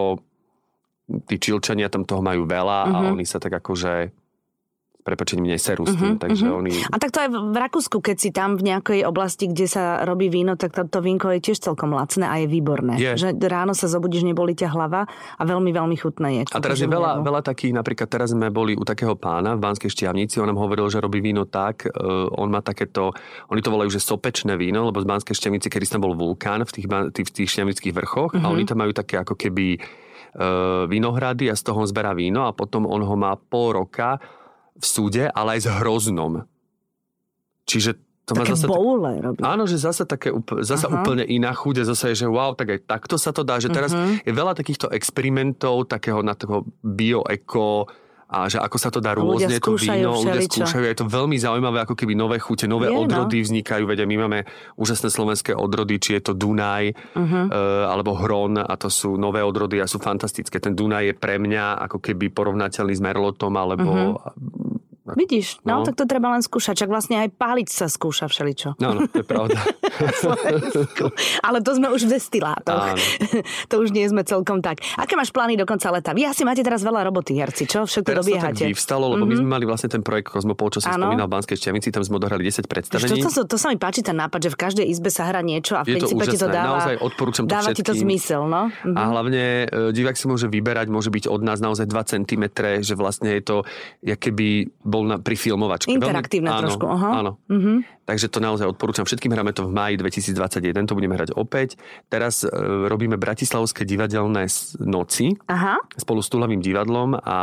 tí 1.30 1.38
Čílčania 1.38 1.86
tam 1.86 2.02
toho 2.02 2.18
majú 2.18 2.42
veľa 2.42 2.90
mm-hmm. 2.90 2.94
a 2.94 2.98
mhm. 3.06 3.10
oni 3.14 3.24
sa 3.24 3.38
tak 3.38 3.54
akože 3.62 4.25
prepačením 5.06 5.54
neserú 5.54 5.86
s 5.86 5.94
tým. 5.94 6.18
Uh-huh, 6.18 6.22
takže 6.26 6.44
uh-huh. 6.50 6.58
oni... 6.58 6.74
A 6.90 6.98
tak 6.98 7.14
to 7.14 7.22
aj 7.22 7.30
v 7.30 7.56
Rakúsku, 7.56 8.02
keď 8.02 8.16
si 8.18 8.34
tam 8.34 8.58
v 8.58 8.74
nejakej 8.74 9.06
oblasti, 9.06 9.46
kde 9.46 9.70
sa 9.70 10.02
robí 10.02 10.26
víno, 10.26 10.58
tak 10.58 10.74
to, 10.74 10.82
to 10.90 10.98
vínko 10.98 11.30
je 11.38 11.40
tiež 11.46 11.62
celkom 11.62 11.94
lacné 11.94 12.26
a 12.26 12.42
je 12.42 12.50
výborné. 12.50 12.98
Je. 12.98 13.14
Že 13.14 13.38
ráno 13.46 13.78
sa 13.78 13.86
zobudíš, 13.86 14.26
neboli 14.26 14.58
ťa 14.58 14.74
hlava 14.74 15.06
a 15.08 15.42
veľmi, 15.46 15.70
veľmi 15.70 15.94
chutné 15.94 16.42
je. 16.42 16.42
A 16.50 16.58
teraz 16.58 16.82
je 16.82 16.90
veľa, 16.90 17.22
veľa 17.22 17.46
takých, 17.46 17.70
napríklad 17.78 18.08
teraz 18.10 18.34
sme 18.34 18.50
boli 18.50 18.74
u 18.74 18.82
takého 18.82 19.14
pána 19.14 19.54
v 19.54 19.62
Banskej 19.62 19.92
Štiavnici, 19.92 20.42
on 20.42 20.50
nám 20.50 20.58
hovoril, 20.58 20.90
že 20.90 20.98
robí 20.98 21.22
víno 21.22 21.46
tak, 21.46 21.86
uh, 21.86 22.26
on 22.34 22.50
má 22.50 22.58
takéto, 22.64 23.14
oni 23.52 23.60
to 23.62 23.70
volajú, 23.70 23.94
že 23.94 24.02
sopečné 24.02 24.58
víno, 24.58 24.88
lebo 24.88 24.98
z 24.98 25.06
Banskej 25.06 25.36
Štiavnici, 25.38 25.70
kedy 25.70 25.86
tam 25.86 26.02
bol 26.02 26.18
vulkán 26.18 26.66
v 26.66 26.72
tých, 26.72 26.86
tých, 27.14 27.28
tých 27.30 27.48
štiavnických 27.54 27.94
vrchoch 27.94 28.34
uh-huh. 28.34 28.42
a 28.42 28.50
oni 28.50 28.66
tam 28.66 28.82
majú 28.82 28.90
také 28.96 29.20
ako 29.20 29.38
keby 29.38 29.76
uh, 29.76 30.88
vinohrady 30.90 31.52
a 31.52 31.54
z 31.54 31.62
toho 31.62 31.84
on 31.84 31.88
zberá 31.88 32.16
víno 32.16 32.48
a 32.48 32.56
potom 32.56 32.88
on 32.88 33.04
ho 33.04 33.14
má 33.14 33.36
pol 33.36 33.76
roka 33.76 34.18
v 34.76 34.84
súde, 34.86 35.24
ale 35.32 35.58
aj 35.58 35.60
s 35.64 35.68
hroznom. 35.80 36.44
Čiže 37.66 37.98
to 38.26 38.34
také 38.34 38.52
má 38.52 38.58
zase 38.58 38.66
boule 38.66 39.12
robí. 39.22 39.40
Áno, 39.46 39.70
že 39.70 39.78
zase 39.78 40.02
také, 40.02 40.34
zase 40.66 40.90
úplne 40.90 41.22
iná 41.22 41.54
chuť, 41.54 41.86
zase 41.86 42.10
je, 42.10 42.26
že 42.26 42.28
wow, 42.28 42.58
tak 42.58 42.74
aj 42.74 42.80
takto 42.82 43.14
sa 43.22 43.30
to 43.30 43.46
dá, 43.46 43.62
že 43.62 43.70
teraz 43.70 43.94
uh-huh. 43.94 44.18
je 44.18 44.32
veľa 44.34 44.58
takýchto 44.58 44.90
experimentov, 44.90 45.86
takého 45.86 46.26
na 46.26 46.34
toho 46.34 46.66
bio-eko, 46.82 47.86
a 48.26 48.50
že 48.50 48.58
ako 48.58 48.76
sa 48.76 48.90
to 48.90 48.98
dá 48.98 49.14
rôzne 49.14 49.62
to 49.62 49.78
víno, 49.78 50.18
ľudia 50.18 50.42
skúšajú, 50.42 50.82
je 50.82 50.98
to 50.98 51.06
veľmi 51.06 51.38
zaujímavé, 51.38 51.86
ako 51.86 51.94
keby 51.94 52.18
nové 52.18 52.42
chute, 52.42 52.66
nové 52.66 52.90
je, 52.90 52.98
no. 52.98 53.06
odrody 53.06 53.38
no. 53.38 53.44
vznikajú, 53.46 53.86
vedia, 53.86 54.02
my 54.02 54.16
máme 54.26 54.38
úžasné 54.74 55.14
slovenské 55.14 55.54
odrody, 55.54 56.02
či 56.02 56.18
je 56.18 56.22
to 56.26 56.32
Dunaj 56.34 56.90
uh-huh. 56.90 57.22
uh, 57.22 57.86
alebo 57.86 58.18
Hron 58.18 58.58
a 58.58 58.74
to 58.74 58.90
sú 58.90 59.14
nové 59.14 59.46
odrody 59.46 59.78
a 59.78 59.86
sú 59.86 60.02
fantastické. 60.02 60.58
Ten 60.58 60.74
Dunaj 60.74 61.04
je 61.06 61.14
pre 61.14 61.38
mňa 61.38 61.86
ako 61.86 62.02
keby 62.02 62.34
porovnateľný 62.34 62.98
s 62.98 63.02
Merlotom 63.02 63.54
alebo 63.54 63.90
uh-huh 64.18 64.75
Vidíš, 65.14 65.62
no, 65.62 65.82
no, 65.82 65.86
tak 65.86 65.94
to 65.94 66.04
treba 66.10 66.34
len 66.34 66.42
skúšať. 66.42 66.82
Čak 66.82 66.90
vlastne 66.90 67.22
aj 67.22 67.28
páliť 67.38 67.68
sa 67.70 67.86
skúša 67.86 68.26
všeličo. 68.26 68.74
No, 68.82 68.98
no 68.98 69.06
to 69.06 69.22
je 69.22 69.26
pravda. 69.26 69.62
Ale 71.46 71.62
to 71.62 71.78
sme 71.78 71.94
už 71.94 72.10
v 72.10 72.18
destilátoch. 72.18 72.98
to 73.70 73.74
už 73.78 73.94
nie 73.94 74.02
sme 74.10 74.26
celkom 74.26 74.58
tak. 74.58 74.82
Aké 74.98 75.14
máš 75.14 75.30
plány 75.30 75.54
do 75.54 75.62
konca 75.62 75.94
leta? 75.94 76.10
Vy 76.10 76.26
asi 76.26 76.42
máte 76.42 76.66
teraz 76.66 76.82
veľa 76.82 77.06
roboty, 77.06 77.38
herci, 77.38 77.70
čo? 77.70 77.86
Všetko 77.86 78.08
teraz 78.10 78.24
dobiehate. 78.26 78.66
Teraz 78.66 78.72
vyvstalo, 78.74 79.04
lebo 79.14 79.22
mm-hmm. 79.22 79.30
my 79.30 79.34
sme 79.38 79.48
mali 79.48 79.64
vlastne 79.68 79.88
ten 79.92 80.02
projekt 80.02 80.34
Kozmopol, 80.34 80.74
čo 80.74 80.82
som 80.82 80.96
spomínal 80.96 81.30
v 81.30 81.32
Banskej 81.38 81.56
Šťavnici, 81.60 81.94
tam 81.94 82.02
sme 82.02 82.18
odohrali 82.18 82.42
10 82.42 82.66
predstavení. 82.66 83.22
To, 83.22 83.30
to, 83.30 83.42
to, 83.46 83.56
sa 83.60 83.70
mi 83.70 83.78
páči 83.78 84.02
ten 84.02 84.16
nápad, 84.16 84.40
že 84.48 84.50
v 84.50 84.58
každej 84.58 84.86
izbe 84.88 85.12
sa 85.12 85.28
hrá 85.28 85.44
niečo 85.44 85.78
a 85.78 85.86
v 85.86 85.98
princípe 85.98 86.24
ti 86.26 86.38
to 86.40 86.48
dáva, 86.48 86.82
naozaj 86.82 86.96
odporúčam 87.04 87.44
to 87.44 87.52
dáva 87.52 87.70
ti 87.76 87.84
to 87.84 87.94
zmysel. 87.94 88.48
No? 88.48 88.72
Mm-hmm. 88.72 88.96
A 88.96 89.00
hlavne 89.12 89.44
e, 89.66 89.90
divák 89.92 90.16
si 90.16 90.26
môže 90.26 90.46
vyberať, 90.48 90.86
môže 90.88 91.10
byť 91.12 91.24
od 91.28 91.40
nás 91.44 91.58
naozaj 91.60 91.86
2 91.86 92.12
cm, 92.16 92.44
že 92.80 92.94
vlastne 92.96 93.36
je 93.36 93.42
to, 93.44 93.56
keby 94.02 94.72
bol 94.96 95.04
na, 95.04 95.16
pri 95.20 95.36
filmovať 95.36 95.86
hračky. 95.86 96.02
Interaktívne 96.02 96.50
veľmi, 96.50 96.62
trošku. 96.66 96.84
Áno, 96.90 97.12
áno. 97.14 97.32
Mm-hmm. 97.46 97.76
Takže 98.06 98.26
to 98.30 98.38
naozaj 98.42 98.66
odporúčam 98.66 99.06
všetkým. 99.06 99.30
Hráme 99.30 99.54
to 99.54 99.66
v 99.66 99.72
máji 99.74 99.94
2021, 99.98 100.90
to 100.90 100.94
budeme 100.94 101.14
hrať 101.14 101.30
opäť. 101.38 101.78
Teraz 102.10 102.42
e, 102.42 102.50
robíme 102.86 103.18
Bratislavské 103.18 103.86
divadelné 103.86 104.46
noci 104.82 105.34
Aha. 105.46 105.78
spolu 105.94 106.20
s 106.22 106.28
Tulavým 106.30 106.62
divadlom 106.62 107.18
a 107.18 107.38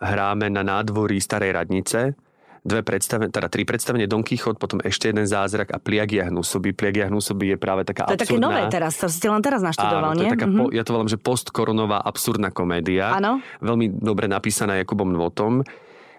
hráme 0.00 0.52
na 0.52 0.64
nádvorí 0.64 1.20
Starej 1.20 1.56
radnice 1.56 2.16
dve 2.58 2.84
predstavenia, 2.84 3.32
teda 3.32 3.48
tri 3.48 3.64
predstavenie 3.64 4.04
Don 4.04 4.20
Quixote, 4.20 4.60
potom 4.60 4.82
ešte 4.84 5.08
jeden 5.08 5.24
zázrak 5.24 5.72
a 5.72 5.78
Pliagia 5.80 6.28
hnusoby. 6.28 6.76
Pliagia 6.76 7.08
hnusoby 7.08 7.54
je 7.54 7.56
práve 7.56 7.88
taká 7.88 8.04
To 8.10 8.18
je 8.18 8.28
také 8.28 8.36
nové 8.36 8.66
teraz, 8.68 9.00
to 9.00 9.08
ste 9.08 9.30
len 9.30 9.40
teraz 9.40 9.64
naštudoval, 9.64 10.12
Áno, 10.12 10.20
nie? 10.20 10.28
To 10.28 10.28
je 10.28 10.34
taká, 10.36 10.48
mm-hmm. 10.50 10.68
po, 10.68 10.74
ja 10.74 10.82
to 10.84 10.90
volám, 10.92 11.08
že 11.08 11.16
postkoronová 11.16 12.02
absurdná 12.02 12.52
komédia. 12.52 13.16
Áno. 13.16 13.40
Veľmi 13.64 13.88
dobre 13.88 14.28
napísaná 14.28 14.76
Jakubom 14.76 15.08
Nvotom 15.08 15.64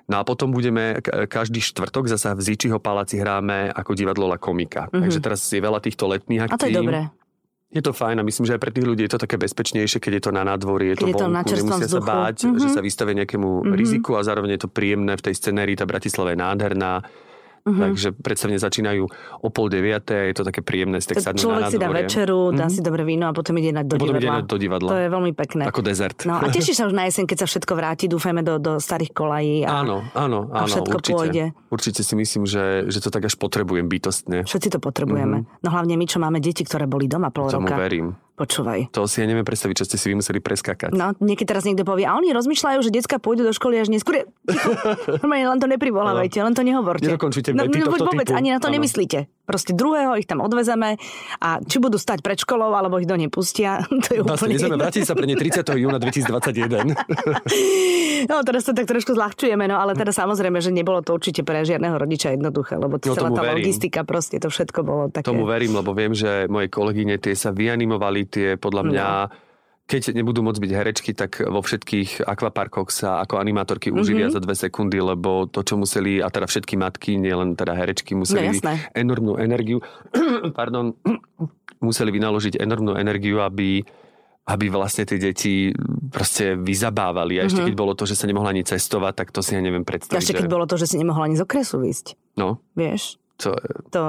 No 0.10 0.18
a 0.18 0.26
potom 0.26 0.50
budeme, 0.50 0.98
každý 1.30 1.62
štvrtok 1.62 2.10
zasa 2.10 2.34
v 2.34 2.42
Zíčiho 2.42 2.82
paláci 2.82 3.22
hráme 3.22 3.70
ako 3.70 3.94
divadlo 3.94 4.26
La 4.26 4.42
Komika. 4.42 4.90
Mm-hmm. 4.90 5.02
Takže 5.06 5.20
teraz 5.22 5.40
je 5.46 5.62
veľa 5.62 5.80
týchto 5.80 6.10
letných 6.10 6.50
akcií. 6.50 6.58
A 6.58 6.60
to 6.60 6.68
je 6.68 6.74
dobré. 6.74 7.00
Je 7.70 7.86
to 7.86 7.94
fajn 7.94 8.18
a 8.18 8.26
myslím, 8.26 8.50
že 8.50 8.58
aj 8.58 8.62
pre 8.66 8.74
tých 8.74 8.82
ľudí 8.90 9.06
je 9.06 9.14
to 9.14 9.22
také 9.22 9.38
bezpečnejšie, 9.38 10.02
keď 10.02 10.12
je 10.18 10.24
to 10.26 10.32
na 10.34 10.42
nádvorí, 10.42 10.98
je 10.98 11.06
keď 11.06 11.14
to 11.14 11.30
vonku, 11.30 11.54
nemusia 11.54 11.86
vzduchu. 11.86 11.94
sa 11.94 12.02
báť, 12.02 12.38
mm-hmm. 12.42 12.62
že 12.66 12.68
sa 12.74 12.82
vystavia 12.82 13.16
nejakému 13.22 13.46
mm-hmm. 13.46 13.78
riziku 13.78 14.18
a 14.18 14.26
zároveň 14.26 14.58
je 14.58 14.62
to 14.66 14.70
príjemné 14.74 15.14
v 15.14 15.22
tej 15.30 15.38
scenérii, 15.38 15.78
tá 15.78 15.86
Bratislava 15.86 16.34
je 16.34 16.42
nádherná 16.42 17.06
Uh-huh. 17.70 17.94
Takže 17.94 18.18
predstavne 18.18 18.58
začínajú 18.58 19.04
o 19.46 19.50
pol 19.54 19.70
deviate, 19.70 20.34
je 20.34 20.36
to 20.36 20.44
také 20.44 20.66
príjemné 20.66 20.98
tak 21.00 21.22
sadnúť 21.22 21.44
Človek 21.46 21.64
na 21.64 21.70
si 21.70 21.78
dá 21.78 21.90
večeru, 21.94 22.40
dá 22.50 22.66
uh-huh. 22.66 22.74
si 22.74 22.82
dobre 22.82 23.06
víno 23.06 23.30
a 23.30 23.34
potom 23.34 23.54
ide 23.62 23.70
do 23.86 23.96
potom 23.96 24.18
divadla. 24.18 24.42
Ide 24.42 24.50
do 24.50 24.58
divadla. 24.58 24.90
To 24.90 24.98
je 24.98 25.08
veľmi 25.14 25.32
pekné. 25.38 25.64
Ako 25.70 25.82
dezert. 25.86 26.18
No 26.26 26.42
a 26.42 26.50
tešíš 26.56 26.82
sa 26.82 26.84
už 26.90 26.94
na 26.98 27.06
jeseň, 27.06 27.30
keď 27.30 27.38
sa 27.46 27.48
všetko 27.48 27.74
vráti, 27.78 28.06
dúfajme 28.10 28.42
do, 28.42 28.58
do 28.58 28.72
starých 28.82 29.12
kolají. 29.14 29.70
A, 29.70 29.86
áno, 29.86 30.02
áno, 30.18 30.50
áno. 30.50 30.66
A 30.66 30.68
všetko 30.68 30.98
určite, 30.98 31.14
pôjde. 31.14 31.44
Určite 31.70 32.02
si 32.02 32.14
myslím, 32.18 32.44
že, 32.50 32.90
že 32.90 33.00
to 33.00 33.14
tak 33.14 33.30
až 33.30 33.38
potrebujem 33.38 33.86
bytostne. 33.86 34.50
Všetci 34.50 34.74
to 34.74 34.80
potrebujeme. 34.82 35.46
Uh-huh. 35.46 35.62
No 35.62 35.70
hlavne 35.70 35.94
my, 35.94 36.06
čo 36.10 36.18
máme 36.18 36.42
deti, 36.42 36.66
ktoré 36.66 36.90
boli 36.90 37.06
doma 37.06 37.30
pol 37.30 37.54
Tomu 37.54 37.70
roka. 37.70 37.78
verím. 37.78 38.18
Počúvaj. 38.40 38.96
To 38.96 39.04
si 39.04 39.20
ja 39.20 39.28
neviem 39.28 39.44
predstaviť, 39.44 39.84
čo 39.84 39.86
ste 39.86 40.00
si 40.00 40.08
vy 40.08 40.16
museli 40.16 40.40
preskakať. 40.40 40.96
No, 40.96 41.12
niekedy 41.20 41.44
teraz 41.44 41.68
niekto 41.68 41.84
povie, 41.84 42.08
a 42.08 42.16
oni 42.16 42.32
rozmýšľajú, 42.32 42.80
že 42.80 42.88
decka 42.88 43.20
pôjdu 43.20 43.44
do 43.44 43.52
školy 43.52 43.84
až 43.84 43.92
neskôr. 43.92 44.32
Normálne 45.20 45.52
len 45.52 45.60
to 45.60 45.68
neprivolávajte, 45.68 46.40
len 46.40 46.56
to 46.56 46.64
nehovorte. 46.64 47.04
Nedokončite 47.04 47.52
no, 47.52 47.68
no, 47.68 48.00
vôbec, 48.00 48.32
typu. 48.32 48.40
ani 48.40 48.56
na 48.56 48.64
to 48.64 48.72
ano. 48.72 48.80
nemyslíte. 48.80 49.28
Proste 49.44 49.76
druhého 49.76 50.16
ich 50.16 50.24
tam 50.24 50.40
odvezeme 50.40 50.96
a 51.44 51.60
či 51.60 51.84
budú 51.84 52.00
stať 52.00 52.24
pred 52.24 52.40
školou, 52.40 52.72
alebo 52.72 52.96
ich 52.96 53.10
do 53.10 53.20
nepustia, 53.20 53.84
to 54.08 54.10
je 54.16 54.24
vlastne, 54.24 54.56
úplne... 54.56 54.56
Vlastne, 54.56 54.80
vrátiť 54.88 55.04
sa 55.04 55.14
pre 55.20 55.28
ne 55.28 55.36
30. 55.36 55.60
júna 55.76 56.00
2021. 56.00 56.96
no, 58.32 58.36
teraz 58.48 58.64
to 58.64 58.72
tak 58.72 58.88
trošku 58.88 59.20
zľahčujeme, 59.20 59.68
no 59.68 59.84
ale 59.84 60.00
teda 60.00 60.16
samozrejme, 60.16 60.64
že 60.64 60.72
nebolo 60.72 61.04
to 61.04 61.12
určite 61.12 61.44
pre 61.44 61.68
žiadneho 61.68 62.00
rodiča 62.00 62.40
jednoduché, 62.40 62.80
lebo 62.80 62.96
no, 62.96 63.04
celá 63.04 63.36
tá 63.36 63.44
verím. 63.44 63.68
logistika, 63.68 64.08
proste 64.08 64.40
to 64.40 64.48
všetko 64.48 64.80
bolo 64.88 65.04
také... 65.12 65.28
Tomu 65.28 65.44
verím, 65.44 65.76
lebo 65.76 65.92
viem, 65.92 66.16
že 66.16 66.48
moje 66.48 66.72
kolegyne 66.72 67.20
tie 67.20 67.36
sa 67.36 67.52
vyanimovali, 67.52 68.29
tie 68.30 68.56
podľa 68.56 68.84
mňa 68.86 69.08
no 69.28 69.48
keď 69.90 70.14
nebudú 70.14 70.46
môcť 70.46 70.62
byť 70.62 70.72
herečky, 70.72 71.12
tak 71.18 71.42
vo 71.42 71.66
všetkých 71.66 72.22
akvaparkoch 72.22 72.94
sa 72.94 73.26
ako 73.26 73.42
animátorky 73.42 73.90
mm-hmm. 73.90 74.02
uživia 74.06 74.28
za 74.30 74.38
dve 74.38 74.54
sekundy, 74.54 75.02
lebo 75.02 75.50
to, 75.50 75.66
čo 75.66 75.82
museli, 75.82 76.22
a 76.22 76.30
teda 76.30 76.46
všetky 76.46 76.78
matky, 76.78 77.18
nielen 77.18 77.58
teda 77.58 77.74
herečky, 77.74 78.14
museli 78.14 78.54
no, 78.54 78.78
enormnú 78.94 79.42
energiu, 79.42 79.82
pardon, 80.60 80.94
museli 81.82 82.14
vynaložiť 82.14 82.62
enormnú 82.62 82.94
energiu, 82.94 83.42
aby 83.42 83.82
aby 84.50 84.66
vlastne 84.74 85.06
tie 85.06 85.22
deti 85.22 85.70
proste 86.10 86.58
vyzabávali. 86.58 87.38
A 87.38 87.46
ešte 87.46 87.62
mm-hmm. 87.62 87.70
keď 87.70 87.76
bolo 87.78 87.94
to, 87.94 88.10
že 88.10 88.18
sa 88.18 88.26
nemohla 88.26 88.50
ani 88.50 88.66
cestovať, 88.66 89.14
tak 89.14 89.28
to 89.30 89.46
si 89.46 89.54
ja 89.54 89.62
neviem 89.62 89.86
predstaviť. 89.86 90.18
A 90.18 90.22
ešte 90.26 90.34
keď 90.34 90.50
že... 90.50 90.54
bolo 90.58 90.66
to, 90.66 90.74
že 90.74 90.90
si 90.90 90.98
nemohla 90.98 91.30
ani 91.30 91.38
z 91.38 91.46
okresu 91.46 91.86
ísť. 91.86 92.18
No. 92.34 92.58
Vieš? 92.74 93.22
To, 93.46 93.54
to, 93.94 94.02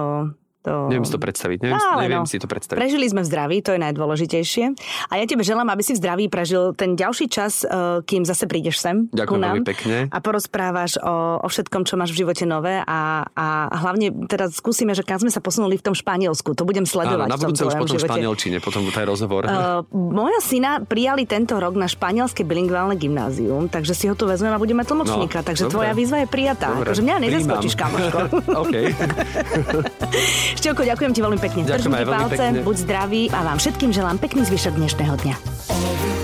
to... 0.61 0.93
Neviem 0.93 1.09
si 1.09 1.13
to 1.17 1.21
predstaviť. 1.21 1.59
Neviem, 1.65 1.81
Ale 1.81 2.03
neviem 2.05 2.21
no, 2.21 2.29
si 2.29 2.37
to 2.37 2.45
predstaviť. 2.45 2.77
Prežili 2.77 3.09
sme 3.09 3.25
v 3.25 3.27
zdraví, 3.33 3.57
to 3.65 3.73
je 3.73 3.81
najdôležitejšie. 3.81 4.65
A 5.09 5.17
ja 5.17 5.25
tebe 5.25 5.41
želám, 5.41 5.73
aby 5.73 5.81
si 5.81 5.97
v 5.97 6.05
zdraví 6.05 6.29
prežil 6.29 6.77
ten 6.77 7.01
ďalší 7.01 7.33
čas, 7.33 7.65
e, 7.65 8.05
kým 8.05 8.29
zase 8.29 8.45
prídeš 8.45 8.77
sem. 8.77 9.09
Ďakujem 9.09 9.41
veľmi 9.41 9.65
pekne. 9.65 9.97
A 10.13 10.21
porozprávaš 10.21 11.01
o, 11.01 11.41
o 11.41 11.49
všetkom, 11.49 11.89
čo 11.89 11.97
máš 11.97 12.13
v 12.13 12.29
živote 12.29 12.45
nové. 12.45 12.85
A, 12.85 13.25
a 13.33 13.73
hlavne 13.73 14.13
teraz 14.29 14.61
skúsime, 14.61 14.93
že 14.93 15.01
kam 15.01 15.17
sme 15.17 15.33
sa 15.33 15.41
posunuli 15.41 15.81
v 15.81 15.85
tom 15.89 15.97
Španielsku. 15.97 16.53
To 16.53 16.69
budem 16.69 16.85
sledovať. 16.85 17.25
Áno, 17.25 17.33
na 17.33 17.41
budúce 17.41 17.65
už 17.65 17.81
potom 17.81 17.97
živote. 17.97 18.13
španielčine, 18.13 18.61
potom 18.61 18.85
taj 18.93 19.09
rozhovor. 19.09 19.49
Uh, 19.49 19.81
moja 19.93 20.41
syna 20.45 20.85
prijali 20.85 21.25
tento 21.25 21.57
rok 21.57 21.73
na 21.73 21.89
španielské 21.89 22.45
bilingválne 22.45 23.01
gymnázium, 23.01 23.73
takže 23.73 23.97
si 23.97 24.05
ho 24.13 24.15
tu 24.19 24.29
vezmem 24.29 24.53
a 24.53 24.61
budeme 24.61 24.85
tlmočníka. 24.85 25.41
No, 25.41 25.47
takže 25.49 25.65
dobre. 25.67 25.73
tvoja 25.73 25.93
výzva 25.97 26.21
je 26.21 26.29
prijatá. 26.29 26.77
Dobre. 26.77 26.93
Akože 26.93 27.01
mňa 27.01 27.17
nezaskočíš, 27.25 27.75
kamoško. 27.81 28.19
Šťovko, 30.59 30.83
ďakujem 30.87 31.13
ti 31.15 31.21
veľmi 31.21 31.39
pekne. 31.39 31.61
Držím 31.69 31.95
aj 31.95 32.07
palce, 32.09 32.45
pekne. 32.51 32.65
buď 32.67 32.77
zdravý 32.83 33.23
a 33.31 33.39
vám 33.47 33.59
všetkým 33.61 33.91
želám 33.95 34.17
pekný 34.19 34.43
zvyšok 34.49 34.75
dnešného 34.75 35.15
dňa. 35.21 36.20